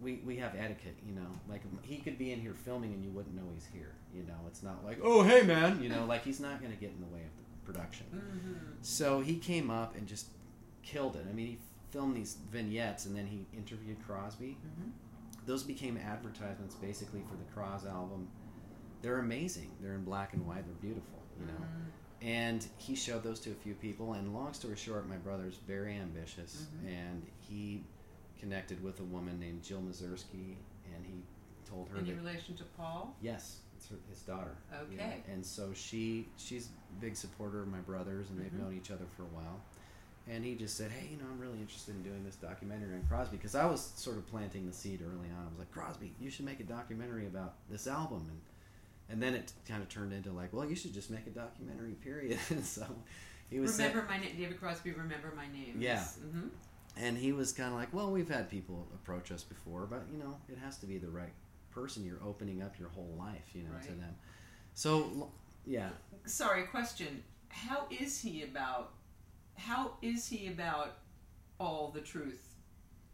[0.00, 1.26] we we have etiquette, you know.
[1.48, 3.94] Like he could be in here filming and you wouldn't know he's here.
[4.14, 6.78] You know, it's not like, oh hey man, you know, like he's not going to
[6.78, 8.06] get in the way of the production.
[8.14, 8.76] Mm-hmm.
[8.82, 10.28] So he came up and just
[10.82, 11.26] killed it.
[11.28, 11.58] I mean, he
[11.96, 14.58] filmed these vignettes and then he interviewed Crosby.
[14.60, 14.90] Mm-hmm.
[15.46, 18.28] Those became advertisements basically for the Croz album.
[19.00, 19.70] They're amazing.
[19.80, 20.66] They're in black and white.
[20.66, 21.52] They're beautiful, you know.
[21.54, 22.26] Mm-hmm.
[22.26, 24.12] And he showed those to a few people.
[24.12, 26.88] And long story short, my brother's very ambitious, Mhm.
[26.88, 27.82] and he
[28.38, 30.56] connected with a woman named Jill Mazursky,
[30.94, 31.22] and he
[31.64, 33.14] told her Any that relation to Paul?
[33.22, 34.56] yes, it's her, his daughter.
[34.90, 35.04] you know.
[35.04, 35.22] Okay.
[35.32, 38.60] And so she she's a big supporter of my brothers, and they've Mhm.
[38.64, 39.60] known each other for a while.
[40.28, 43.04] And he just said, "Hey, you know, I'm really interested in doing this documentary on
[43.08, 45.46] Crosby because I was sort of planting the seed early on.
[45.46, 48.40] I was like, Crosby, you should make a documentary about this album, and
[49.08, 51.92] and then it kind of turned into like, well, you should just make a documentary,
[51.92, 52.38] period.
[52.50, 52.84] and so
[53.50, 54.92] he was remember my name, David Crosby.
[54.92, 55.76] Remember my name.
[55.78, 56.00] Yeah.
[56.00, 56.48] Mm-hmm.
[56.96, 60.18] and he was kind of like, well, we've had people approach us before, but you
[60.18, 61.32] know, it has to be the right
[61.70, 62.04] person.
[62.04, 64.16] You're opening up your whole life, you know, to them.
[64.74, 65.30] So,
[65.64, 65.90] yeah,
[66.24, 67.22] Sorry, question.
[67.48, 68.90] How is he about?
[69.56, 70.98] How is he about
[71.58, 72.54] all the truth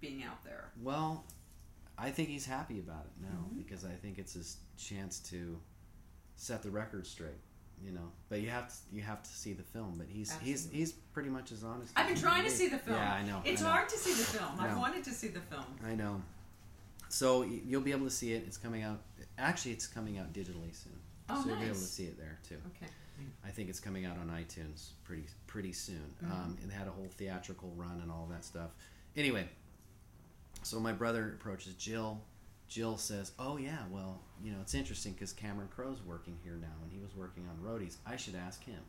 [0.01, 0.71] being out there?
[0.83, 1.25] well,
[1.99, 3.59] I think he's happy about it now Mhm.
[3.59, 5.61] because I think it's his chance to
[6.37, 7.39] set the record straight.
[7.85, 9.95] You know, but you have to you have to see the film.
[9.99, 10.79] But he's he's Absolutely.
[10.79, 11.93] he's pretty much as honest.
[11.97, 12.97] I've been trying to see the film.
[12.97, 13.43] Yeah, I know.
[13.45, 13.71] It's I know.
[13.73, 14.59] hard to see the film.
[14.61, 15.65] I've wanted to see the film.
[15.85, 16.23] I know.
[17.09, 18.45] So you'll be able to see it.
[18.47, 19.01] It's coming out.
[19.37, 20.99] Actually, it's coming out digitally soon.
[21.29, 22.59] Oh, so you'll be able to see it there too.
[22.77, 22.91] Okay.
[23.45, 26.15] I think it's coming out on iTunes pretty pretty soon.
[26.23, 26.31] Mhm.
[26.31, 28.71] Um, it had a whole theatrical run and all that stuff.
[29.17, 29.49] Anyway,
[30.63, 32.21] so my brother approaches Jill.
[32.69, 36.73] Jill says, "Oh yeah, well, you know, it's interesting because Cameron Crowe's working here now,
[36.83, 37.97] and he was working on Roadies.
[38.07, 38.81] I should ask him.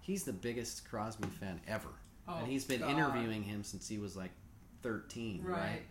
[0.00, 1.90] He's the biggest Crosby fan ever,
[2.28, 2.90] Oh, and he's been God.
[2.90, 4.30] interviewing him since he was like
[4.82, 5.58] 13, right?
[5.60, 5.82] Right.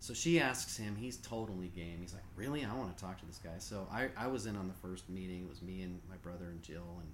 [0.00, 0.96] So she asks him.
[0.96, 1.98] He's totally game.
[2.00, 2.64] He's like, "Really?
[2.64, 5.08] I want to talk to this guy." So I, I was in on the first
[5.08, 5.42] meeting.
[5.42, 7.12] It was me and my brother and Jill and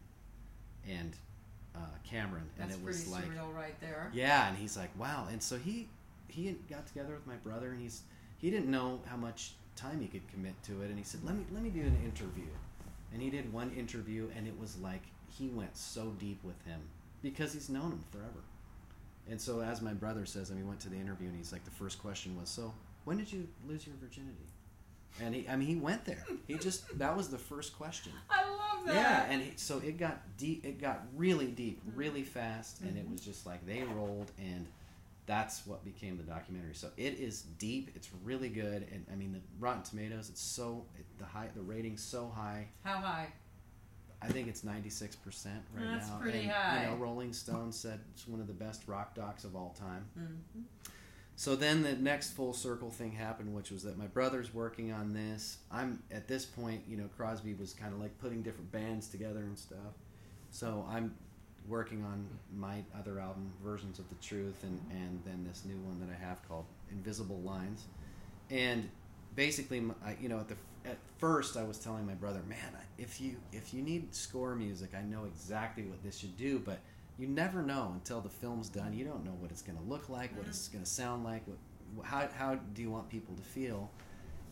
[0.91, 1.13] and
[1.75, 1.79] uh,
[2.09, 3.25] Cameron, and That's it was like,
[3.55, 4.11] right there.
[4.13, 4.49] yeah.
[4.49, 5.89] And he's like, "Wow!" And so he
[6.29, 8.03] he got together with my brother, and he's
[8.39, 11.37] he didn't know how much time he could commit to it, and he said, "Let
[11.37, 12.51] me let me do an interview."
[13.13, 16.81] And he did one interview, and it was like he went so deep with him
[17.23, 18.43] because he's known him forever.
[19.31, 21.65] And so, as my brother says, and we went to the interview, and he's like,
[21.65, 22.75] the first question was, "So,
[23.05, 24.47] when did you lose your virginity?"
[25.23, 26.25] And he, I mean, he went there.
[26.49, 28.13] He just that was the first question.
[28.29, 28.95] I love that.
[28.95, 30.65] Yeah, and he, so it got deep.
[30.65, 33.13] It got really deep, really fast, and it Mhm.
[33.13, 34.67] was just like they rolled, and
[35.27, 36.75] that's what became the documentary.
[36.75, 37.91] So it is deep.
[37.95, 40.29] It's really good, and I mean the Rotten Tomatoes.
[40.31, 42.67] It's so it, the high the rating's so high.
[42.83, 43.29] How high?
[44.21, 46.15] I think it's ninety six percent right That's now.
[46.15, 46.85] That's pretty and, high.
[46.85, 50.07] You know, Rolling Stone said it's one of the best rock docs of all time.
[50.19, 50.63] Mm-hmm.
[51.37, 55.13] So then the next full circle thing happened, which was that my brother's working on
[55.13, 55.59] this.
[55.71, 59.41] I'm at this point, you know, Crosby was kind of like putting different bands together
[59.41, 59.95] and stuff.
[60.51, 61.15] So I'm
[61.67, 65.99] working on my other album, Versions of the Truth, and, and then this new one
[66.01, 67.85] that I have called Invisible Lines.
[68.51, 68.89] And
[69.35, 70.57] basically, I, you know, at the
[70.87, 72.59] at first, I was telling my brother, "Man,
[72.99, 76.79] if you if you need score music, I know exactly what this should do, but
[77.19, 78.93] you never know until the film's done.
[78.93, 81.43] You don't know what it's going to look like, what it's going to sound like,
[81.47, 83.91] what, how how do you want people to feel?"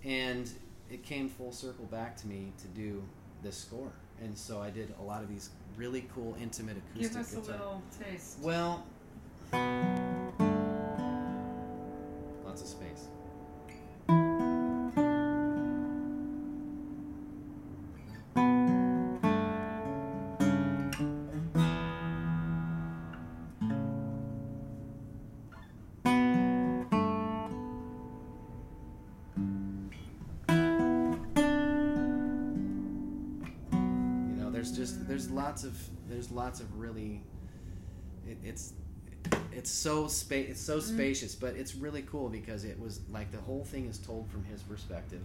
[0.04, 0.50] And
[0.90, 3.02] it came full circle back to me to do
[3.42, 7.20] this score, and so I did a lot of these really cool, intimate acoustic Give
[7.20, 8.38] us a little taste.
[8.40, 8.84] Well,
[12.44, 13.08] lots of space.
[34.82, 35.78] Just there's lots of
[36.08, 37.22] there's lots of really
[38.26, 38.72] it, it's
[39.52, 43.38] it's so spa- it's so spacious, but it's really cool because it was like the
[43.38, 45.22] whole thing is told from his perspective,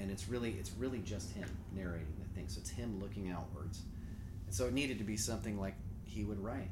[0.00, 2.48] and it's really it's really just him narrating the thing.
[2.48, 3.82] So it's him looking outwards,
[4.46, 6.70] and so it needed to be something like he would write.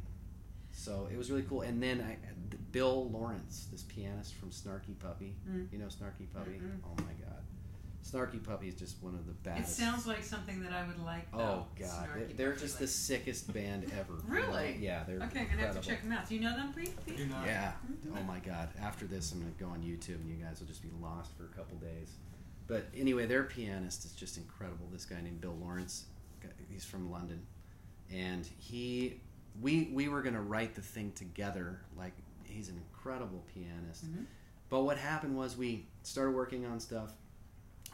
[0.72, 1.60] So it was really cool.
[1.62, 2.16] And then I,
[2.72, 5.72] Bill Laurance, this pianist from Snarky Puppy, Mm.
[5.72, 6.59] you know Snarky Puppy.
[6.60, 6.78] Mm-mm.
[6.84, 7.18] Oh my God,
[8.05, 9.61] Snarky Puppy is just one of the best.
[9.79, 11.27] It sounds like something that I would like.
[11.35, 11.66] Oh.
[11.79, 14.15] God, Snarky they're, they're puppy just the sickest band ever.
[14.27, 14.77] Really?
[14.81, 15.83] Yeah, they're Okay, I'm gonna have to incredible.
[15.83, 16.29] check them out.
[16.29, 17.07] Do you know them, Pete?
[17.07, 17.16] Pete?
[17.19, 17.45] Do not.
[17.47, 17.73] Yeah.
[17.91, 18.16] Mhm.
[18.19, 18.69] Oh my God.
[18.81, 21.45] After this, I'm gonna go on YouTube, and you guys will just be lost for
[21.45, 22.12] a couple days.
[22.66, 24.87] But anyway, their pianist is just incredible.
[24.93, 26.05] This guy named Bill Laurance.
[26.70, 27.43] He's from London,
[28.12, 29.20] and he,
[29.61, 31.81] we we were gonna write the thing together.
[31.97, 32.12] Like
[32.45, 34.07] he's an incredible pianist.
[34.07, 34.25] Mhm.
[34.70, 37.12] But what happened was we started working on stuff.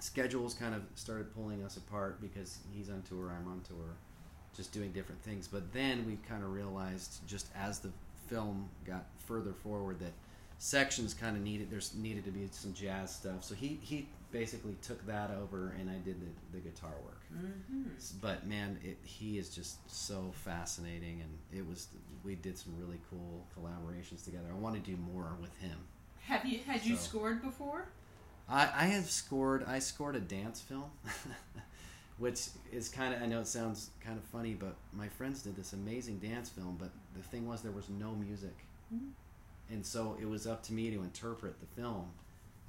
[0.04, 3.96] Schedules kind of started pulling us apart because he's on tour, I'm on tour,
[4.54, 5.48] just doing different things.
[5.48, 7.88] But then we kind of realized, just as the
[8.28, 10.12] film got further forward, that
[10.58, 13.42] sections kind of needed there's needed to be some jazz stuff.
[13.42, 17.22] So he he basically took that over, and I did the, the guitar work.
[17.34, 18.20] Mhm.
[18.20, 21.88] But man, it, he is just so fascinating, and it was
[22.22, 24.48] we did some really cool collaborations together.
[24.50, 25.78] I want to do more with him.
[26.20, 27.88] Have you had you scored before?
[28.48, 29.64] I, I have scored.
[29.66, 30.90] I scored a dance film,
[32.18, 33.22] which is kind of.
[33.22, 36.76] I know it sounds kind of funny, but my friends did this amazing dance film.
[36.78, 38.54] But the thing was, there was no music,
[38.94, 39.10] Mhm.
[39.70, 42.10] and so it was up to me to interpret the film.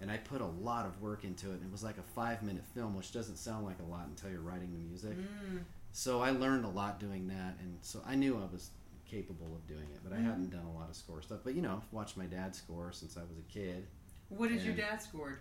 [0.01, 1.53] And I put a lot of work into it.
[1.53, 4.41] And it was like a five-minute film, which doesn't sound like a lot until you're
[4.41, 5.17] writing the music.
[5.17, 5.61] Mm.
[5.93, 8.71] So I learned a lot doing that, and so I knew I was
[9.09, 10.01] capable of doing it.
[10.03, 10.23] But I Mhm.
[10.25, 11.39] hadn't done a lot of score stuff.
[11.45, 13.87] But you know, I've watched my dad score since I was a kid.
[14.27, 15.39] What has your dad scored?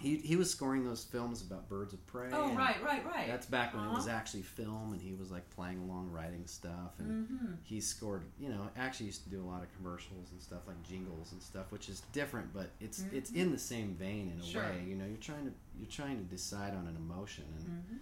[0.00, 2.30] He he was scoring those films about birds of prey.
[2.32, 3.26] Oh, right, right, right.
[3.26, 4.16] That's back when it was Uh-huh.
[4.16, 7.54] actually film, and he was like playing along, writing stuff, and Mm-hmm.
[7.64, 8.22] he scored.
[8.38, 11.42] You know, actually used to do a lot of commercials and stuff like jingles and
[11.42, 14.62] stuff, which is different, but it's it's in the same vein in a Sure.
[14.62, 14.84] way.
[14.86, 17.96] You know, you're trying to you're trying to decide on an emotion, and Mm-hmm.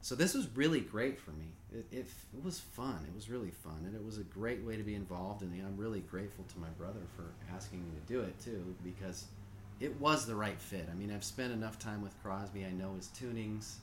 [0.00, 1.48] so this was really great for me.
[1.72, 3.04] It, it it was fun.
[3.06, 5.42] It was really fun, and it was a great way to be involved.
[5.42, 9.26] And I'm really grateful to my brother for asking me to do it too, because
[9.80, 10.88] it was the right fit.
[10.90, 12.64] I mean, I've spent enough time with Crosby.
[12.64, 13.74] I know his tunings,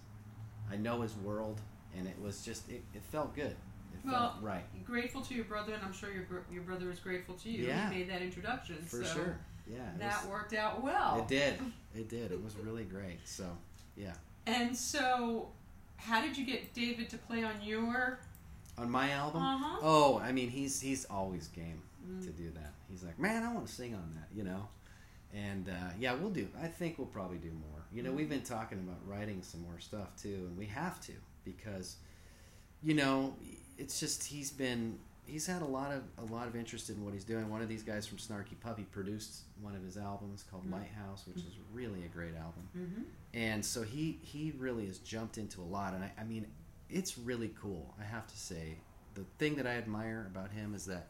[0.72, 1.61] I know his world,
[1.98, 3.56] and it was just it, it felt good.
[3.94, 6.99] It Well, felt right Grateful to your brother, and I'm sure your your brother is
[6.99, 7.68] grateful to you.
[7.68, 7.90] Yeah.
[7.90, 9.38] He made that introduction, for so sure.
[9.72, 11.20] Yeah, that was- worked out well.
[11.20, 11.60] It did.
[11.95, 12.32] It did.
[12.32, 13.20] It was really great.
[13.24, 13.45] So
[13.95, 14.14] yeah,
[14.48, 15.49] And so,
[15.98, 18.18] how did you get David to play on your?
[18.80, 19.44] on my album.
[19.44, 19.80] Uh huh.
[19.84, 21.80] Oh, I mean, he's he's always game.
[22.10, 22.22] Mm.
[22.26, 22.74] to do that.
[22.90, 24.68] He's like, man, I want to sing on that, you know.
[25.34, 26.47] And uh, yeah, we'll do.
[26.61, 27.84] I think we'll probably do more.
[27.91, 31.14] You know, we've been talking about writing some more stuff too, and we have to
[31.43, 31.97] because,
[32.81, 33.35] you know,
[33.77, 37.14] it's just he's been he's had a lot of a lot of interest in what
[37.14, 37.49] he's doing.
[37.49, 40.73] One of these guys from Snarky Puppy produced one of his albums called Mm.
[40.73, 43.01] Lighthouse, which is really a great album Mm-hmm.
[43.34, 46.45] and so he he really has jumped into a lot and I, I mean
[46.89, 48.77] it's really cool i have to say
[49.15, 51.07] the thing that i admire about him is that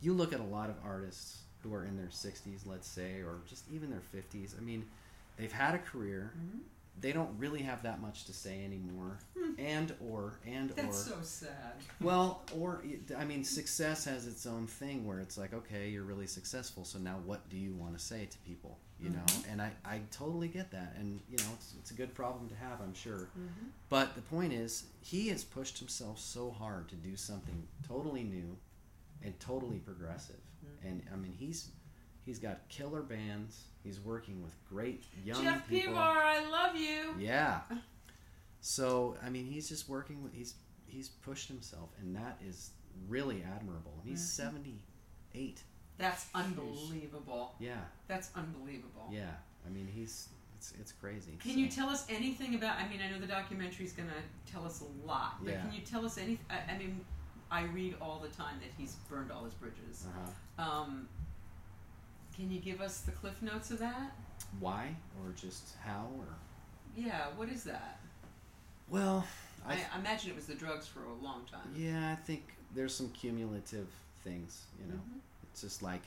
[0.00, 3.38] you look at a lot of artists who are in their 60s let's say or
[3.48, 4.84] just even their 50s i mean
[5.36, 6.60] they've had a career Mhm.
[7.00, 9.18] they don't really have that much to say anymore
[9.58, 11.72] and or and That's or so sad.
[12.00, 12.82] well, or
[13.16, 16.98] I mean, success has its own thing where it's like, okay, you're really successful, so
[16.98, 18.78] now what do you want to say to people?
[18.98, 22.14] You know, and I, I totally get that, and you know, it's, it's a good
[22.14, 23.28] problem to have, I'm sure.
[23.38, 23.66] Mm-hmm.
[23.88, 28.56] But the point is, he has pushed himself so hard to do something totally new
[29.22, 30.40] and totally progressive,
[30.86, 31.70] and I mean, he's
[32.24, 33.64] he's got killer bands.
[33.84, 35.94] He's working with great young Jeff people.
[35.94, 37.14] Pevar, I love you.
[37.18, 37.60] Yeah.
[38.60, 40.54] So I mean, he's just working with he's
[40.86, 42.70] he's pushed himself, and that is
[43.08, 43.92] really admirable.
[44.00, 44.78] And he's Mhm.
[45.32, 45.62] 78.
[45.98, 47.54] That's unbelievable.
[47.58, 49.08] Yeah, That's unbelievable.
[49.10, 49.34] yeah.
[49.66, 51.36] I mean, he's it's it's crazy.
[51.40, 51.58] Can so.
[51.58, 52.78] you tell us anything about?
[52.78, 55.60] I mean, I know the documentary's going to tell us a lot, but Yeah.
[55.62, 56.38] can you tell us any?
[56.50, 57.04] I, I mean,
[57.50, 60.06] I read all the time that he's burned all his bridges.
[60.08, 60.82] Uh-huh.
[60.82, 61.08] Um,
[62.36, 64.12] can you give us the cliff notes of that?
[64.60, 66.26] Why or just how or?
[66.96, 68.00] Yeah, what is that?
[68.88, 69.26] Well,
[69.66, 71.72] I, I I imagine it was the drugs for a long time.
[71.74, 72.42] yeah, I think
[72.74, 73.88] there's some cumulative
[74.24, 74.64] things.
[74.80, 75.20] You know, Mhm.
[75.44, 76.02] it's just like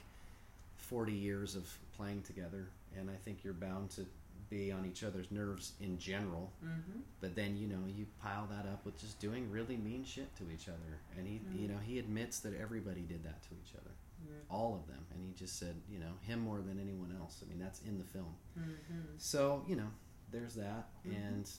[0.77, 1.67] 40 years of
[1.97, 2.67] playing together,
[2.97, 4.05] and I think you're bound to
[4.49, 6.51] be on each other's nerves in general.
[6.63, 6.99] Mm-hmm.
[7.21, 10.49] But then you know you pile that up with just doing really mean shit to
[10.51, 11.61] each other, and he Mm.
[11.61, 13.91] you know he admits that everybody did that to each other,
[14.23, 14.41] Mm.
[14.49, 17.41] all of them, and he just said you know him more than anyone else.
[17.45, 18.35] I mean that's in the film.
[18.57, 18.99] Mm-hmm.
[19.17, 19.89] So you know
[20.31, 21.15] there's that, Mhm.
[21.15, 21.51] and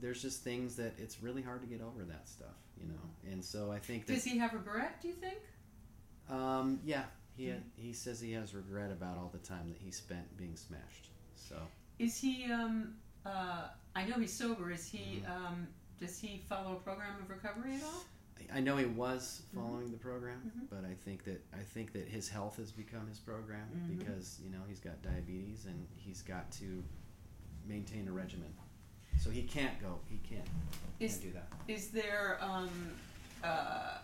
[0.00, 3.30] there's just things that it's really hard to get over that stuff, you know.
[3.30, 5.00] And so I think that Does he have regret?
[5.00, 5.38] Do you think?
[6.28, 7.04] um, yeah
[7.36, 7.62] he Mhm.
[7.76, 11.08] he says he has regret about all the time that he spent being smashed.
[11.34, 11.66] So
[12.02, 12.50] Is he?
[12.50, 14.72] Um, uh, I know he's sober.
[14.72, 15.22] Is he?
[15.24, 15.30] Mhm.
[15.30, 15.68] Um,
[16.00, 18.04] does he follow a program of recovery at all?
[18.52, 20.68] I- know he was following the program, Mhm.
[20.68, 23.98] but I think that I think that his health has become his program Mhm.
[23.98, 26.82] because you know he's got diabetes and he's got to
[27.66, 28.52] maintain a regimen.
[29.20, 30.00] So he can't go.
[30.10, 30.46] He can't,
[30.98, 31.48] Is can't do that.
[31.68, 32.42] is there?
[32.42, 32.96] Um,
[33.44, 33.98] uh,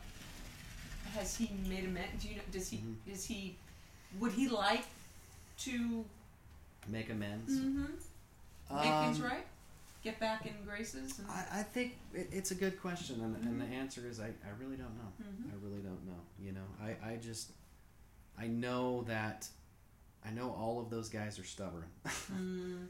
[1.14, 2.22] has he made amends?
[2.22, 2.42] Do you know?
[2.52, 2.78] Does he?
[2.78, 2.96] Mhm.
[3.08, 3.58] Is he?
[4.20, 4.84] Would he like
[5.58, 6.04] to
[6.88, 7.52] Make amends.
[7.52, 7.84] mm-hmm,
[8.74, 9.46] make things Um, right?
[10.02, 11.18] Get back in graces?
[11.18, 14.26] And, I, I think it, it's a good question, and, and the answer is I,
[14.26, 15.12] I really don't know.
[15.22, 15.50] Mhm.
[15.52, 16.20] I really don't know.
[16.40, 17.50] You know, I, I just
[18.38, 19.48] I know that
[20.24, 21.84] I know all of those guys are stubborn.
[22.32, 22.86] Mm,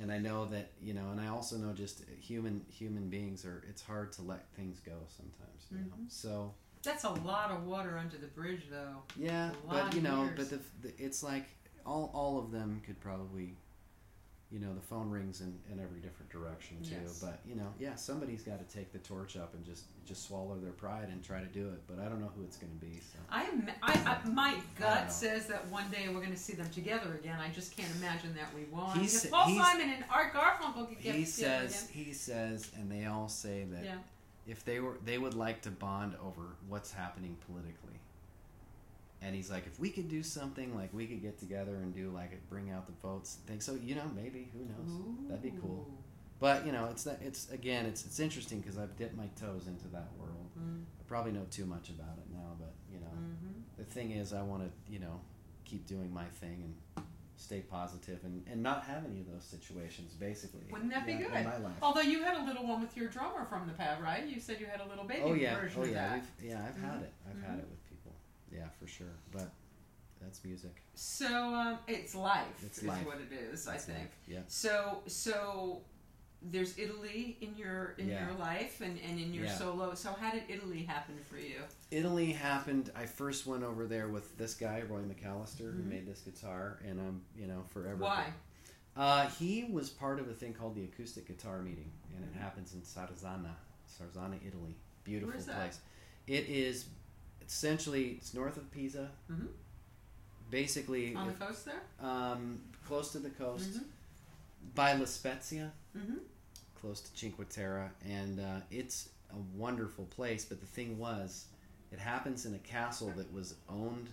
[0.00, 3.62] and I know that you know, and I also know just human human beings are.
[3.68, 5.66] It's hard to let things go sometimes.
[5.70, 5.96] You know?
[6.04, 6.10] Mhm.
[6.10, 6.52] So
[6.82, 9.02] that's a lot of water under the bridge, though.
[9.16, 11.46] yeah, but you know, but the, the it's like
[11.86, 13.56] all all of them could probably.
[14.50, 16.94] You know, the phone rings in, in every different direction too.
[17.02, 17.18] Yes.
[17.18, 20.56] But you know, yeah, somebody's got to take the torch up and just just swallow
[20.62, 21.82] their pride and try to do it.
[21.88, 23.00] But I don't know who it's going to be.
[23.00, 23.48] So I,
[23.82, 27.36] I, I my gut says that one day we're going to see them together again.
[27.40, 28.96] I just can't imagine that we won't.
[28.96, 32.70] He's- if Paul he's- Simon and Art Garfunkel could get he together says he says,
[32.76, 34.00] and they all say that again.
[34.46, 37.93] if they were they would like to bond over what's happening politically
[39.24, 42.10] and he's like if we could do something like we could get together and do
[42.10, 45.28] like bring out the votes and things so you know maybe who knows Ooh.
[45.28, 45.88] that'd be cool
[46.40, 49.66] but you know it's that it's again it's it's interesting because i've dipped my toes
[49.66, 50.30] into that world
[50.60, 53.62] Mm, i probably know too much about it now but you know mhm.
[53.76, 55.20] the thing is i want to you know
[55.64, 56.62] keep doing my thing
[56.96, 57.04] and
[57.36, 61.26] stay positive and, and not have any of those situations basically Wouldn't that be good?
[61.32, 64.00] in my life Although you had a little one with your drummer from the pad,
[64.00, 64.24] right?
[64.24, 66.80] You said you had a little baby oh yeah version oh of yeah yeah i've
[66.80, 67.02] had Mhm.
[67.02, 67.62] it i've had Mhm.
[67.62, 67.83] it with
[68.54, 69.50] yeah for sure but
[70.22, 72.46] that's music So um, it's life.
[72.64, 73.04] It's is life.
[73.06, 73.66] what it is.
[73.68, 73.98] I think.
[73.98, 74.08] life.
[74.26, 75.82] yeah So so
[76.40, 78.26] there's Italy in your in Yeah.
[78.26, 79.58] your life and, and in your Yeah.
[79.58, 79.94] solo.
[79.94, 81.60] So how did Italy happen for you?
[81.90, 85.88] italy happened i first went over there with this guy roy mcalister who Mhm.
[85.94, 88.32] made this guitar and i'm you know forever Why?
[88.96, 92.74] uh, he was part of a thing called the acoustic guitar meeting and it happens
[92.74, 93.54] in sarzana
[93.86, 94.74] sarzana italy
[95.04, 95.78] beautiful place
[96.26, 96.86] it is
[97.46, 99.48] essentially it's north of pisa Mhm.
[100.50, 101.82] basically On the coast there?
[102.00, 103.84] um, close to the coast Mhm.
[104.74, 106.18] by la spezia Mm-hmm.
[106.80, 110.44] close to Cinque Terre, and uh, it's a wonderful place.
[110.44, 111.46] But the thing was,
[111.92, 114.10] it happens in a castle that was owned,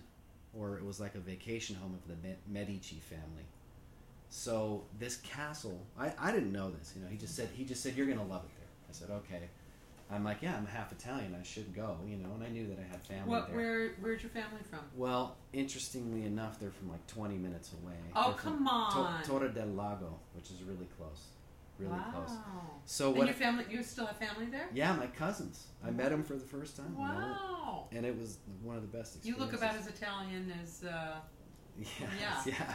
[0.54, 3.44] or it was like a vacation home of the Medici family.
[4.30, 6.92] So this castle, I, I didn't know this.
[6.96, 8.68] You know, he just said he just said you're gonna love it there.
[8.88, 9.48] I said okay.
[10.12, 11.34] I'm like yeah, I'm half Italian.
[11.38, 11.96] I should go.
[12.06, 13.48] You know, and I knew that I had family What?
[13.48, 13.56] there.
[13.56, 13.90] Where?
[14.00, 14.80] Where's your family from?
[14.94, 17.94] Well, interestingly enough, they're from like 20 minutes away.
[18.14, 19.22] Oh, They're come on.
[19.22, 21.28] To- Torre del Lago, which is really close.
[21.78, 22.12] Really wow.
[22.26, 22.36] close.
[22.84, 23.26] So and what?
[23.26, 23.64] your family?
[23.70, 24.68] You still have family there?
[24.74, 25.66] Yeah, my cousins.
[25.84, 26.94] I met them for the first time.
[26.98, 27.88] you know, Wow.
[27.92, 29.60] and it was one of the best You experiences.
[29.62, 30.84] look about as Italian as.
[30.84, 31.14] Uh,
[31.80, 31.86] yeah,
[32.20, 32.42] Yeah.
[32.44, 32.74] yeah.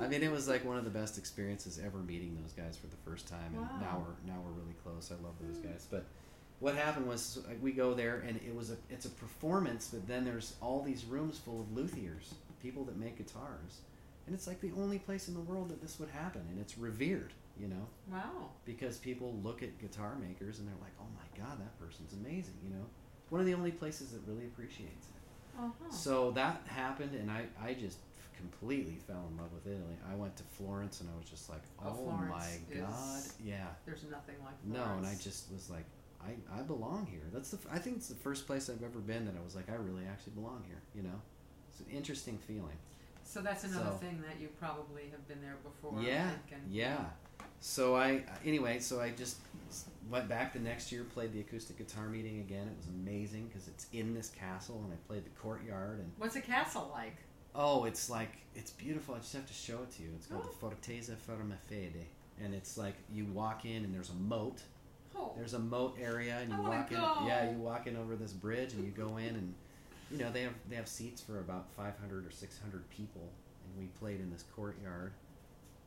[0.00, 2.88] I mean, it was like one of the best experiences ever meeting those guys for
[2.88, 3.78] the first time, and Wow.
[3.80, 5.12] now we're now we're really close.
[5.12, 5.70] I love those Mm.
[5.70, 5.86] guys.
[5.88, 6.04] But
[6.62, 10.24] what happened was we go there, and it was a it's a performance, but then
[10.24, 13.80] there's all these rooms full of luthiers, people that make guitars,
[14.26, 16.78] and it's like the only place in the world that this would happen, and it's
[16.78, 18.50] revered, you know, wow.
[18.64, 22.54] because people look at guitar makers and they're like, oh my god, that person's amazing,
[22.62, 22.84] you know.
[23.30, 25.58] One of the only places that really appreciates it.
[25.58, 25.90] Uh-huh.
[25.90, 27.98] So that happened, and I, I just
[28.36, 29.96] completely fell in love with Italy.
[30.08, 33.22] I went to Florence, and I was just like, Oh, oh, Florence my is- god,
[33.44, 33.66] yeah.
[33.84, 35.86] There's nothing like No, and I just was like,
[36.24, 37.22] I, I belong here.
[37.32, 39.68] That's the I think it's the first place I've ever been that I was like
[39.70, 40.80] I really actually belong here.
[40.94, 41.20] You know,
[41.70, 42.76] it's an interesting feeling.
[43.24, 46.00] So that's another So- thing that you probably have been there before.
[46.02, 46.30] Yeah,
[46.70, 47.04] yeah.
[47.60, 49.36] So I anyway, so I just
[50.10, 52.66] went back the next year, played the acoustic guitar meeting again.
[52.68, 56.36] It was amazing because it's in this castle, and I played the courtyard and What's
[56.36, 57.16] a castle like?
[57.54, 59.14] Oh, it's like it's beautiful.
[59.14, 60.08] I just have to show it to you.
[60.16, 60.68] It's called Oh.
[60.70, 62.04] the Fortezza Fermafede,
[62.42, 64.62] and it's like you walk in and there's a moat.
[65.14, 66.96] Oh, There's a moat area, and you wanna walk in.
[66.98, 67.24] go.
[67.26, 69.54] Yeah, you walk in over this bridge, and you go in, and
[70.10, 73.28] you know they have they have seats for about 500 or 600 people,
[73.66, 75.12] and we played in this courtyard.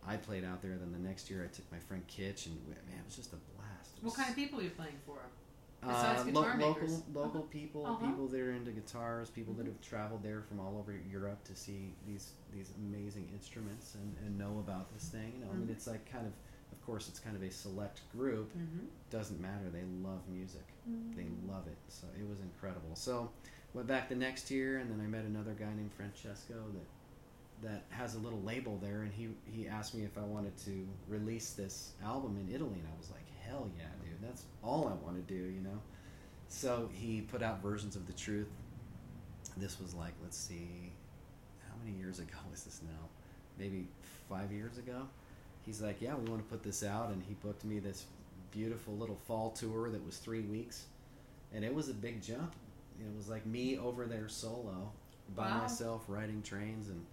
[0.07, 0.77] I played out there.
[0.77, 3.33] Then the next year, I took my friend Kitch, and we- man, it was just
[3.33, 3.97] a blast.
[4.01, 5.17] What kind of people are you playing for?
[5.83, 7.49] uh, lo- guitar local local Uh-huh.
[7.51, 8.07] people, Uh-huh.
[8.07, 9.73] people that are into guitars, people that Mhm.
[9.73, 14.35] have traveled there from all over Europe to see these these amazing instruments and, and
[14.35, 15.33] know about this thing.
[15.37, 15.71] You know, I mean, Mhm.
[15.71, 16.33] it's like kind of,
[16.85, 18.55] of course, it's kind of a select group.
[18.55, 18.85] Mm-hmm.
[19.09, 19.71] Doesn't matter.
[19.73, 20.61] They love music.
[21.15, 21.77] They love it.
[21.87, 22.93] So it was incredible.
[22.93, 23.31] So
[23.73, 27.85] went back the next year, and then I met another guy named Francesco that that
[27.89, 31.53] has a little label there, and he he asked me if I wanted to release
[31.53, 35.15] this album in Italy, and I was like, hell yeah, dude, that's all I want
[35.27, 35.81] to do, you know.
[36.49, 38.49] So he put out versions of the truth.
[39.57, 40.91] This was like, let's see,
[41.67, 43.09] how many years ago was this now?
[43.57, 43.87] Maybe
[44.29, 45.07] five years ago.
[45.65, 48.05] He's like, yeah, we want to put this out, and he booked me this
[48.51, 50.85] beautiful little fall tour that was three weeks,
[51.53, 52.53] and it was a big jump.
[52.99, 54.91] It was like me over there solo
[55.35, 55.61] by Wow.
[55.61, 57.03] myself riding trains, and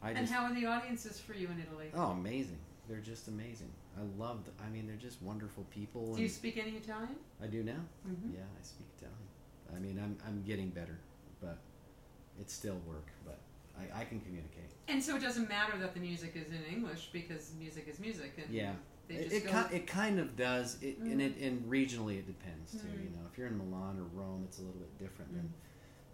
[0.00, 1.90] I Just, And how are the audiences for you in Italy?
[1.94, 2.58] oh amazing.
[2.88, 3.70] They're just amazing.
[3.96, 4.40] I love.
[4.64, 6.14] I mean, they're just wonderful people.
[6.16, 7.14] Do you speak any Italian?
[7.42, 7.72] I do now.
[8.08, 8.34] Mm-hmm.
[8.34, 9.18] Yeah, I speak Italian.
[9.74, 10.98] I mean, I'm I'm getting better,
[11.40, 11.58] but
[12.40, 13.06] it's still work.
[13.24, 13.38] But
[13.78, 14.70] I, I can communicate.
[14.88, 18.34] And so it doesn't matter that the music is in English because music is music,
[18.36, 18.72] and Yeah.
[19.08, 20.76] they It just it, ki- it kind of does.
[20.82, 21.26] It and Mm.
[21.26, 22.78] it and regionally it depends too.
[22.88, 23.04] Mm.
[23.04, 25.36] You know, if you're in Milan or Rome, it's a little bit different Mm.
[25.36, 25.54] than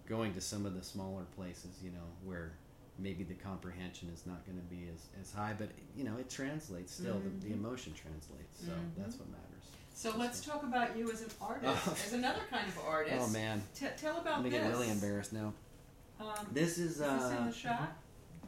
[0.08, 1.82] going to some of the smaller places.
[1.82, 2.52] You know, where
[2.98, 6.28] maybe the comprehension is not going to be as, as high, but you know, it
[6.28, 7.20] translates still.
[7.20, 7.58] The, the Mhm.
[7.58, 8.90] emotion translates, so Mhm.
[8.96, 9.44] that's what matters.
[9.94, 11.96] so let's talk about you as an artist, Oh.
[12.04, 13.16] as another kind of artist.
[13.20, 14.60] Oh man, T- tell I'm about gonna this.
[14.62, 15.52] get really embarrassed now.
[16.20, 17.92] Um, This is is this in uh, the shot?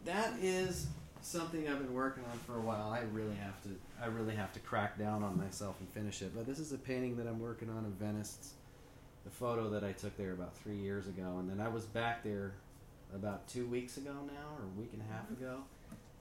[0.05, 0.87] That is
[1.23, 2.91] something I've been working on for a while.
[2.91, 3.69] I really have to.
[4.03, 6.33] I really have to crack down on myself and finish it.
[6.35, 8.37] But this is a painting that I'm working on in Venice.
[8.41, 8.53] It's
[9.25, 12.25] the photo that I took there about three years ago, and then I was back
[12.25, 12.53] there
[13.15, 15.61] about two weeks ago now, or a week and a half ago,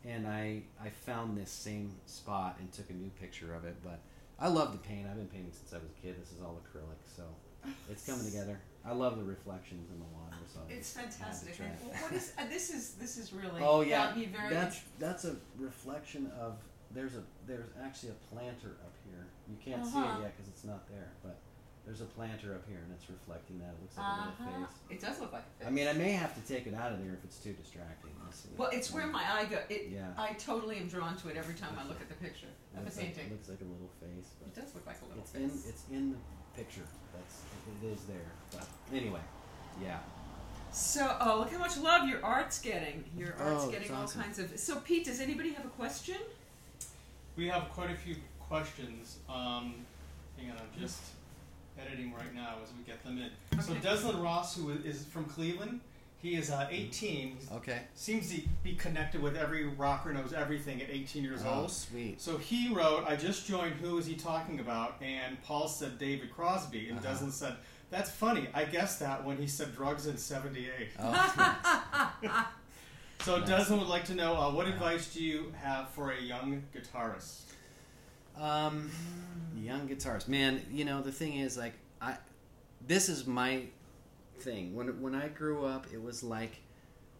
[0.06, 3.76] and I I found this same spot and took a new picture of it.
[3.84, 4.00] But
[4.40, 5.08] I love the paint.
[5.10, 6.16] I've been painting since I was a kid.
[6.22, 7.24] This is all acrylic, so
[7.90, 8.60] it's coming together.
[8.86, 10.38] I love the reflections in the water.
[10.52, 11.58] So It's I had to fantastic.
[11.58, 12.02] try And it.
[12.02, 12.70] what is uh, this?
[12.74, 13.62] Is this is really?
[13.62, 14.50] Oh yeah, got me very.
[14.54, 16.58] that's that's a reflection of
[16.92, 19.28] there's a there's actually a planter up here.
[19.50, 20.20] You can't see Uh-huh.
[20.20, 21.38] it yet because it's not there, but
[21.86, 23.74] there's a planter up here and it's reflecting that.
[23.78, 24.46] It looks like a uh-huh.
[24.46, 24.76] little face.
[24.90, 25.68] It does look like a face.
[25.68, 28.12] I mean, I may have to take it out of there if it's too distracting.
[28.32, 28.50] See.
[28.58, 29.58] well, it's where my eye go.
[29.70, 30.14] It, yeah.
[30.18, 32.86] I totally am drawn to it every time I look at the picture It of
[32.86, 35.24] the looks like, it looks like a little face, It does look like a little
[35.24, 35.66] it's in face.
[35.68, 36.18] it's in the
[36.60, 36.86] picture.
[37.14, 37.42] That's
[37.84, 38.32] it is there.
[38.52, 39.20] But anyway,
[39.82, 39.98] yeah.
[40.72, 43.04] So, oh, look how much love your art's getting.
[43.18, 44.22] Your art's Oh, getting all awesome.
[44.22, 44.60] kinds of.
[44.60, 46.18] So, Pete, does anybody have a question?
[47.36, 49.18] We have quite a few questions.
[49.30, 49.74] Um,
[50.38, 51.00] hang on, I'm just
[51.82, 53.62] editing right now as we get them in.
[53.62, 53.82] So Okay.
[53.88, 55.80] Deslin Ross, who is from Cleveland,
[56.22, 57.38] he is uh, 18.
[57.56, 57.82] Okay.
[57.96, 61.72] seems to be connected with every rocker, knows everything at 18 years Oh, old.
[61.72, 62.20] sweet.
[62.20, 64.96] So he wrote, I just joined Who Is He Talking About?
[65.02, 66.90] And Paul said David Crosby.
[66.90, 67.14] And Uh-huh.
[67.14, 67.56] Deslin said,
[67.90, 68.48] That's funny.
[68.54, 70.90] I guessed that when he said drugs in 78.
[71.00, 72.14] Oh,
[73.22, 73.50] So Nice.
[73.50, 74.74] Deslin would like to know uh, what Yeah.
[74.74, 77.42] advice do you have for a young guitarist?
[78.40, 78.90] Um,
[79.58, 80.62] young guitarist, man.
[80.72, 82.16] You know the thing is, like, I
[82.88, 83.64] this is my
[84.40, 84.76] thing.
[84.76, 86.62] When when I grew up, it was like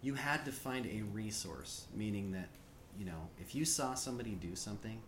[0.02, 2.50] you had to find a resource, meaning that
[2.98, 5.02] you know if you saw somebody do something,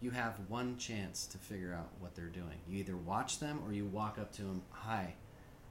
[0.00, 2.58] you have one chance to figure out what they're doing.
[2.68, 4.62] You either watch them or you walk up to them.
[4.70, 5.14] Hi,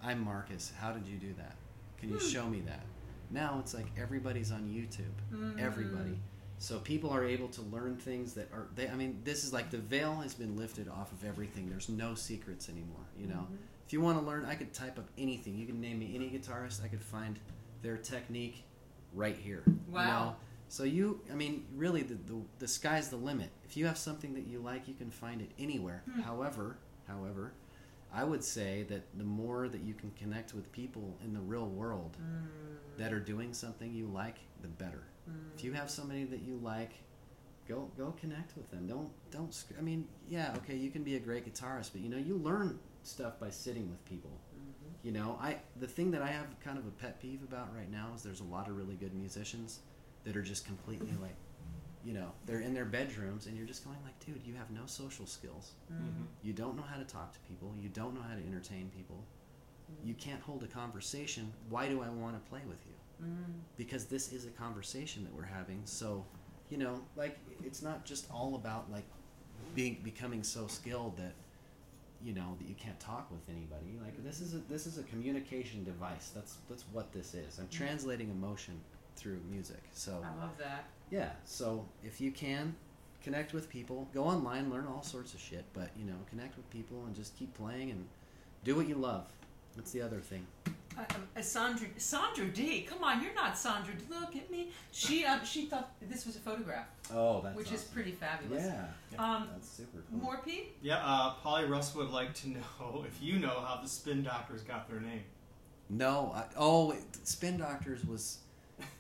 [0.04, 0.72] I'm Marcus.
[0.80, 1.56] How did you do that?
[1.98, 2.28] Can you Hmm.
[2.28, 2.84] show me that?
[3.32, 5.60] Now it's like everybody's on YouTube Mm.
[5.60, 6.20] everybody.
[6.58, 9.70] So people are able to learn things that are they I mean this is like
[9.72, 11.70] the veil has been lifted off of everything.
[11.70, 13.48] There's no secrets anymore, you know.
[13.52, 13.58] Mhm.
[13.90, 15.58] If you want to learn, I could type up anything.
[15.58, 17.40] You can name me any guitarist, I could find
[17.82, 18.64] their technique
[19.16, 19.64] right here.
[19.66, 20.06] you Wow.
[20.26, 20.36] know?
[20.68, 23.50] So you I mean really the, the the sky's the limit.
[23.66, 26.04] If you have something that you like, you can find it anywhere.
[26.06, 26.22] Hmm.
[26.22, 27.54] However, however,
[28.14, 31.66] I would say that the more that you can connect with people in the real
[31.66, 32.46] world Mm.
[33.00, 35.02] that are doing something you like, the better.
[35.28, 35.56] Mm.
[35.56, 36.92] If you have somebody that you like,
[37.68, 38.86] go go connect with them.
[38.86, 39.64] Don't don't.
[39.80, 42.78] I mean, yeah, okay, you can be a great guitarist, but you know, you learn
[43.04, 44.32] stuff by sitting with people.
[45.04, 47.90] You know, I the thing that I have kind of a pet peeve about right
[47.90, 49.80] now is there's a lot of really good musicians
[50.26, 51.36] that are just completely like,
[52.04, 54.82] you know, they're in their bedrooms and you're just going like, dude, you have no
[54.86, 55.72] social skills.
[55.92, 56.26] Mhm.
[56.44, 57.74] You don't know how to talk to people.
[57.80, 59.24] You don't know how to entertain people.
[60.04, 61.52] You can't hold a conversation.
[61.70, 63.26] Why do I want to play with you?
[63.26, 63.62] Mm.
[63.78, 65.82] Because this is a conversation that we're having.
[65.86, 66.26] So,
[66.70, 69.06] you know, like it's not just all about like
[69.76, 71.34] being becoming so skilled that
[72.24, 73.98] you know that you can't talk with anybody.
[74.04, 76.32] Like this is a this is a communication device.
[76.34, 77.60] That's that's what this is.
[77.60, 77.84] I'm mm-hmm.
[77.84, 78.80] translating emotion
[79.16, 79.82] through music.
[79.94, 80.86] So I love that.
[81.10, 82.76] yeah, so if you can
[83.24, 86.70] connect with people, go online, learn all sorts of shit, but you know, connect with
[86.70, 88.06] people and just keep playing and
[88.64, 89.28] do what you love.
[89.76, 90.46] That's the other thing.
[91.00, 91.04] Uh,
[91.38, 92.82] uh, Sandra, Sandra D.
[92.82, 93.94] Come on, you're not Sandra.
[93.94, 94.04] D.
[94.10, 94.70] Look at me.
[94.92, 98.66] She um, she thought this was a photograph, Oh, that's which is pretty fabulous.
[98.66, 98.86] yeah,
[99.18, 100.20] Um, that's super cool.
[100.22, 100.76] more Pete.
[100.82, 104.62] Yeah, uh, Polly Russ would like to know if you know how the Spin Doctors
[104.64, 105.24] got their name.
[105.90, 108.40] No, I, oh, wait, Spin Doctors was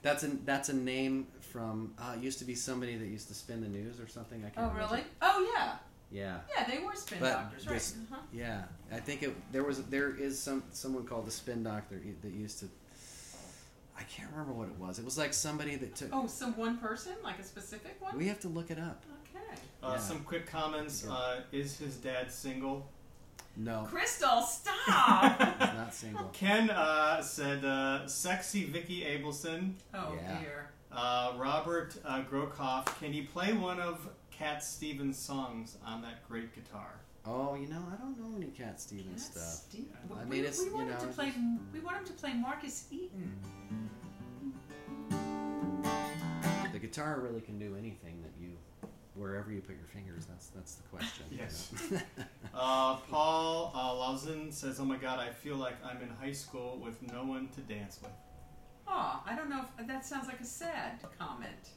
[0.01, 1.93] that's a that's a name from.
[1.99, 4.39] Uh, it used to be somebody that used to spin the news or something.
[4.45, 4.67] I can't.
[4.67, 4.95] Oh remember.
[4.95, 5.05] really?
[5.21, 5.75] Oh yeah,
[6.11, 6.37] Yeah.
[6.55, 6.65] yeah.
[6.67, 7.73] They were spin But doctors, right?
[7.75, 8.21] this- Uh-huh.
[8.33, 9.35] Yeah, I think it.
[9.51, 12.65] There was there is some someone called the spin doctor that used to.
[13.97, 14.97] I can't remember what it was.
[14.97, 16.09] It was like somebody that took.
[16.13, 18.17] Oh, some one person, like a specific one.
[18.17, 19.03] We have to look it up.
[19.35, 19.59] okay.
[19.83, 19.97] Uh, Yeah.
[19.99, 21.03] Some quick comments.
[21.05, 21.13] Yeah.
[21.13, 22.89] Uh, is his dad single?
[23.57, 25.37] No, Crystal, stop.
[25.59, 26.29] he's not single.
[26.31, 30.39] Ken uh, said, uh, "Sexy Vicky Abelson." oh Yeah.
[30.39, 30.69] dear.
[30.91, 34.07] Uh, Robert uh, Grokoff, can you play one of
[34.39, 36.93] Cat Stevens' songs on that great guitar?
[37.25, 39.69] Oh, you know, I don't know any Cat Stevens That's stuff.
[39.69, 41.25] Steve- I we- mean, we, it's, we you want him to play.
[41.27, 41.37] just-
[41.73, 43.37] We want him to play Marcus Eaton.
[46.71, 48.51] The guitar really can do anything that you,
[49.15, 50.25] wherever you put your fingers.
[50.25, 51.25] That's that's the question.
[51.31, 51.71] you Yes.
[51.91, 51.99] know?
[52.51, 56.79] Uh, Paul uh, Lausen says, "Oh my God, I feel like I'm in high school
[56.83, 58.11] with no one to dance with."
[58.87, 61.69] Oh, I don't know if that sounds like a sad comment.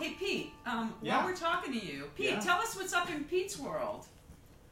[0.00, 1.18] Hey Pete, um, Yeah.
[1.18, 2.40] while we're talking to you, Pete, Yeah.
[2.40, 4.06] tell us what's up in Pete's world.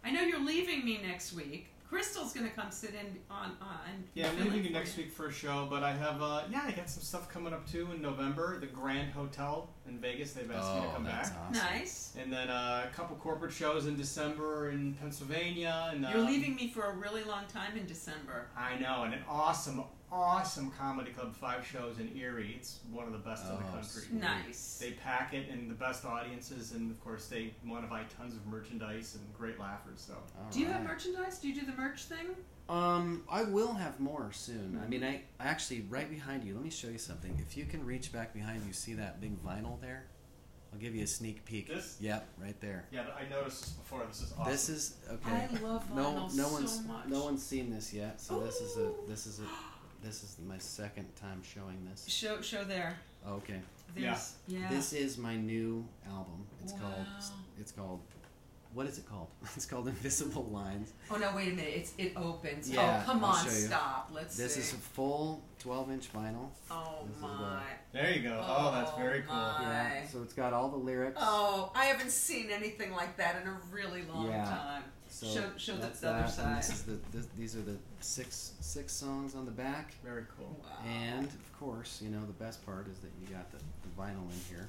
[0.03, 1.67] I know you're leaving me next week.
[1.87, 4.05] Crystal's gonna come sit in on on.
[4.15, 6.71] Yeah, I'm leaving you next week for a show, but I have uh, yeah, I
[6.73, 8.59] got some stuff coming up too in November.
[8.59, 11.39] The Grand Hotel in Vegas, they've asked me to oh, come that's back.
[11.51, 11.63] awesome.
[11.63, 12.15] Nice.
[12.19, 15.91] And then uh, a couple corporate shows in December in Pennsylvania.
[15.93, 18.49] And uh, You're leaving me for a really long time in December.
[18.57, 21.35] I know, and an awesome, awesome comedy club.
[21.37, 22.55] Five shows in Erie.
[22.57, 24.03] It's one of the best in the Oh, country.
[24.03, 24.13] sweet.
[24.15, 24.79] Nice.
[24.81, 28.35] They pack it and the best audiences, and of course they want to buy tons
[28.35, 30.01] of merchandise and great laughers.
[30.01, 31.39] So All Do you have merchandise?
[31.39, 32.37] Do you do the merch thing?
[32.69, 34.81] Um, I will have more soon.
[34.85, 36.55] I mean, I I actually right behind you.
[36.55, 37.39] Let me show you something.
[37.47, 40.07] If you can reach back behind you, see that big vinyl there?
[40.71, 41.69] I'll give you a sneak peek.
[41.69, 41.97] This?
[41.99, 42.85] Yep, right there.
[42.91, 44.05] yeah, I noticed this before.
[44.07, 44.53] This is awesome.
[44.53, 45.49] This is okay.
[45.51, 47.07] I love no, vinyl no so one's much.
[47.07, 48.21] no one's seen this yet.
[48.21, 49.45] So this is a this is a
[50.03, 52.07] this is my second time showing this.
[52.09, 52.97] Show show there.
[53.27, 53.61] Oh, okay.
[53.97, 54.69] There's yeah.
[54.71, 56.47] This is my new album.
[56.63, 57.07] It's called
[57.59, 58.01] it's called
[58.75, 59.29] what is it called?
[59.57, 60.93] It's called Invisible Lines.
[61.11, 61.35] Oh no!
[61.35, 61.73] Wait a minute.
[61.75, 62.71] It's it opens.
[62.71, 63.45] Yeah, oh come I'll on!
[63.45, 63.67] show you.
[63.67, 64.11] Stop.
[64.15, 64.61] Let's This see.
[64.61, 66.49] is a full 12 inch vinyl.
[66.71, 67.63] oh this is my.
[67.93, 68.39] there you go.
[68.47, 69.35] Oh, oh, that's very cool.
[69.35, 69.63] my.
[69.63, 70.07] Yeah.
[70.07, 71.17] So it's got all the lyrics.
[71.19, 74.45] Oh, I haven't seen anything like that in a really long Yeah.
[74.45, 74.83] time.
[75.21, 76.75] So show show the, that's the other that, and This side.
[76.75, 80.57] is the this, these are the six six songs on the back, Very cool.
[80.63, 80.77] Wow.
[80.89, 84.23] and of course, you know the best part is that you got the, the vinyl
[84.31, 84.69] in here.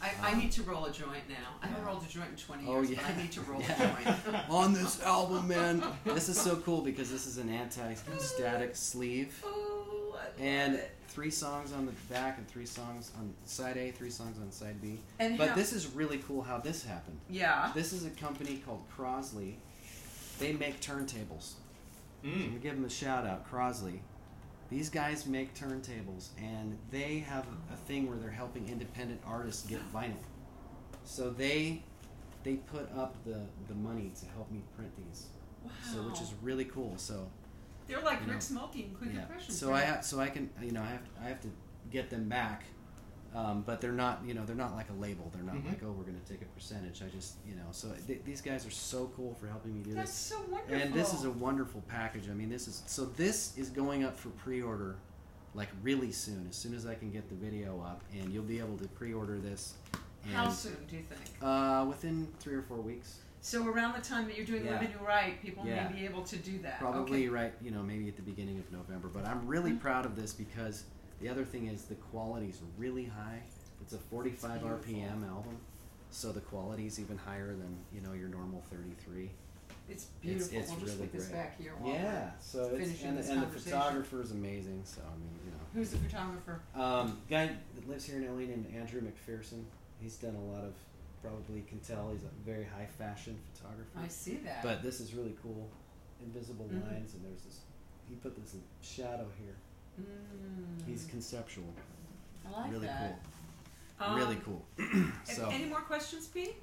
[0.00, 1.34] I, I um, need to roll a joint now.
[1.62, 1.88] I haven't yeah.
[1.88, 2.98] rolled a joint in 20 Oh, years, yeah.
[3.04, 3.96] but I need to roll Yeah.
[3.98, 4.50] a joint.
[4.50, 5.82] on this album, man.
[6.04, 10.90] This is so cool because this is an anti-static sleeve, Ooh, I love and it.
[11.08, 14.80] three songs on the back and three songs on side A, three songs on side
[14.80, 14.98] B.
[15.18, 17.18] And But how- this is really cool how this happened.
[17.28, 17.72] yeah.
[17.74, 19.54] This is a company called Crosley.
[20.38, 21.54] They make turntables.
[22.22, 22.46] So I'm Mm.
[22.48, 24.00] gonna give them a shout out, Crosley.
[24.70, 29.80] These guys make turntables, and they have a thing where they're helping independent artists get
[29.92, 30.16] vinyl.
[31.04, 31.82] So they
[32.44, 35.26] they put up the the money to help me print these.
[35.64, 35.70] Wow.
[35.92, 36.94] So which is really cool.
[36.98, 37.28] So
[37.86, 39.22] They're like you know, Rick Smokey and Quick yeah.
[39.22, 39.58] Impressions.
[39.58, 39.82] So right?
[39.82, 41.48] I have so I can you know I have I have to
[41.90, 42.64] get them back.
[43.38, 45.30] Um, but they're not, you know, they're not like a label.
[45.32, 45.66] They're not Mhm.
[45.68, 47.02] like, oh, we're going to take a percentage.
[47.02, 49.94] I just, you know, so th- these guys are so cool for helping me do
[49.94, 50.18] That's this.
[50.18, 50.74] so wonderful.
[50.74, 52.28] And this is a wonderful package.
[52.28, 54.96] I mean, this is so this is going up for pre-order
[55.54, 56.46] like really soon.
[56.50, 59.38] As soon as I can get the video up, and you'll be able to pre-order
[59.38, 59.74] this.
[60.24, 61.20] And, How soon do you think?
[61.40, 64.80] Uh, within three or four weeks, So around the time that you're doing Yeah.
[64.80, 65.88] Living Right, people Yeah.
[65.88, 66.80] may be able to do that.
[66.80, 67.28] probably Okay.
[67.28, 67.54] right.
[67.62, 69.06] You know, maybe at the beginning of November.
[69.08, 69.80] But I'm really Mhm.
[69.80, 70.82] proud of this because
[71.20, 73.40] the other thing is the quality's really high.
[73.80, 74.94] It's a 45 Beautiful.
[74.94, 75.56] RPM album,
[76.10, 79.30] so the quality's even higher than you know your normal 33.
[79.90, 80.58] It's beautiful.
[80.58, 81.36] it's we'll just really put this great.
[81.38, 81.72] back here.
[81.84, 84.82] Yeah, so it's and, the, and the photographer is amazing.
[84.84, 86.60] So I mean, you know, Who's the photographer?
[86.74, 89.62] Um, guy that lives here in LA named Andrew McPherson.
[90.00, 90.74] He's done a lot of,
[91.22, 93.98] probably can tell he's a very high fashion photographer.
[93.98, 94.62] I see that.
[94.62, 95.68] But this is really cool.
[96.22, 96.82] Invisible Mhm.
[96.92, 97.60] lines, and there's this.
[98.08, 99.54] He put this shadow here.
[100.00, 101.72] Mm, He's conceptual.
[102.46, 103.20] I like really that.
[103.98, 104.06] cool.
[104.06, 104.64] Um, really cool.
[104.78, 106.54] a- so, Any more questions, Pete?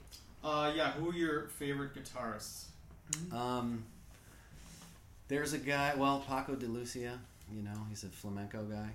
[0.44, 0.92] Uh, yeah.
[0.94, 2.66] Who are your favorite guitarists?
[3.32, 3.84] um,
[5.28, 5.94] there's a guy.
[5.96, 7.20] Well, Paco de Lucia.
[7.54, 8.90] You know, he's a flamenco guy.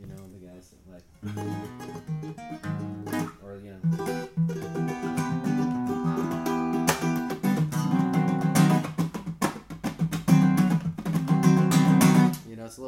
[0.00, 1.04] You know, the guys that like,
[3.44, 4.23] or you know.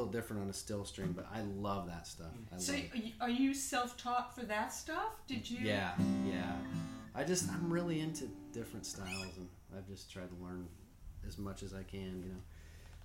[0.06, 2.28] Little different on a still string, but I love that stuff.
[2.54, 2.74] I So,
[3.20, 5.26] are you, self-taught for that stuff?
[5.26, 5.58] Did you?
[5.62, 5.92] Yeah,
[6.26, 6.52] yeah.
[7.14, 10.68] I just I'm really into different styles, and I've just tried to learn
[11.26, 12.22] as much as I can.
[12.22, 12.40] You know,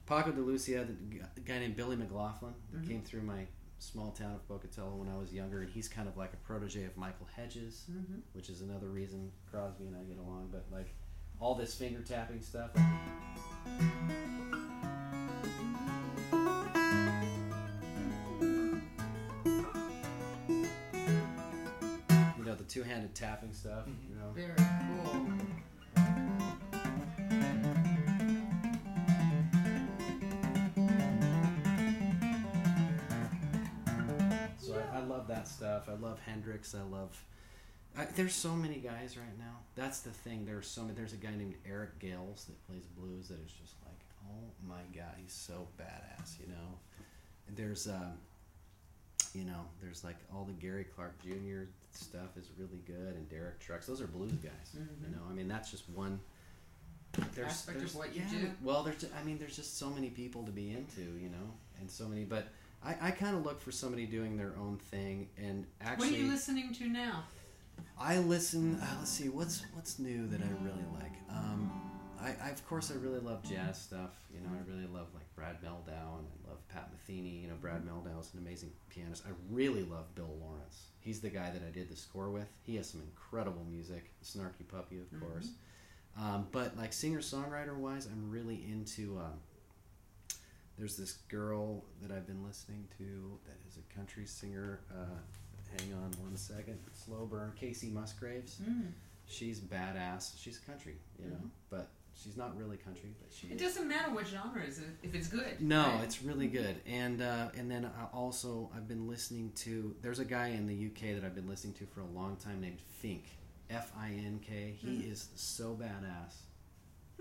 [0.06, 0.86] Paco de Lucia,
[1.36, 2.88] the guy named Billy McLaughlin, that Mhm.
[2.88, 3.48] came through my
[3.80, 6.84] small town of Pocatello when I was younger, and he's kind of like a protege
[6.84, 8.20] of Michael Hedges, Mm-hmm.
[8.34, 10.50] which is another reason Crosby and I get along.
[10.52, 10.94] But like
[11.40, 12.72] all this finger tapping stuff.
[22.72, 23.86] Two-handed tapping stuff.
[24.10, 25.28] You know, Very cool.
[34.58, 35.90] So I, I love that stuff.
[35.90, 36.74] I love Hendrix.
[36.74, 37.22] I love.
[37.98, 39.58] I, there's so many guys right now.
[39.76, 40.46] That's the thing.
[40.46, 40.94] There's so many.
[40.94, 44.00] There's a guy named Eric Gales that plays blues that is just like,
[44.30, 46.40] oh my god, he's so badass.
[46.40, 46.80] You know.
[47.50, 48.14] And there's, um,
[49.34, 51.64] you know, there's like all the Gary Clark Jr.
[51.96, 53.88] stuff is really good, and Derek Trucks.
[53.88, 54.76] Those are blues guys.
[54.76, 55.04] Mhm.
[55.10, 56.20] You know, I mean, that's just one.
[57.36, 58.52] There's, Aspect of there's- what you yeah, do.
[58.62, 59.06] Well, there's.
[59.20, 61.02] I mean, there's just so many people to be into.
[61.02, 62.48] You know, and so many, but.
[62.84, 66.22] I, I kind of look for somebody doing their own thing, and actually, what are
[66.24, 67.26] you listening to now?
[67.96, 68.80] I listen.
[68.82, 71.12] Uh, let's see, what's what's new that I really like.
[71.30, 71.72] Um,
[72.20, 74.10] I, I of course I really love jazz stuff.
[74.34, 77.44] You know, I really love like Brad Mehldau and I love Pat Metheny.
[77.44, 79.24] You know, Brad Mehldau is an amazing pianist.
[79.28, 80.86] I really love Bill Laurence.
[81.02, 82.48] He's the guy that I did the score with.
[82.62, 84.12] He has some incredible music.
[84.24, 85.50] Snarky Puppy, of course.
[86.20, 89.18] Um, but like singer songwriter wise, I'm really into.
[89.18, 89.40] Um,
[90.78, 94.82] there's this girl that I've been listening to that is a country singer.
[94.92, 95.20] Uh,
[95.80, 96.80] hang on one second.
[96.94, 97.54] Slow burn.
[97.60, 98.60] Kacey Musgraves.
[98.62, 98.92] Mm.
[99.26, 100.34] She's badass.
[100.42, 101.38] She's country, you know,
[101.70, 101.90] but
[102.22, 103.48] she's not really country, but she.
[103.48, 105.60] It doesn't matter what genre is if it's good.
[105.62, 106.04] No, right?
[106.04, 109.96] it's really good, and uh, and then I also I've been listening to.
[110.02, 112.62] There's a guy in the UK that I've been listening to for a long time
[112.62, 113.26] named Fink,
[113.70, 114.76] F I N K.
[114.78, 115.12] He Mhm.
[115.12, 116.36] is so badass.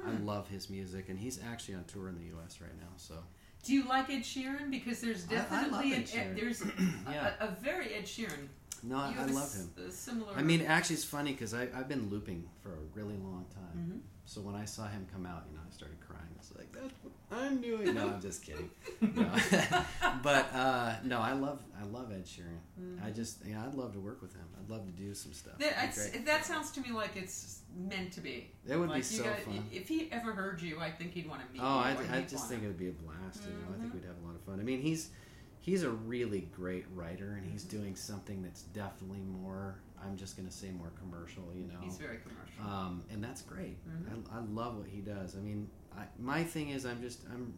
[0.02, 0.24] I Hmm.
[0.26, 2.60] love his music, and he's actually on tour in the U.S.
[2.60, 2.88] right now.
[2.96, 3.22] So
[3.64, 4.70] Do you like Ed Sheeran?
[4.70, 6.62] Because there's I- I definitely an Ed there's
[7.10, 7.34] Yeah.
[7.38, 8.48] a, a very Ed Sheeran.
[8.82, 9.90] no, I, I love him.
[9.90, 10.32] similar.
[10.34, 13.76] I mean, actually, it's funny because I've been looping for a really long time.
[13.76, 14.00] Mhm.
[14.30, 16.22] So when I saw him come out, you know, I started crying.
[16.32, 17.12] I was like, "That's what
[17.42, 18.70] I'm doing." No, I'm just kidding.
[19.00, 19.28] No.
[20.22, 22.60] but uh, no, I love I love Ed Sheeran.
[22.80, 23.04] Mhm.
[23.04, 24.44] I just yeah, I'd love to work with him.
[24.56, 25.58] I'd love to do some stuff.
[25.58, 26.26] That, It'd be that's- great.
[26.26, 28.52] that sounds to me like it's meant to be.
[28.68, 29.64] It would be Like, you so gotta- fun.
[29.72, 31.98] If he ever heard you, I think he'd want to meet Oh, you.
[32.12, 33.42] I, I just think it would be a blast.
[33.44, 33.94] You know, I think Mhm.
[33.96, 34.60] we'd have a lot of fun.
[34.60, 35.10] I mean, he's
[35.58, 39.80] he's a really great writer, and he's doing something that's definitely more.
[40.04, 41.44] I'm just gonna say more commercial.
[41.54, 42.64] You know, He's very commercial.
[42.74, 43.76] um, and that's great.
[43.88, 44.26] Mhm.
[44.32, 45.36] I, I love what he does.
[45.36, 47.54] I mean, I, my thing is I'm just I'm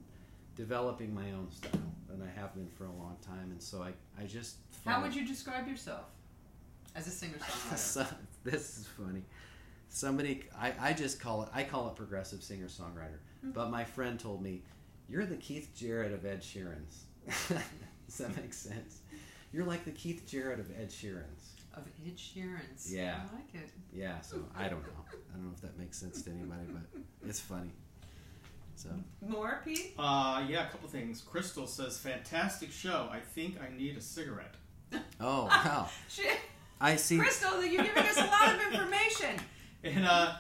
[0.57, 3.93] developing my own style, and I have been for a long time, and so I
[4.21, 6.07] I just How would you describe yourself
[6.95, 7.79] as a singer songwriter?
[7.79, 8.07] so,
[8.45, 9.23] this is funny.
[9.89, 13.19] Somebody, I, I just call it, I call it progressive singer songwriter.
[13.43, 13.51] Hmm.
[13.51, 14.63] But my friend told me,
[15.09, 17.05] you're the Keith Jarrett of Ed Sheeran's.
[17.49, 19.01] Does that make sense?
[19.53, 21.52] You're like the Keith Jarrett of Ed Sheeran's.
[21.75, 22.93] Of Ed Sheeran's.
[22.93, 23.21] Yeah.
[23.31, 23.71] I like it.
[23.93, 25.05] Yeah, so I don't know.
[25.11, 27.71] I don't know if that makes sense to anybody, but it's funny.
[28.75, 28.89] So,
[29.27, 29.95] More, Pete?
[29.99, 31.21] Uh, yeah, a couple things.
[31.21, 33.09] Crystal says, "Fantastic show.
[33.13, 34.55] I think I need a cigarette."
[35.21, 35.89] oh, wow.
[36.09, 36.39] Shit.
[36.81, 37.19] I see.
[37.19, 39.37] Crystal, you're giving us a lot of information.
[39.85, 40.35] And uh,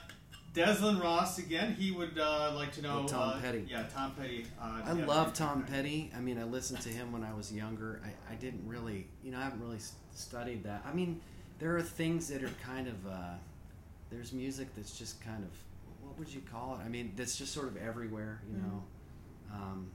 [0.54, 1.74] Deslin Ross again.
[1.74, 3.02] He would uh, like to know.
[3.04, 3.66] Oh, Tom uh, Petty.
[3.68, 4.46] Yeah, Tom Petty.
[4.60, 6.10] Uh, I yeah, love Tom Petty.
[6.16, 8.02] I mean, I listened to him when I was younger.
[8.04, 9.80] I, I didn't really, you know, I haven't really
[10.14, 10.84] studied that.
[10.86, 11.20] I mean,
[11.58, 13.34] there are things that are kind of, uh,
[14.10, 15.50] there's music that's just kind of,
[16.06, 16.84] what would you call it?
[16.84, 18.82] I mean, that's just sort of everywhere, you know.
[19.54, 19.90] Um,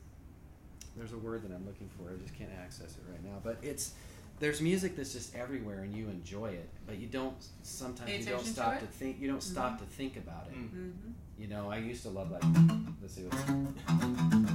[0.96, 2.10] there's a word that I'm looking for.
[2.12, 3.40] I just can't access it right now.
[3.44, 3.92] But it's,
[4.40, 7.36] there's music that's just everywhere and you enjoy it, but you don't.
[7.64, 9.20] Sometimes you don't attention to stop to think.
[9.20, 10.56] You don't stop to think about it.
[10.56, 10.64] Mm.
[10.70, 11.12] Mm-hmm.
[11.40, 12.44] You know, I used to love like.
[13.02, 14.48] Let's see what's.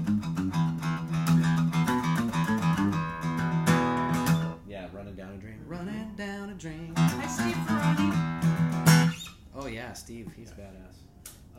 [4.67, 5.61] Yeah, running down a dream.
[5.67, 6.95] Running down a dream.
[6.97, 9.29] Hi, Steve Ferrone.
[9.55, 10.97] Oh yeah, Steve, he's badass.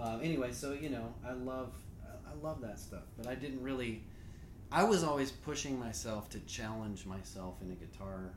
[0.02, 1.74] Um, anyway, so you know, I love,
[2.04, 4.04] I- I love that stuff, but I didn't really.
[4.76, 8.32] I was always pushing myself to challenge myself in a guitar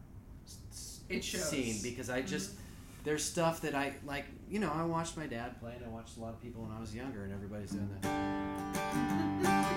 [0.46, 1.48] s- s- It shows.
[1.48, 2.60] scene because I just mm-hmm.
[3.04, 4.26] there's stuff that I like.
[4.50, 6.72] You know, I watched my dad play, and I watched a lot of people when
[6.76, 8.02] I was younger, and everybody's doing that.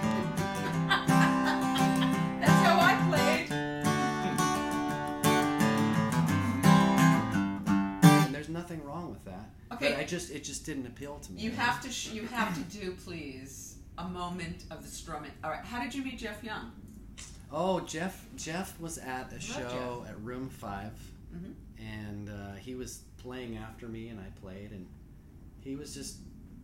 [2.42, 3.52] That's how I played.
[8.26, 9.50] And there's nothing wrong with that.
[9.74, 9.92] Okay.
[9.94, 11.42] But I just it just didn't appeal to me.
[11.42, 11.92] You have to.
[11.92, 13.69] Sh- you have to do, please,
[14.00, 15.32] a moment of the strumming.
[15.44, 15.64] All right.
[15.64, 16.72] How did you meet Jeff Young?
[17.52, 18.26] Oh, Jeff!
[18.36, 20.92] Jeff was at a show at Room 5
[21.36, 21.54] Mhm.
[21.80, 24.88] and uh, he was playing after me, and I played, and
[25.62, 26.18] he was just.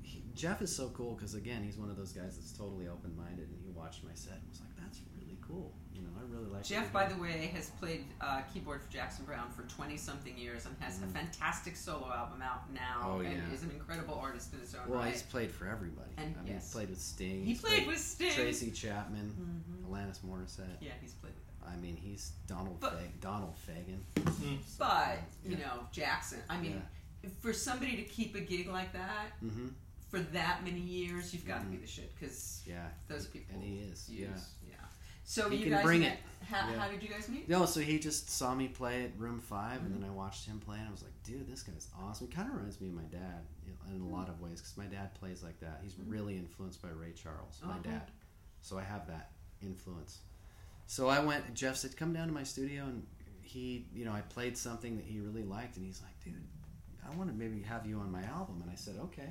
[0.04, 3.48] He, Jeff is so cool because again, he's one of those guys that's totally open-minded,
[3.50, 5.74] and he watched my set and was like, "That's really cool."
[6.06, 6.64] You I really like.
[6.64, 10.66] Jeff, by the way, has played uh, keyboard for Jackson Browne for 20 something years
[10.66, 13.06] and has a fantastic solo album out now Mm.
[13.06, 13.54] Oh, and yeah.
[13.54, 15.04] is an incredible artist in his own Well, right.
[15.06, 16.12] Well, he's played for everybody.
[16.18, 16.64] And- I mean, yes.
[16.66, 17.40] he's played with Sting.
[17.42, 18.32] He he's played with Sting.
[18.34, 19.90] Tracy Chapman, Mhm.
[19.90, 20.78] Alanis Morissette.
[20.82, 24.00] Yeah, he's played with I mean, he's Donald But- Fa- Donald Fagen.
[24.78, 26.82] But, you know, Jackson, I mean,
[27.42, 29.70] for somebody to keep a gig like that Mm-hmm.
[30.10, 32.88] for that many years, you've got to be the shit because Yeah.
[33.08, 34.08] those people And he is.
[34.10, 34.30] use.
[34.64, 34.65] Yeah.
[35.28, 36.20] So He you can guys bring met, it.
[36.46, 36.78] How, Yeah.
[36.80, 37.50] how did you guys meet?
[37.50, 40.02] No, so he just saw me play at Room 5 and Mm-hmm.
[40.02, 42.28] then I watched him play, and I was like, dude, this guy's awesome.
[42.28, 44.86] He kind of reminds me of my dad in- a lot of ways because my
[44.86, 45.80] dad plays like that.
[45.84, 47.90] He's really influenced by Ray Charles, my Mm-hmm.
[47.90, 47.98] Uh-huh.
[48.00, 48.12] dad.
[48.62, 49.32] So I have that
[49.62, 50.20] influence.
[50.88, 53.06] So I went, Jeff said, come down to my studio, and
[53.42, 56.36] he, you know, I played something that he really liked, and he's like, dude,
[57.04, 58.62] I want to maybe have you on my album.
[58.62, 59.30] And I said, okay.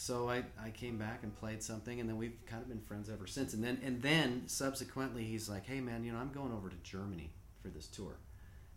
[0.00, 3.10] So I, I came back and played something, and then we've kind of been friends
[3.10, 3.52] ever since.
[3.52, 6.76] And then and then subsequently, he's like, "Hey man, you know, I'm going over to
[6.82, 8.16] Germany for this tour,"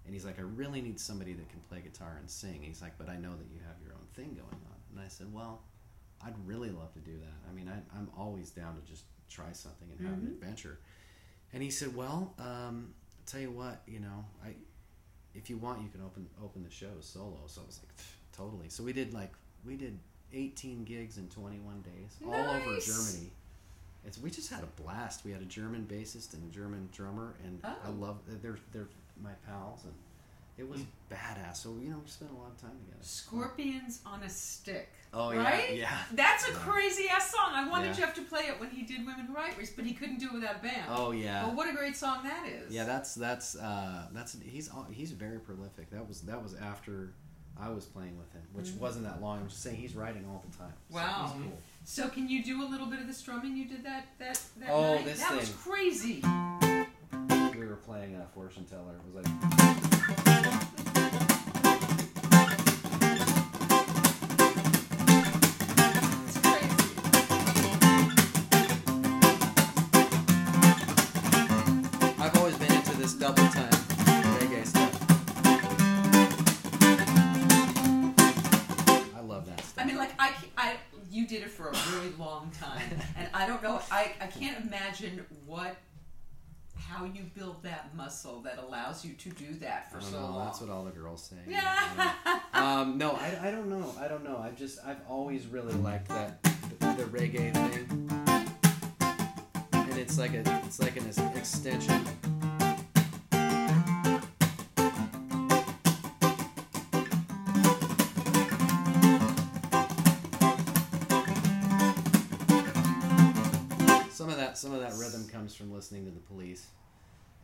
[0.04, 2.98] and he's like, "I really need somebody that can play guitar and sing." He's like,
[2.98, 5.62] "But I know that you have your own thing going on," and I said, "Well,
[6.22, 7.50] I'd really love to do that.
[7.50, 10.80] I mean, I, I'm always down to just try something and have an adventure."
[11.54, 14.56] And he said, "Well, um, I'll tell you what, you know, I
[15.34, 17.96] if you want, you can open open the show solo." So I was like,
[18.34, 19.32] "Totally." So we did like
[19.66, 19.98] we did
[20.34, 23.32] 18 gigs in 21 days all over Germany.
[24.06, 25.24] It's we just had a blast.
[25.24, 27.92] We had a German bassist and a German drummer, and I Oh.
[27.92, 28.90] love they're they're
[29.22, 29.94] my pals, and
[30.58, 31.58] it was badass.
[31.58, 33.02] So you know, we spent a lot of time together.
[33.02, 34.90] Scorpions on a Stick.
[35.16, 35.76] Oh, yeah, right?
[35.76, 35.96] yeah.
[36.14, 37.52] That's a crazy ass song.
[37.54, 38.06] I wanted Yeah.
[38.08, 40.34] Jeff to play it when he did Women Who Write, but he couldn't do it
[40.34, 40.86] without a band.
[40.90, 41.46] Oh yeah.
[41.46, 42.74] But what a great song that is.
[42.74, 45.92] Yeah, that's that's uh, that's he's he's very prolific.
[45.92, 47.14] That was that was after
[47.60, 49.40] I was playing with him, which wasn't that long.
[49.42, 50.74] I'm just saying he's writing all the time.
[50.92, 51.08] So Mm-hmm.
[51.08, 51.34] Wow.
[51.36, 51.60] he's cool.
[51.86, 54.70] So can you do a little bit of the strumming you did that that that
[54.70, 55.06] Oh, night?
[55.06, 56.24] this that was crazy.
[57.60, 58.96] We were playing a Fortune Teller.
[58.96, 59.63] It was like
[81.34, 83.82] did it for a really long time, and I don't know.
[83.90, 85.78] I, I can't imagine what,
[86.78, 90.26] how you build that muscle that allows you to do that for so know.
[90.28, 90.46] long.
[90.46, 91.38] That's what all the girls say.
[91.48, 92.12] Yeah.
[92.54, 93.96] um, no, I, I don't know.
[94.00, 94.38] I don't know.
[94.38, 96.50] I've just I've always really liked that the,
[96.98, 98.10] the reggae thing,
[99.74, 102.06] and it's like a it's like an extension.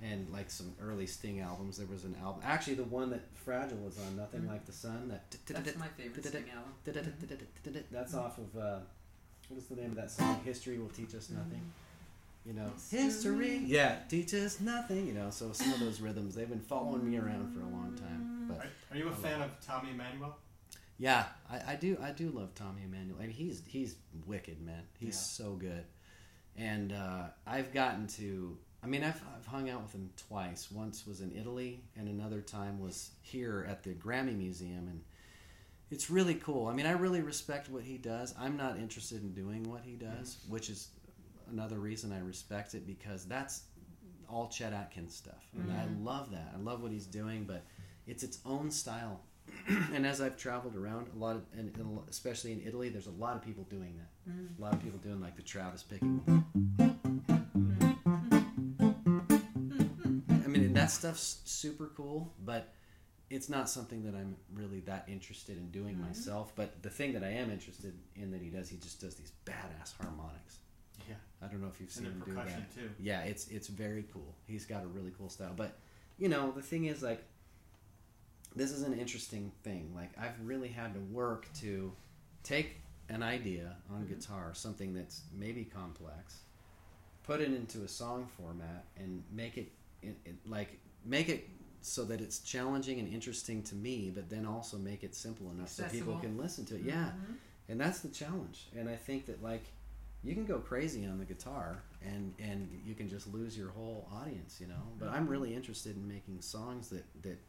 [0.02, 2.42] And like some early Sting albums, there was an album.
[2.46, 6.26] Actually, the one that Fragile was on, "Nothing Like the Sun." That That's my favorite
[6.26, 6.74] Sting album.
[7.92, 8.80] that's off of uh,
[9.50, 10.40] what is the name of that song?
[10.46, 11.62] History will teach us nothing.
[12.46, 13.00] You know, History.
[13.02, 15.06] history, yeah, teaches nothing.
[15.06, 17.94] You know, so some of those rhythms they've been following me around for a long
[18.00, 18.46] time.
[18.48, 20.36] But Are, are you a fan of Tommy Emmanuel?
[20.98, 23.18] yeah, I, I do I do love Tommy Emmanuel.
[23.20, 23.96] I mean, he's he's
[24.26, 24.84] wicked, man.
[24.98, 25.46] He's Yeah.
[25.46, 25.84] so good.
[26.56, 30.72] And uh, I've gotten to I mean, I've, I've hung out with him twice.
[30.72, 35.02] Once was in Italy, and another time was here at the Grammy Museum, and
[35.92, 36.68] it's really cool.
[36.68, 38.34] I mean, I really respect what he does.
[38.40, 40.54] I'm not interested in doing what he does, mm-hmm.
[40.54, 40.90] which is
[41.52, 43.64] another reason I respect it because that's
[44.30, 46.06] all Chet Atkins stuff, and I mm-hmm.
[46.06, 46.54] love that.
[46.56, 47.66] I love what he's doing, but
[48.08, 49.22] it's its own style.
[49.94, 53.12] and as I've traveled around, a lot of, and, and especially in Italy, there's a
[53.12, 54.32] lot of people doing that.
[54.32, 54.62] Mm-hmm.
[54.62, 56.22] A lot of people doing like the Travis picking.
[60.90, 62.74] That stuff's super cool, but
[63.30, 66.52] it's not something that I'm really that interested in doing myself.
[66.56, 69.32] But the thing that I am interested in that he does, he just does these
[69.46, 70.58] badass harmonics.
[71.08, 71.16] Yeah.
[71.42, 72.74] I don't know if you've seen him do that.
[72.76, 72.90] too.
[73.00, 74.36] Yeah, it's it's very cool.
[74.48, 75.54] He's got a really cool style.
[75.56, 75.78] But
[76.18, 77.24] you know, the thing is like
[78.56, 79.92] this is an interesting thing.
[79.96, 81.94] Like I've really had to work to
[82.44, 86.40] take an idea on guitar, something that's maybe complex,
[87.24, 89.72] put it into a song format and make it,
[90.02, 91.50] it, it like make it
[91.82, 95.70] so that it's challenging and interesting to me, but then also make it simple enough
[95.70, 96.82] so people can listen to it.
[96.82, 96.90] Mm-hmm.
[96.90, 97.12] Yeah,
[97.70, 98.68] and that's the challenge.
[98.78, 99.64] And I think that like
[100.24, 104.10] you can go crazy on the guitar and and you can just lose your whole
[104.14, 104.84] audience, you know.
[104.98, 105.32] But I'm mm-hmm.
[105.32, 107.40] really interested in making songs that that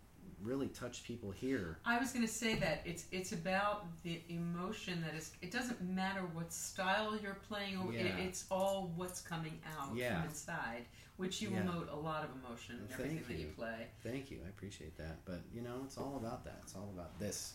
[0.42, 1.78] really touch people here.
[1.84, 5.32] I was going to say that it's it's about the emotion that is.
[5.42, 8.16] It doesn't matter what style you're playing, or it, Yeah.
[8.16, 10.20] it's all what's coming out Yeah.
[10.20, 10.86] from inside,
[11.16, 11.62] which you Yeah.
[11.62, 13.52] emote a lot of emotion in Thank everything that you you.
[13.52, 13.86] play.
[14.02, 14.40] Thank you.
[14.44, 15.24] I appreciate that.
[15.24, 16.60] But you know, it's all about that.
[16.62, 17.54] It's all about this.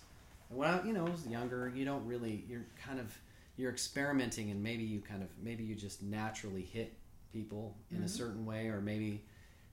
[0.49, 2.45] And when I, you know, was younger, you don't really.
[2.47, 3.17] You're kind of
[3.57, 6.93] you're experimenting, and maybe you kind of maybe you just naturally hit
[7.31, 8.07] people in a mm-hmm.
[8.07, 9.23] certain way, or maybe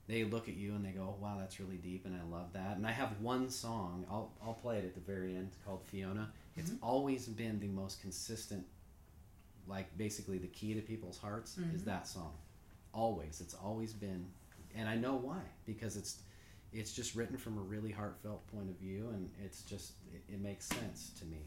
[0.07, 2.53] they look at you and they go, oh, "Wow, that's really deep," and I love
[2.53, 2.77] that.
[2.77, 4.05] And I have one song.
[4.09, 6.31] I'll I'll play it at the very end called Fiona.
[6.57, 6.85] It's mm-hmm.
[6.85, 8.65] always been the most consistent.
[9.67, 11.85] Like basically, the key to people's hearts is mm-hmm.
[11.85, 12.33] that song.
[12.93, 14.25] Always, it's always been,
[14.75, 16.17] and I know why because it's
[16.73, 20.41] it's just written from a really heartfelt point of view and it's just it, it
[20.41, 21.37] makes sense to me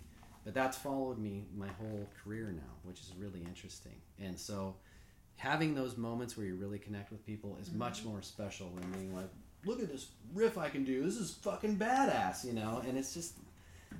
[0.44, 4.76] but that's followed me my whole career now which is really interesting and so
[5.36, 7.78] having those moments where you really connect with people is mm-hmm.
[7.78, 9.28] much more special than being like
[9.64, 11.02] look at this riff i can do.
[11.04, 12.82] This is fucking badass you know?
[12.86, 13.34] And it's just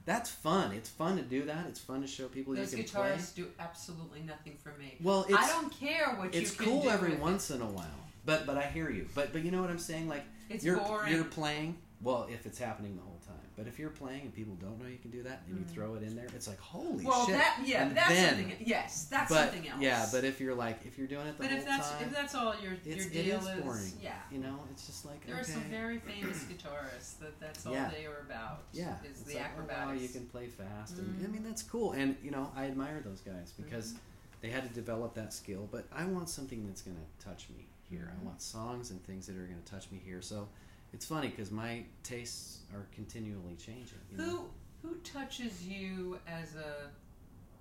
[0.05, 0.73] that's fun.
[0.73, 1.67] It's fun to do that.
[1.69, 3.11] It's fun to show people Those you can play.
[3.11, 4.97] Those guitarists do absolutely nothing for me.
[5.03, 7.23] well it's I don't care what it's you can cool do every with it.
[7.23, 7.87] once in a while
[8.25, 9.07] but but i hear you.
[9.15, 10.09] But but you know what i'm saying?
[10.09, 11.13] Like It's you're boring.
[11.13, 14.55] you're playing well if it's happening the whole time but if you're playing and people
[14.57, 17.05] don't know you can do that and you throw it in there it's like holy
[17.05, 17.09] Mm.
[17.09, 18.57] well, shit that yeah, And that's then- something.
[18.65, 19.81] Yes, that's but something else.
[19.81, 22.03] yeah but if you're like if you're doing it the But whole if that's time
[22.03, 24.13] if that's all your your deal is boring yeah.
[24.31, 25.43] you know it's just like There okay.
[25.43, 27.91] are some very famous guitarists that that's all Yeah.
[27.91, 28.65] they are about.
[28.73, 29.81] yeah is it's the like, oh, acrobatics.
[29.81, 29.97] Mm-hmm.
[29.97, 33.01] wow, you can play fast and i mean that's cool and you know i admire
[33.05, 33.95] those guys because
[34.43, 37.67] they had to develop that skill but i want something that's going to touch me
[37.91, 38.23] here Mm-hmm.
[38.23, 40.49] i want songs and things that are going to touch me here so
[40.97, 44.25] it's funny because my tastes are continually changing you know?
[44.25, 44.45] Who
[44.83, 46.89] who touches you as a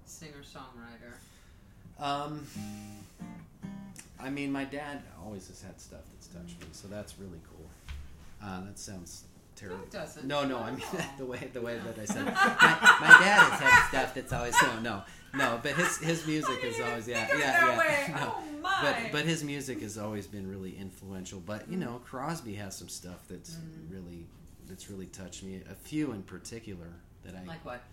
[0.06, 1.16] singer songwriter?
[2.02, 2.48] Um,
[4.22, 7.66] I mean, my dad always has had stuff that's touched me, so that's really cool.
[8.42, 9.26] Uh, that sounds
[9.58, 9.84] terrible.
[9.84, 10.26] it doesn't.
[10.26, 10.86] No, no, I mean
[11.18, 12.22] the way the way that I said.
[12.28, 12.34] it.
[12.34, 15.04] my, my dad has had stuff that's always no, no,
[15.36, 15.60] no.
[15.62, 18.16] But his his music is always yeah, think of it yeah, yeah.
[18.16, 18.34] No.
[18.38, 18.55] Oh!
[18.82, 21.40] But but his music has always been really influential.
[21.40, 23.94] But you know, Crosby has some stuff that's Mm-hmm.
[23.94, 24.28] really
[24.68, 25.62] that's really touched me.
[25.70, 26.88] A few in particular
[27.24, 27.84] that I like what?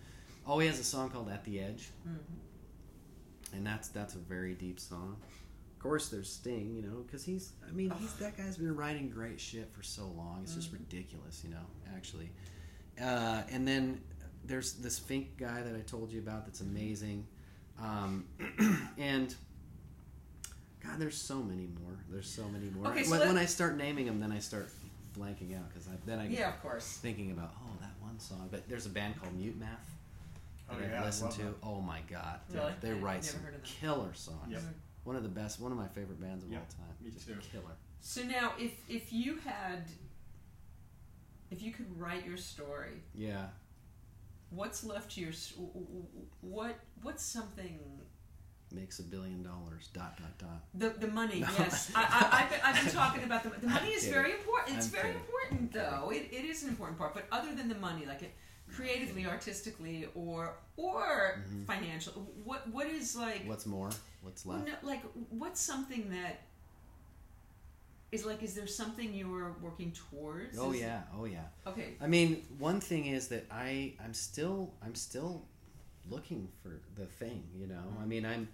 [0.45, 3.55] Oh, he has a song called "At the Edge," Mm-hmm.
[3.57, 5.17] and that's that's a very deep song.
[5.75, 7.51] Of course, there's Sting, you know, because he's.
[7.67, 10.39] I mean, he's that guy's been writing great shit for so long.
[10.43, 11.65] It's just ridiculous, you know.
[11.95, 12.29] Actually,
[13.01, 14.01] uh, and then
[14.45, 17.25] there's this Fink guy that I told you about that's amazing,
[17.79, 18.25] um,
[18.97, 19.33] and.
[20.93, 21.97] God, there's so many more.
[22.09, 22.87] There's so many more.
[22.91, 24.69] Okay, so when, when I start naming them, then I start
[25.17, 26.97] blanking out because then I get Yeah, of course.
[27.01, 28.47] thinking about oh that one song.
[28.51, 29.69] But there's a band called Mute Math
[30.69, 31.41] Oh, that yeah, I've I listened to.
[31.43, 31.55] them.
[31.61, 32.73] Oh my god, they- Really?
[32.81, 33.69] they write some heard of them.
[33.81, 34.39] killer songs.
[34.49, 34.61] Yep.
[35.03, 36.95] One of the best, one of my favorite bands of Yeah, all time.
[37.01, 37.35] me Just too.
[37.51, 37.75] Killer.
[38.01, 39.85] So now, if if you had,
[41.51, 43.47] if you could write your story, Yeah.
[44.49, 46.05] what's left to your s- w- w-
[46.41, 47.79] what what's something
[48.73, 49.89] Makes a billion dollars.
[49.93, 50.63] Dot dot dot.
[50.73, 51.47] the the money No.
[51.59, 54.77] yes I, I, I've, been, I've been talking about the the money is very important
[54.77, 55.21] it's I'm very kidding.
[55.21, 58.33] important though it, it is an important part but other than the money like it
[58.75, 61.63] creatively artistically or or Mm-hmm.
[61.65, 62.13] financial
[62.43, 63.91] what what is like What's more?
[64.23, 64.65] What's left?
[64.67, 66.41] no, like what's something that
[68.11, 71.01] is like is there something you're working towards Oh Is- yeah.
[71.17, 71.45] Oh yeah.
[71.67, 75.45] okay I mean, one thing is that I I'm still I'm still
[76.09, 77.81] looking for the thing, you know.
[78.01, 78.47] I mean, I'm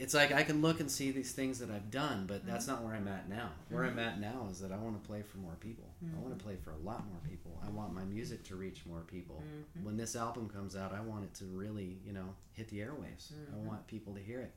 [0.00, 2.76] it's like I can look and see these things that I've done, but that's mm-hmm.
[2.76, 3.50] not where I'm at now.
[3.68, 3.98] Where I'm mm-hmm.
[3.98, 5.84] at now is that I want to play for more people.
[6.02, 6.48] I want to mm-hmm.
[6.48, 7.60] play for a lot more people.
[7.62, 9.42] I want my music to reach more people.
[9.82, 13.32] When this album comes out, I want it to really, you know, hit the airwaves.
[13.52, 14.54] I want people to hear it.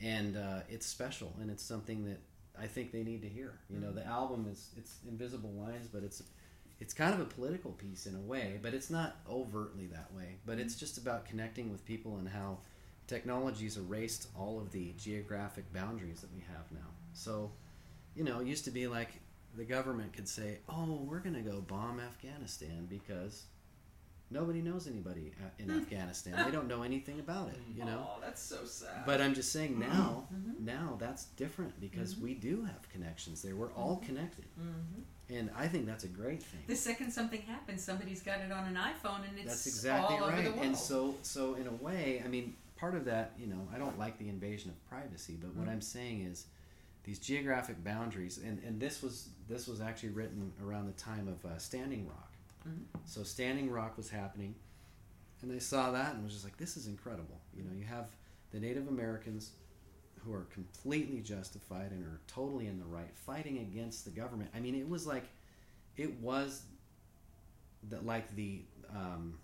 [0.00, 2.20] And uh, it's special and it's something that
[2.58, 3.58] I think they need to hear.
[3.68, 6.22] You know, the album is it's Invisible Lines, but it's
[6.80, 10.36] it's kind of a political piece in a way, but it's not overtly that way.
[10.46, 12.58] But it's just about connecting with people and how
[13.08, 16.86] technology's erased all of the geographic boundaries that we have now.
[17.14, 17.50] So,
[18.14, 19.08] you know, it used to be like
[19.56, 23.46] the government could say, "Oh, we're going to go bomb Afghanistan because
[24.30, 26.44] nobody knows anybody in Afghanistan.
[26.44, 28.06] They don't know anything about it." You know.
[28.08, 29.04] Oh, that's so sad.
[29.06, 30.60] But I'm just saying now, Mhm.
[30.60, 32.20] now that's different because Mhm.
[32.20, 33.56] we do have connections there.
[33.56, 35.02] We're all connected, Mhm.
[35.30, 36.60] and I think that's a great thing.
[36.66, 40.28] the second something happens, somebody's got it on an iPhone, and it's That's exactly all
[40.28, 40.40] right.
[40.40, 40.66] over the world.
[40.66, 43.98] And so, so in a way, I mean, part of that, you know, I don't
[43.98, 45.72] like the invasion of privacy, but what Mhm.
[45.72, 46.46] I'm saying is
[47.04, 51.44] these geographic boundaries, and, and this was this was actually written around the time of
[51.44, 52.32] uh, Standing Rock.
[52.66, 52.84] Mhm.
[53.04, 54.54] So Standing Rock was happening,
[55.42, 57.40] and they saw that and was just like, this is incredible.
[57.56, 58.10] You know, you have
[58.50, 59.52] the Native Americans
[60.20, 64.50] who are completely justified and are totally in the right, fighting against the government.
[64.54, 65.24] I mean, it was like,
[65.96, 66.62] it was
[67.88, 69.38] the, like the um,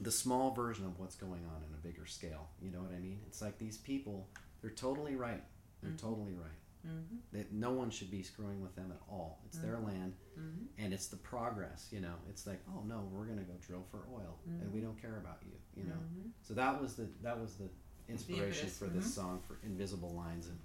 [0.00, 2.48] the small version of what's going on in a bigger scale.
[2.60, 3.20] You know what I mean?
[3.26, 4.28] It's like these people,
[4.60, 5.42] they're totally right.
[5.82, 5.98] They're Mhm.
[5.98, 6.58] totally right.
[6.86, 7.18] Mhm.
[7.32, 9.40] That no one should be screwing with them at all.
[9.46, 9.86] It's their Mhm.
[9.86, 10.66] land, Mhm.
[10.78, 11.88] and it's the progress.
[11.92, 15.00] You know, it's like, oh no, we're gonna go drill for oil, and we don't
[15.00, 15.58] care about you.
[15.76, 15.96] You know.
[15.96, 16.30] Mhm.
[16.42, 17.70] So that was the that was the
[18.08, 20.46] inspiration impetus, for this song for Invisible Lines.
[20.48, 20.58] And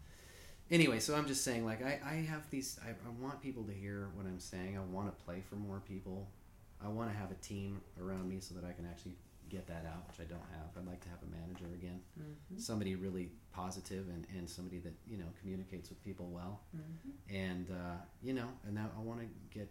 [0.69, 2.77] anyway, so I'm just saying, like, I, I have these.
[2.83, 4.77] I, I want people to hear what I'm saying.
[4.77, 6.29] I want to play for more people.
[6.83, 9.13] I want to have a team around me so that I can actually
[9.49, 10.69] get that out, which I don't have.
[10.77, 12.59] I'd like to have a manager again, Mhm.
[12.61, 17.11] somebody really positive and, and somebody that you know communicates with people well, Mhm.
[17.29, 19.67] and uh, you know, and that I want to get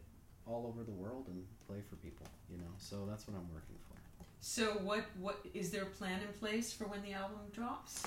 [0.46, 2.26] all over the world and play for people.
[2.50, 3.96] You know, so that's what I'm working for.
[4.40, 8.02] So what what is there a plan in place for when the album drops?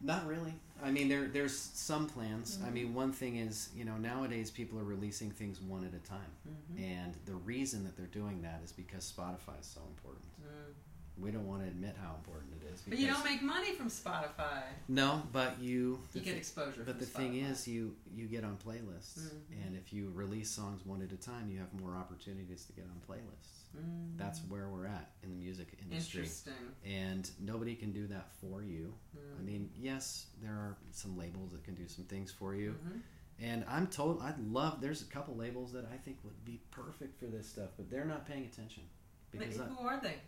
[0.00, 0.52] Not really.
[0.82, 2.58] I mean, there there's some plans.
[2.62, 2.72] I Mhm.
[2.72, 6.30] mean, one thing is, you know, nowadays people are releasing things one at a time,
[6.46, 6.82] Mhm.
[6.82, 10.24] and the reason that they're doing that is because Spotify is so important.
[10.42, 10.74] Mm.
[11.16, 12.82] We don't want to admit how important it is.
[12.88, 14.62] But you don't make money from Spotify.
[14.88, 16.00] no, but you.
[16.12, 16.82] You get exposure.
[16.84, 19.64] But the thing is, you you get on playlists, Mhm.
[19.66, 22.84] and if you release songs one at a time, you have more opportunities to get
[22.86, 23.60] on playlists.
[23.76, 24.16] Mm.
[24.16, 26.52] That's where we're at in the music industry, interesting.
[26.84, 28.94] and nobody can do that for you.
[29.16, 29.38] Mm.
[29.38, 32.72] I mean, yes, there are some labels that can do some things for you.
[32.86, 33.02] Mhm.
[33.40, 34.80] And I'm told I'd love.
[34.80, 38.04] There's a couple labels that I think would be perfect for this stuff, but they're
[38.04, 38.84] not paying attention
[39.32, 40.20] because But I, who are they?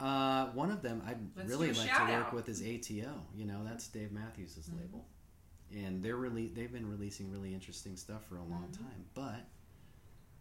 [0.00, 2.32] Uh, one of them I'd Let's really like to work out.
[2.32, 3.12] with is ATO.
[3.34, 4.78] You know, that's Dave Matthews' Mhm.
[4.80, 5.06] label,
[5.72, 8.78] and they're really they've been releasing really interesting stuff for a long Mhm.
[8.78, 9.04] time.
[9.14, 9.46] But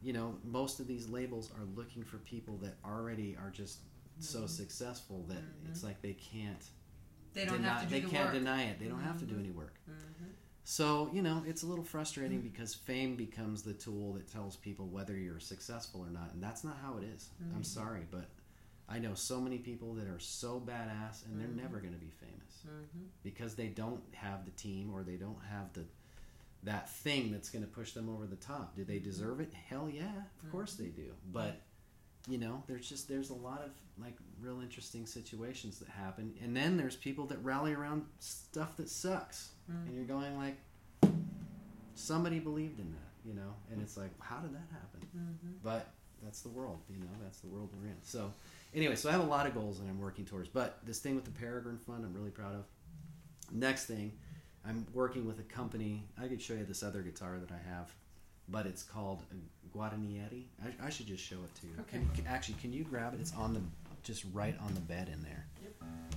[0.01, 3.79] you know, most of these labels are looking for people that already are just
[4.19, 4.49] so Mhm.
[4.49, 5.69] successful that Mhm.
[5.69, 6.69] it's like they can't
[7.33, 8.33] They don't deny, have to do they the can't work.
[8.33, 8.79] deny it.
[8.79, 9.39] They don't have to do Mhm.
[9.39, 9.79] any work.
[9.89, 10.33] Mhm.
[10.65, 14.87] So, you know, it's a little frustrating because fame becomes the tool that tells people
[14.89, 16.33] whether you're successful or not.
[16.33, 17.29] And that's not how it is.
[17.53, 18.29] I'm sorry, but
[18.89, 21.55] I know so many people that are so badass and they're Mhm.
[21.55, 23.07] never going to be famous Mhm.
[23.23, 25.85] because they don't have the team or they don't have the
[26.63, 28.73] that thing that's going to push them over the top.
[28.73, 29.03] Do they Mhm.
[29.03, 29.53] deserve it?
[29.53, 31.13] Hell yeah, of course they do.
[31.31, 31.61] But
[32.25, 36.33] you know, there's just there's a lot of like real interesting situations that happen.
[36.41, 39.87] And then there's people that rally around stuff that sucks Mm.
[39.87, 40.57] and you're going like
[41.95, 45.53] somebody believed in that you know and it's like how did that happen Mhm.
[45.63, 45.91] but
[46.23, 48.33] that's the world you know that's the world we're in so
[48.75, 51.15] anyway so i have a lot of goals that i'm working towards but this thing
[51.15, 52.63] with the peregrine fund i'm really proud of
[53.51, 54.11] next thing
[54.67, 57.91] i'm working with a company i could show you this other guitar that i have
[58.49, 62.03] but it's called a guaranieri I, I should just show it to you Okay.
[62.15, 63.61] Can- actually can you grab it it's on the
[64.03, 65.73] just right on the bed in there Yep.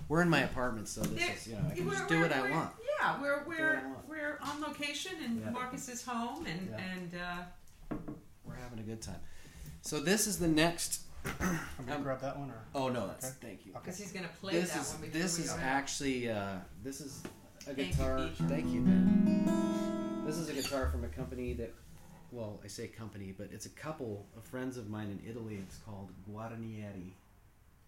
[0.09, 2.33] we're in my apartment so this Yeah, is you know i can just do what
[2.33, 2.70] i want
[3.01, 5.51] Yeah, we're we're we're on location in Yeah.
[5.51, 6.81] Marcus's home, and Yeah.
[6.95, 7.97] and uh,
[8.45, 9.20] We're having a good time.
[9.83, 11.03] So this is the next.
[11.40, 13.36] I'm gonna Um, grab that one, or Oh no, that's Okay.
[13.48, 13.73] thank you.
[13.73, 13.81] Okay.
[13.85, 15.11] because he's gonna play This that is one.
[15.11, 17.23] this is actually uh, this is
[17.66, 18.31] a Thank you, guitar.
[18.48, 20.23] Thank you, man.
[20.27, 21.73] This is a guitar from a company that,
[22.32, 25.57] well, I say company, but it's a couple of friends of mine in Italy.
[25.57, 27.12] It's called Guaranieri,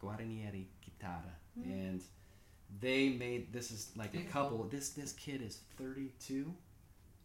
[0.03, 1.71] Guaranieri Chitarra, Hmm.
[1.71, 2.03] and
[2.81, 4.65] they made this is like a couple.
[4.65, 6.55] This this kid is 32,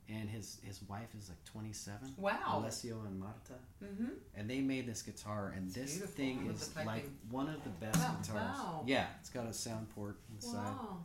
[0.09, 2.15] and his his wife is like 27.
[2.17, 2.59] Wow.
[2.59, 3.53] Alessio and Marta.
[3.83, 4.05] Mm-hmm.
[4.35, 7.69] and they made this guitar and It's this beautiful thing is like one of the
[7.69, 8.83] best Wow, guitars wow.
[8.85, 10.97] yeah it's got a sound port inside Wow.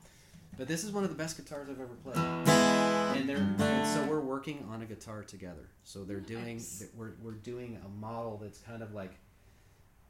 [0.57, 4.05] but this is one of the best guitars i've ever played and they're and so
[4.05, 6.61] we're working on a guitar together so they're doing
[6.97, 9.15] we're, we're doing a model that's kind of like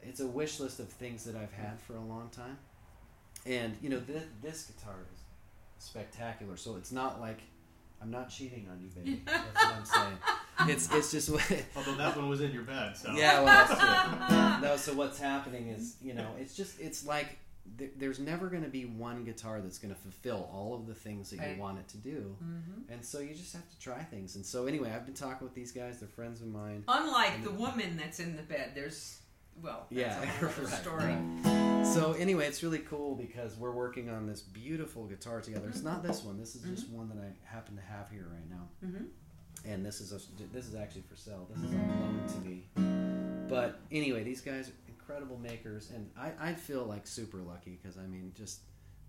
[0.03, 2.59] it's a wish list of things that i've had for a long time
[3.47, 5.21] and you know this, this guitar is
[5.85, 7.41] spectacular so it's not like
[8.01, 9.23] I'm not cheating on you, baby.
[9.27, 10.19] That's what I'm saying.
[10.71, 11.43] It's it's just what.
[11.77, 14.61] Although that one was in your bed, so Yeah, well, that's true.
[14.69, 17.39] No, so what's happening is, you know, it's just, it's like
[17.79, 20.95] th- there's never going to be one guitar that's going to fulfill all of the
[20.95, 21.55] things that Right.
[21.57, 22.37] you want it to do.
[22.43, 22.93] Mhm.
[22.93, 24.35] And so you just have to try things.
[24.37, 26.01] And so, anyway, I've been talking with these guys.
[26.01, 26.83] They're friends of mine.
[26.89, 29.19] Unlike the woman that's in the bed, there's
[29.63, 31.85] well, that's Yeah, a whole other right, story.
[31.85, 35.69] So, anyway, it's really cool because we're working on this beautiful guitar together.
[35.69, 36.39] It's not this one.
[36.39, 38.69] This is just one that I happen to have here right now.
[38.85, 39.07] Mhm.
[39.65, 40.21] And this is a,
[40.53, 41.49] this is actually for sale.
[41.51, 43.49] This is on loan to me.
[43.49, 47.97] But anyway, these guys are incredible makers, and I, I feel like super lucky because
[47.99, 48.61] I mean, just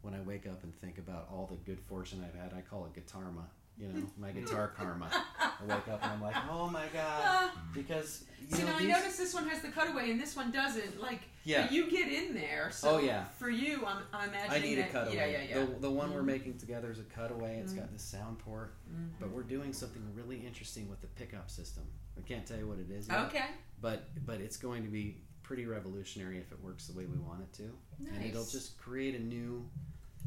[0.01, 2.85] when I wake up and think about all the good fortune I've had, I call
[2.85, 3.43] it guitarma.
[3.79, 5.09] You know, my guitar karma.
[5.39, 7.23] I wake up and I'm like, oh my god,
[7.55, 10.19] Uh, because you see, know now these, I noticed this one has the cutaway and
[10.19, 10.99] this one doesn't.
[10.99, 11.69] Like, Yeah.
[11.71, 12.71] you get in there.
[12.71, 13.23] So Oh, yeah.
[13.37, 14.91] For you, I'm, I'm imagining I need a that.
[14.91, 15.15] cutaway.
[15.15, 15.65] Yeah, yeah, yeah.
[15.65, 16.25] The, the one we're Mhm.
[16.25, 17.59] making together is a cutaway.
[17.59, 17.77] It's Mhm.
[17.77, 19.11] got this sound port, Mhm.
[19.19, 21.83] but we're doing something really interesting with the pickup system.
[22.17, 23.45] I can't tell you what it is yet, Okay.
[23.79, 27.41] but but it's going to be pretty revolutionary if it works the way we want
[27.43, 27.77] it to.
[28.13, 29.69] and it'll just create a new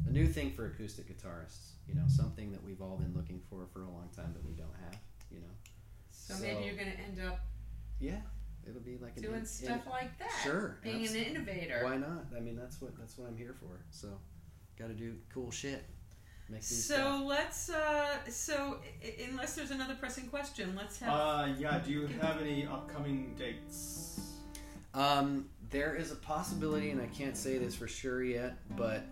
[0.07, 3.67] a new thing for acoustic guitarists you know something that we've all been looking for
[3.71, 4.97] for a long time that we don't have
[5.31, 5.53] you know
[6.11, 7.39] So, maybe you're going to end up
[7.99, 8.21] yeah
[8.67, 10.31] it'll be like an doing in- stuff in- like that.
[10.43, 11.81] Sure, Being abs- an innovator.
[11.83, 14.07] why not i mean that's what that's what i'm here for so
[14.79, 15.83] got to do cool shit
[16.59, 17.21] So stuff.
[17.25, 17.69] let's.
[17.69, 21.09] Uh, so i- i- unless there's another pressing question, let's have.
[21.09, 21.79] Uh, yeah.
[21.79, 24.19] Do you have any upcoming dates?
[24.93, 29.03] Um, there is a possibility, and I can't say this for sure yet, but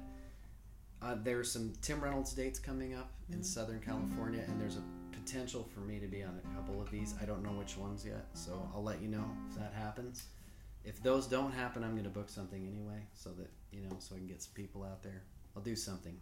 [1.01, 5.67] uh, there's some Tim Reynolds dates coming up in Southern California, and there's a potential
[5.73, 7.15] for me to be on a couple of these.
[7.21, 10.25] I don't know which ones yet, so I'll let you know if that happens.
[10.83, 14.15] If those don't happen, I'm going to book something anyway, so that you know, so
[14.15, 15.23] I can get some people out there.
[15.55, 16.17] I'll do something.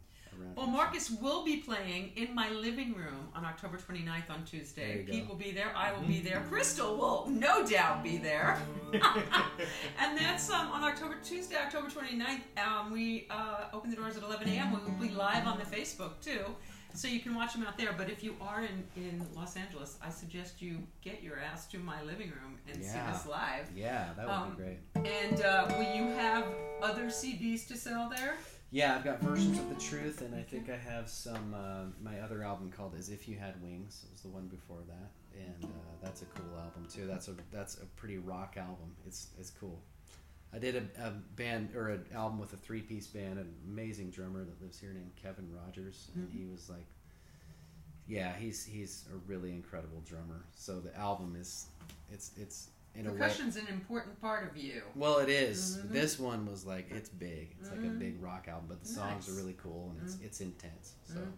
[0.56, 0.68] Well.
[0.68, 5.06] Marcus will be playing in my living room on October 29th on Tuesday.
[5.10, 5.72] Pete will be there.
[5.76, 6.44] I will be there.
[6.50, 8.58] Crystal will no doubt be there.
[8.94, 12.42] and that's um, on October Tuesday, October 29th.
[12.66, 14.72] Um, we uh, open the doors at 11 a.m.
[14.74, 16.46] We will be live on the Facebook too,
[16.94, 17.94] so you can watch them out there.
[17.98, 21.78] But if you are in, in Los Angeles, I suggest you get your ass to
[21.80, 23.12] my living room and see Yeah.
[23.12, 23.68] us live.
[23.76, 24.80] Yeah, that would Um, be great.
[24.96, 26.46] And uh, will you have
[26.82, 28.36] other CDs to sell there?
[28.72, 31.56] Yeah, I've got versions of the truth, and I think I have some.
[31.56, 34.82] Uh, my other album called "As If You Had Wings" it was the one before
[34.88, 37.08] that, and uh, that's a cool album too.
[37.08, 38.96] That's a that's a pretty rock album.
[39.08, 39.82] It's it's cool.
[40.54, 44.12] I did a, a band or an album with a three piece band, an amazing
[44.12, 46.86] drummer that lives here named Kevin Rogers, and he was like,
[48.08, 50.46] yeah, he's he's a really incredible drummer.
[50.56, 51.68] So the album is
[52.12, 53.18] it's it's in a way.
[53.18, 54.82] Percussion's an important part of you.
[54.96, 55.78] Well, it is.
[55.78, 55.90] Mhm.
[55.92, 57.56] This one was like it's big.
[57.60, 58.00] It's like a Mhm.
[58.00, 60.24] big rock album, but the songs are really cool and it's Mhm.
[60.26, 60.96] it's intense.
[61.06, 61.32] So Mhm.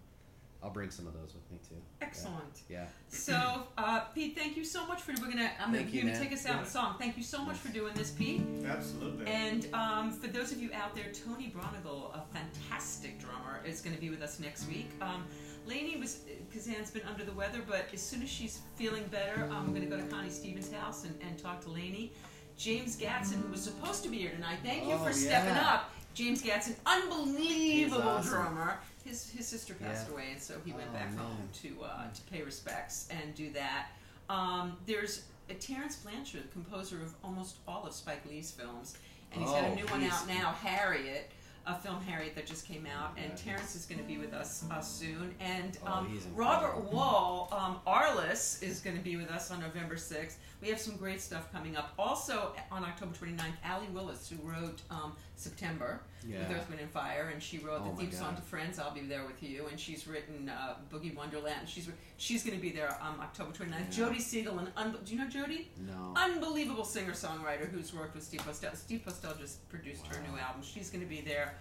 [0.64, 1.82] I'll bring some of those with me too.
[2.02, 2.62] Excellent.
[2.70, 2.86] Yeah.
[3.08, 5.52] So, uh, Pete, thank you so much for doing it.
[5.60, 6.30] I'm Thank you, going to man.
[6.30, 6.98] take us out with a song.
[7.00, 8.44] Thank you so much for doing this, Pete.
[8.64, 9.26] Absolutely.
[9.26, 13.96] And um, for those of you out there, Tony Bronigal, a fantastic drummer, is going
[13.96, 14.92] to be with us next week.
[15.02, 15.26] Um,
[15.68, 16.20] Lainie was,
[16.54, 19.88] Kazan's been under the weather, but as soon as she's feeling better, I'm going to
[19.88, 22.12] go to Connie Stevens' house and, and talk to Lainie.
[22.58, 25.74] James Gadson, who was supposed to be here tonight, thank you Oh, for stepping yeah.
[25.76, 25.92] up.
[26.14, 28.32] James Gadson, unbelievable awesome.
[28.32, 28.78] drummer.
[29.06, 30.14] His, his sister passed Yeah.
[30.14, 31.18] away, and so he went Oh, back man.
[31.18, 33.88] home to uh, to pay respects and do that.
[34.30, 38.96] Um, there's uh, Terence Blanchard, composer of almost all of Spike Lee's films,
[39.32, 41.32] and he's got Oh, a new one out now, Harriet,
[41.68, 44.64] a film Harriet that just came out, and Terence is going to be with us
[44.72, 45.34] uh, soon.
[45.40, 46.92] And Oh, um, he's Robert.
[46.92, 50.36] Wall, um, Arliss, is going to be with us on November 6th.
[50.62, 51.94] We have some great stuff coming up.
[52.00, 56.40] Also on October 29th, Allee Willis, who wrote um, September Yeah.
[56.40, 58.78] with Earth, Wind, and Fire, and she wrote Oh the theme song to Friends.
[58.80, 61.68] I'll be there with you, and she's written uh, Boogie Wonderland.
[61.68, 63.72] She's she's going to be there on October 29th.
[63.72, 63.90] Yeah.
[63.90, 65.70] Jody Siegel, and un- do you know Jody?
[65.88, 66.14] No.
[66.16, 68.76] Unbelievable singer songwriter who's worked with Steve Postell.
[68.76, 70.62] Steve Postell just produced her new album.
[70.62, 71.56] She's going to be there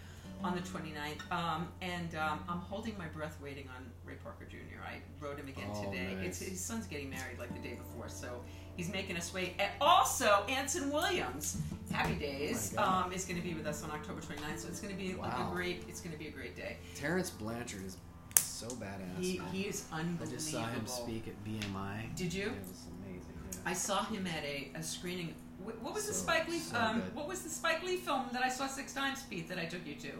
[0.45, 1.31] on the 29th.
[1.33, 4.81] Um, and um, I'm holding my breath waiting on Ray Parker Jr.
[4.87, 6.15] I wrote him again Oh, today.
[6.17, 6.27] nice.
[6.41, 8.41] It's, his son's getting married like the day before, so
[8.77, 9.55] he's making us wait.
[9.59, 11.59] And also, Anson Williams,
[11.93, 14.59] Happy Days, Oh um, is going to be with us on October 29th.
[14.59, 15.85] So it's going to be like a great.
[15.89, 16.77] It's going to be a great day.
[16.95, 17.97] Terence Blanchard is
[18.37, 19.19] so badass.
[19.19, 22.15] He, he is I just saw him speak at BMI.
[22.15, 22.47] Did you?
[22.47, 23.35] It was amazing.
[23.53, 23.59] Yeah.
[23.67, 25.35] I saw him at a, a screening.
[25.63, 26.59] What was the So- Spike Lee?
[26.59, 29.49] so um, what was the Spike Lee film that I saw six times, Pete?
[29.49, 30.11] That I took you to.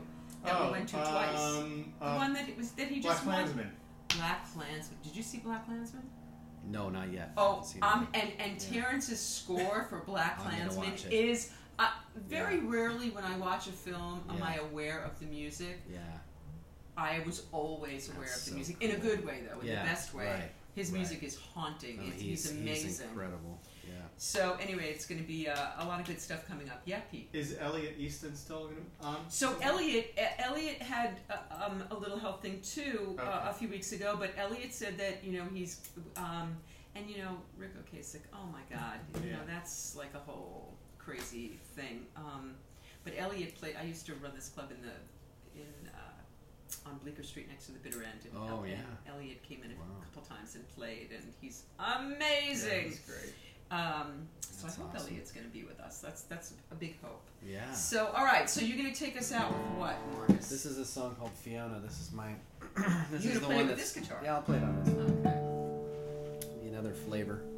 [0.45, 1.39] That oh, we went to twice.
[1.39, 3.37] Um, The uh, one that it was that he Black just won.
[3.37, 3.71] Klansman.
[4.17, 4.99] Black Klansman.
[5.03, 6.03] Did you see Black Klansman?
[6.69, 7.33] No, not yet.
[7.37, 8.83] Oh, um, and and Yeah.
[8.83, 11.91] Terence's score for Black Klansman is uh,
[12.29, 14.45] very rarely when I watch a film am Yeah.
[14.45, 15.81] I aware of the music.
[15.91, 15.99] yeah.
[16.97, 19.69] I was always aware That's of the so music in a good way, though, in
[19.69, 20.27] Yeah, the best way.
[20.27, 20.99] right, His right.
[20.99, 21.99] music is haunting.
[22.03, 23.09] Oh, It's- he's, amazing.
[23.09, 23.59] incredible.
[24.21, 24.27] Yeah.
[24.27, 26.83] so anyway, it's going to be uh, a lot of good stuff coming up.
[26.85, 27.29] Yeah, Pete.
[27.33, 28.81] Is Elliot Easton still gonna
[29.17, 29.17] on?
[29.29, 33.69] So Elliot, uh, Elliot had uh, um, a little health thing too uh, a few
[33.69, 35.81] weeks ago, but Elliot said that you know he's,
[36.17, 36.57] um,
[36.95, 38.21] and you know Ric Ocasek.
[38.35, 39.37] Oh my God, you Yeah.
[39.37, 42.07] know that's like a whole crazy thing.
[42.17, 42.55] Um,
[43.05, 43.77] but Elliot played.
[43.81, 44.95] I used to run this club in the
[45.61, 48.21] in uh, on Bleecker Street next to the Bitter End.
[48.25, 48.77] And Oh, El- yeah.
[49.13, 52.91] Elliot came in a couple times and played, and he's amazing.
[52.91, 53.35] That's great.
[53.71, 55.09] Um, so I hope awesome.
[55.09, 55.99] Elliot's going to be with us.
[56.01, 57.23] That's that's a big hope.
[57.47, 57.73] Yeah.
[57.73, 58.51] So, all right.
[58.51, 60.49] So you're going to take us out with what, Marcus?
[60.49, 61.81] This is a song called Fiona.
[61.81, 62.33] This is my.
[63.11, 64.21] this You're is the play one with that's this guitar?
[64.23, 64.95] Yeah, I'll play it on this.
[64.95, 66.61] Okay.
[66.63, 67.43] Be another flavor.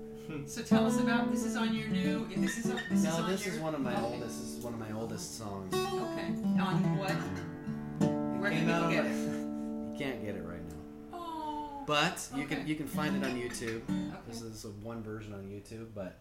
[0.47, 1.45] So tell us about this.
[1.45, 2.27] Is on your new.
[2.37, 2.71] This is.
[2.71, 4.03] On, this is No, on this your, is one of my okay.
[4.03, 4.41] oldest.
[4.41, 5.75] This is one of my oldest songs.
[5.75, 6.29] Okay.
[6.61, 7.11] On what?
[8.41, 9.39] Where can people get my- it?
[9.93, 10.52] You can't get it right.
[11.87, 13.83] But you can you can find it on YouTube.
[14.27, 16.19] This is a one version on YouTube, but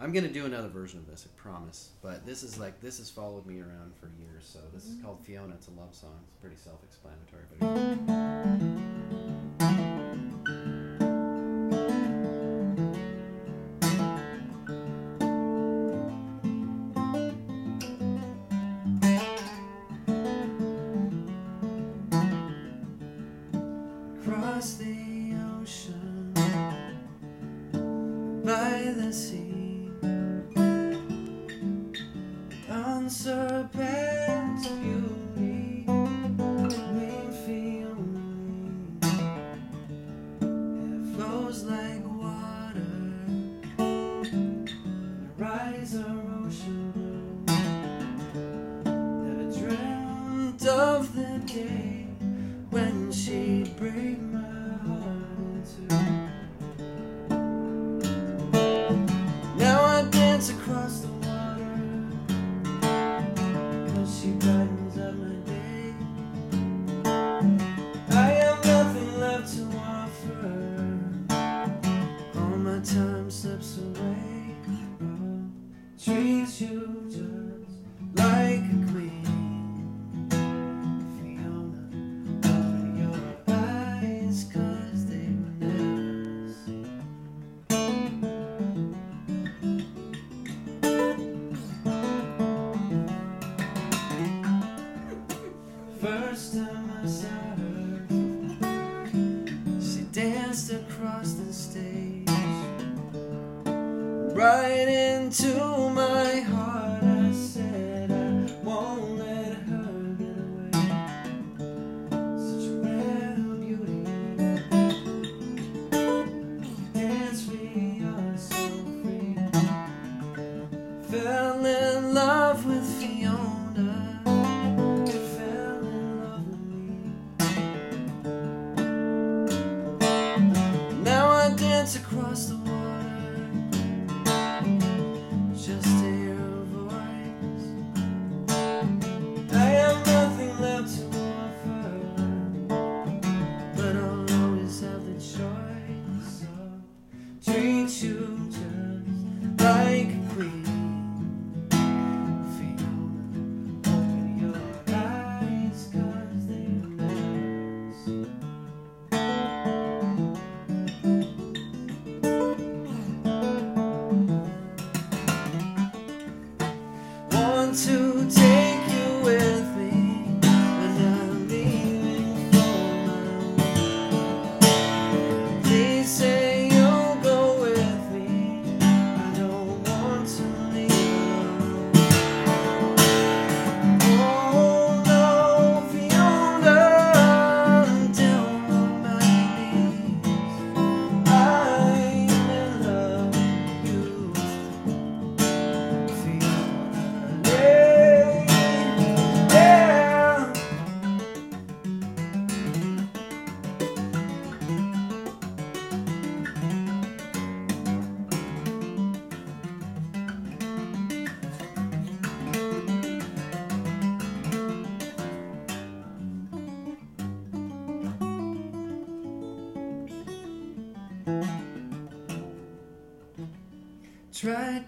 [0.00, 1.26] I'm gonna do another version of this.
[1.28, 1.90] I promise.
[2.02, 4.44] But this is like this has followed me around for years.
[4.44, 5.04] So this is mm-hmm.
[5.04, 5.54] called Fiona.
[5.54, 6.18] It's a love song.
[6.28, 9.39] It's pretty self-explanatory, but.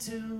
[0.04, 0.31] To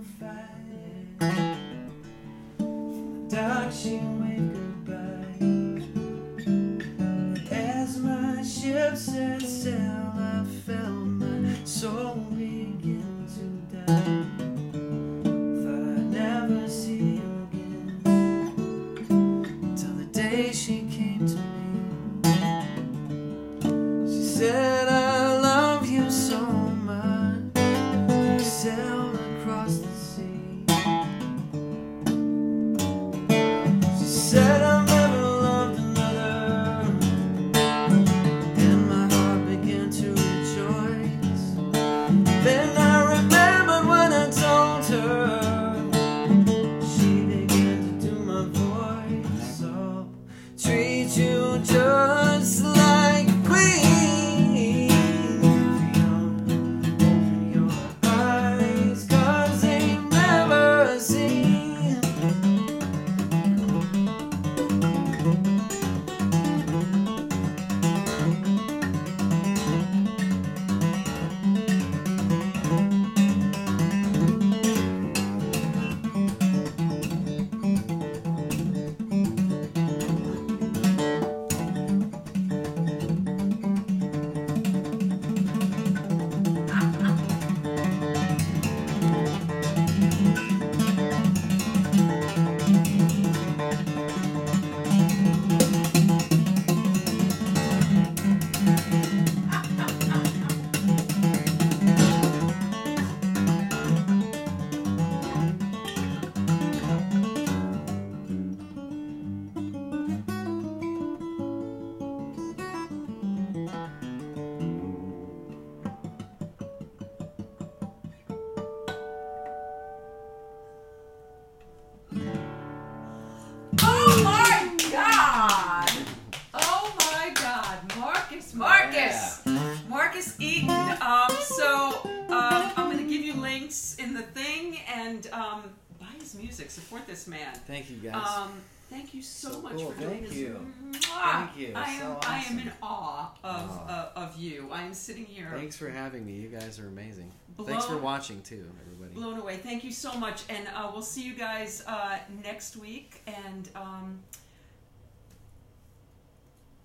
[137.66, 138.14] Thank you guys.
[138.26, 138.52] Um,
[138.90, 139.90] thank you so, So much cool.
[139.92, 140.36] for doing Thank this.
[140.36, 140.66] you.
[140.90, 141.46] Mwah!
[141.48, 141.72] Thank you.
[141.74, 143.86] I am, So I am in awe of Aw.
[143.88, 144.68] uh, of you.
[144.72, 145.50] I am sitting here.
[145.54, 146.32] Thanks for having me.
[146.34, 147.30] You guys are amazing.
[147.56, 149.14] Blown- Thanks for watching too, everybody.
[149.14, 149.56] blown away.
[149.58, 153.22] Thank you so much, and uh, we'll see you guys uh, next week.
[153.26, 154.20] And um,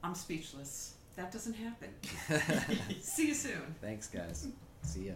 [0.04, 0.94] I'm speechless.
[1.16, 1.90] That doesn't happen.
[3.02, 3.76] see you soon.
[3.82, 4.48] Thanks, guys.
[4.84, 5.14] See ya.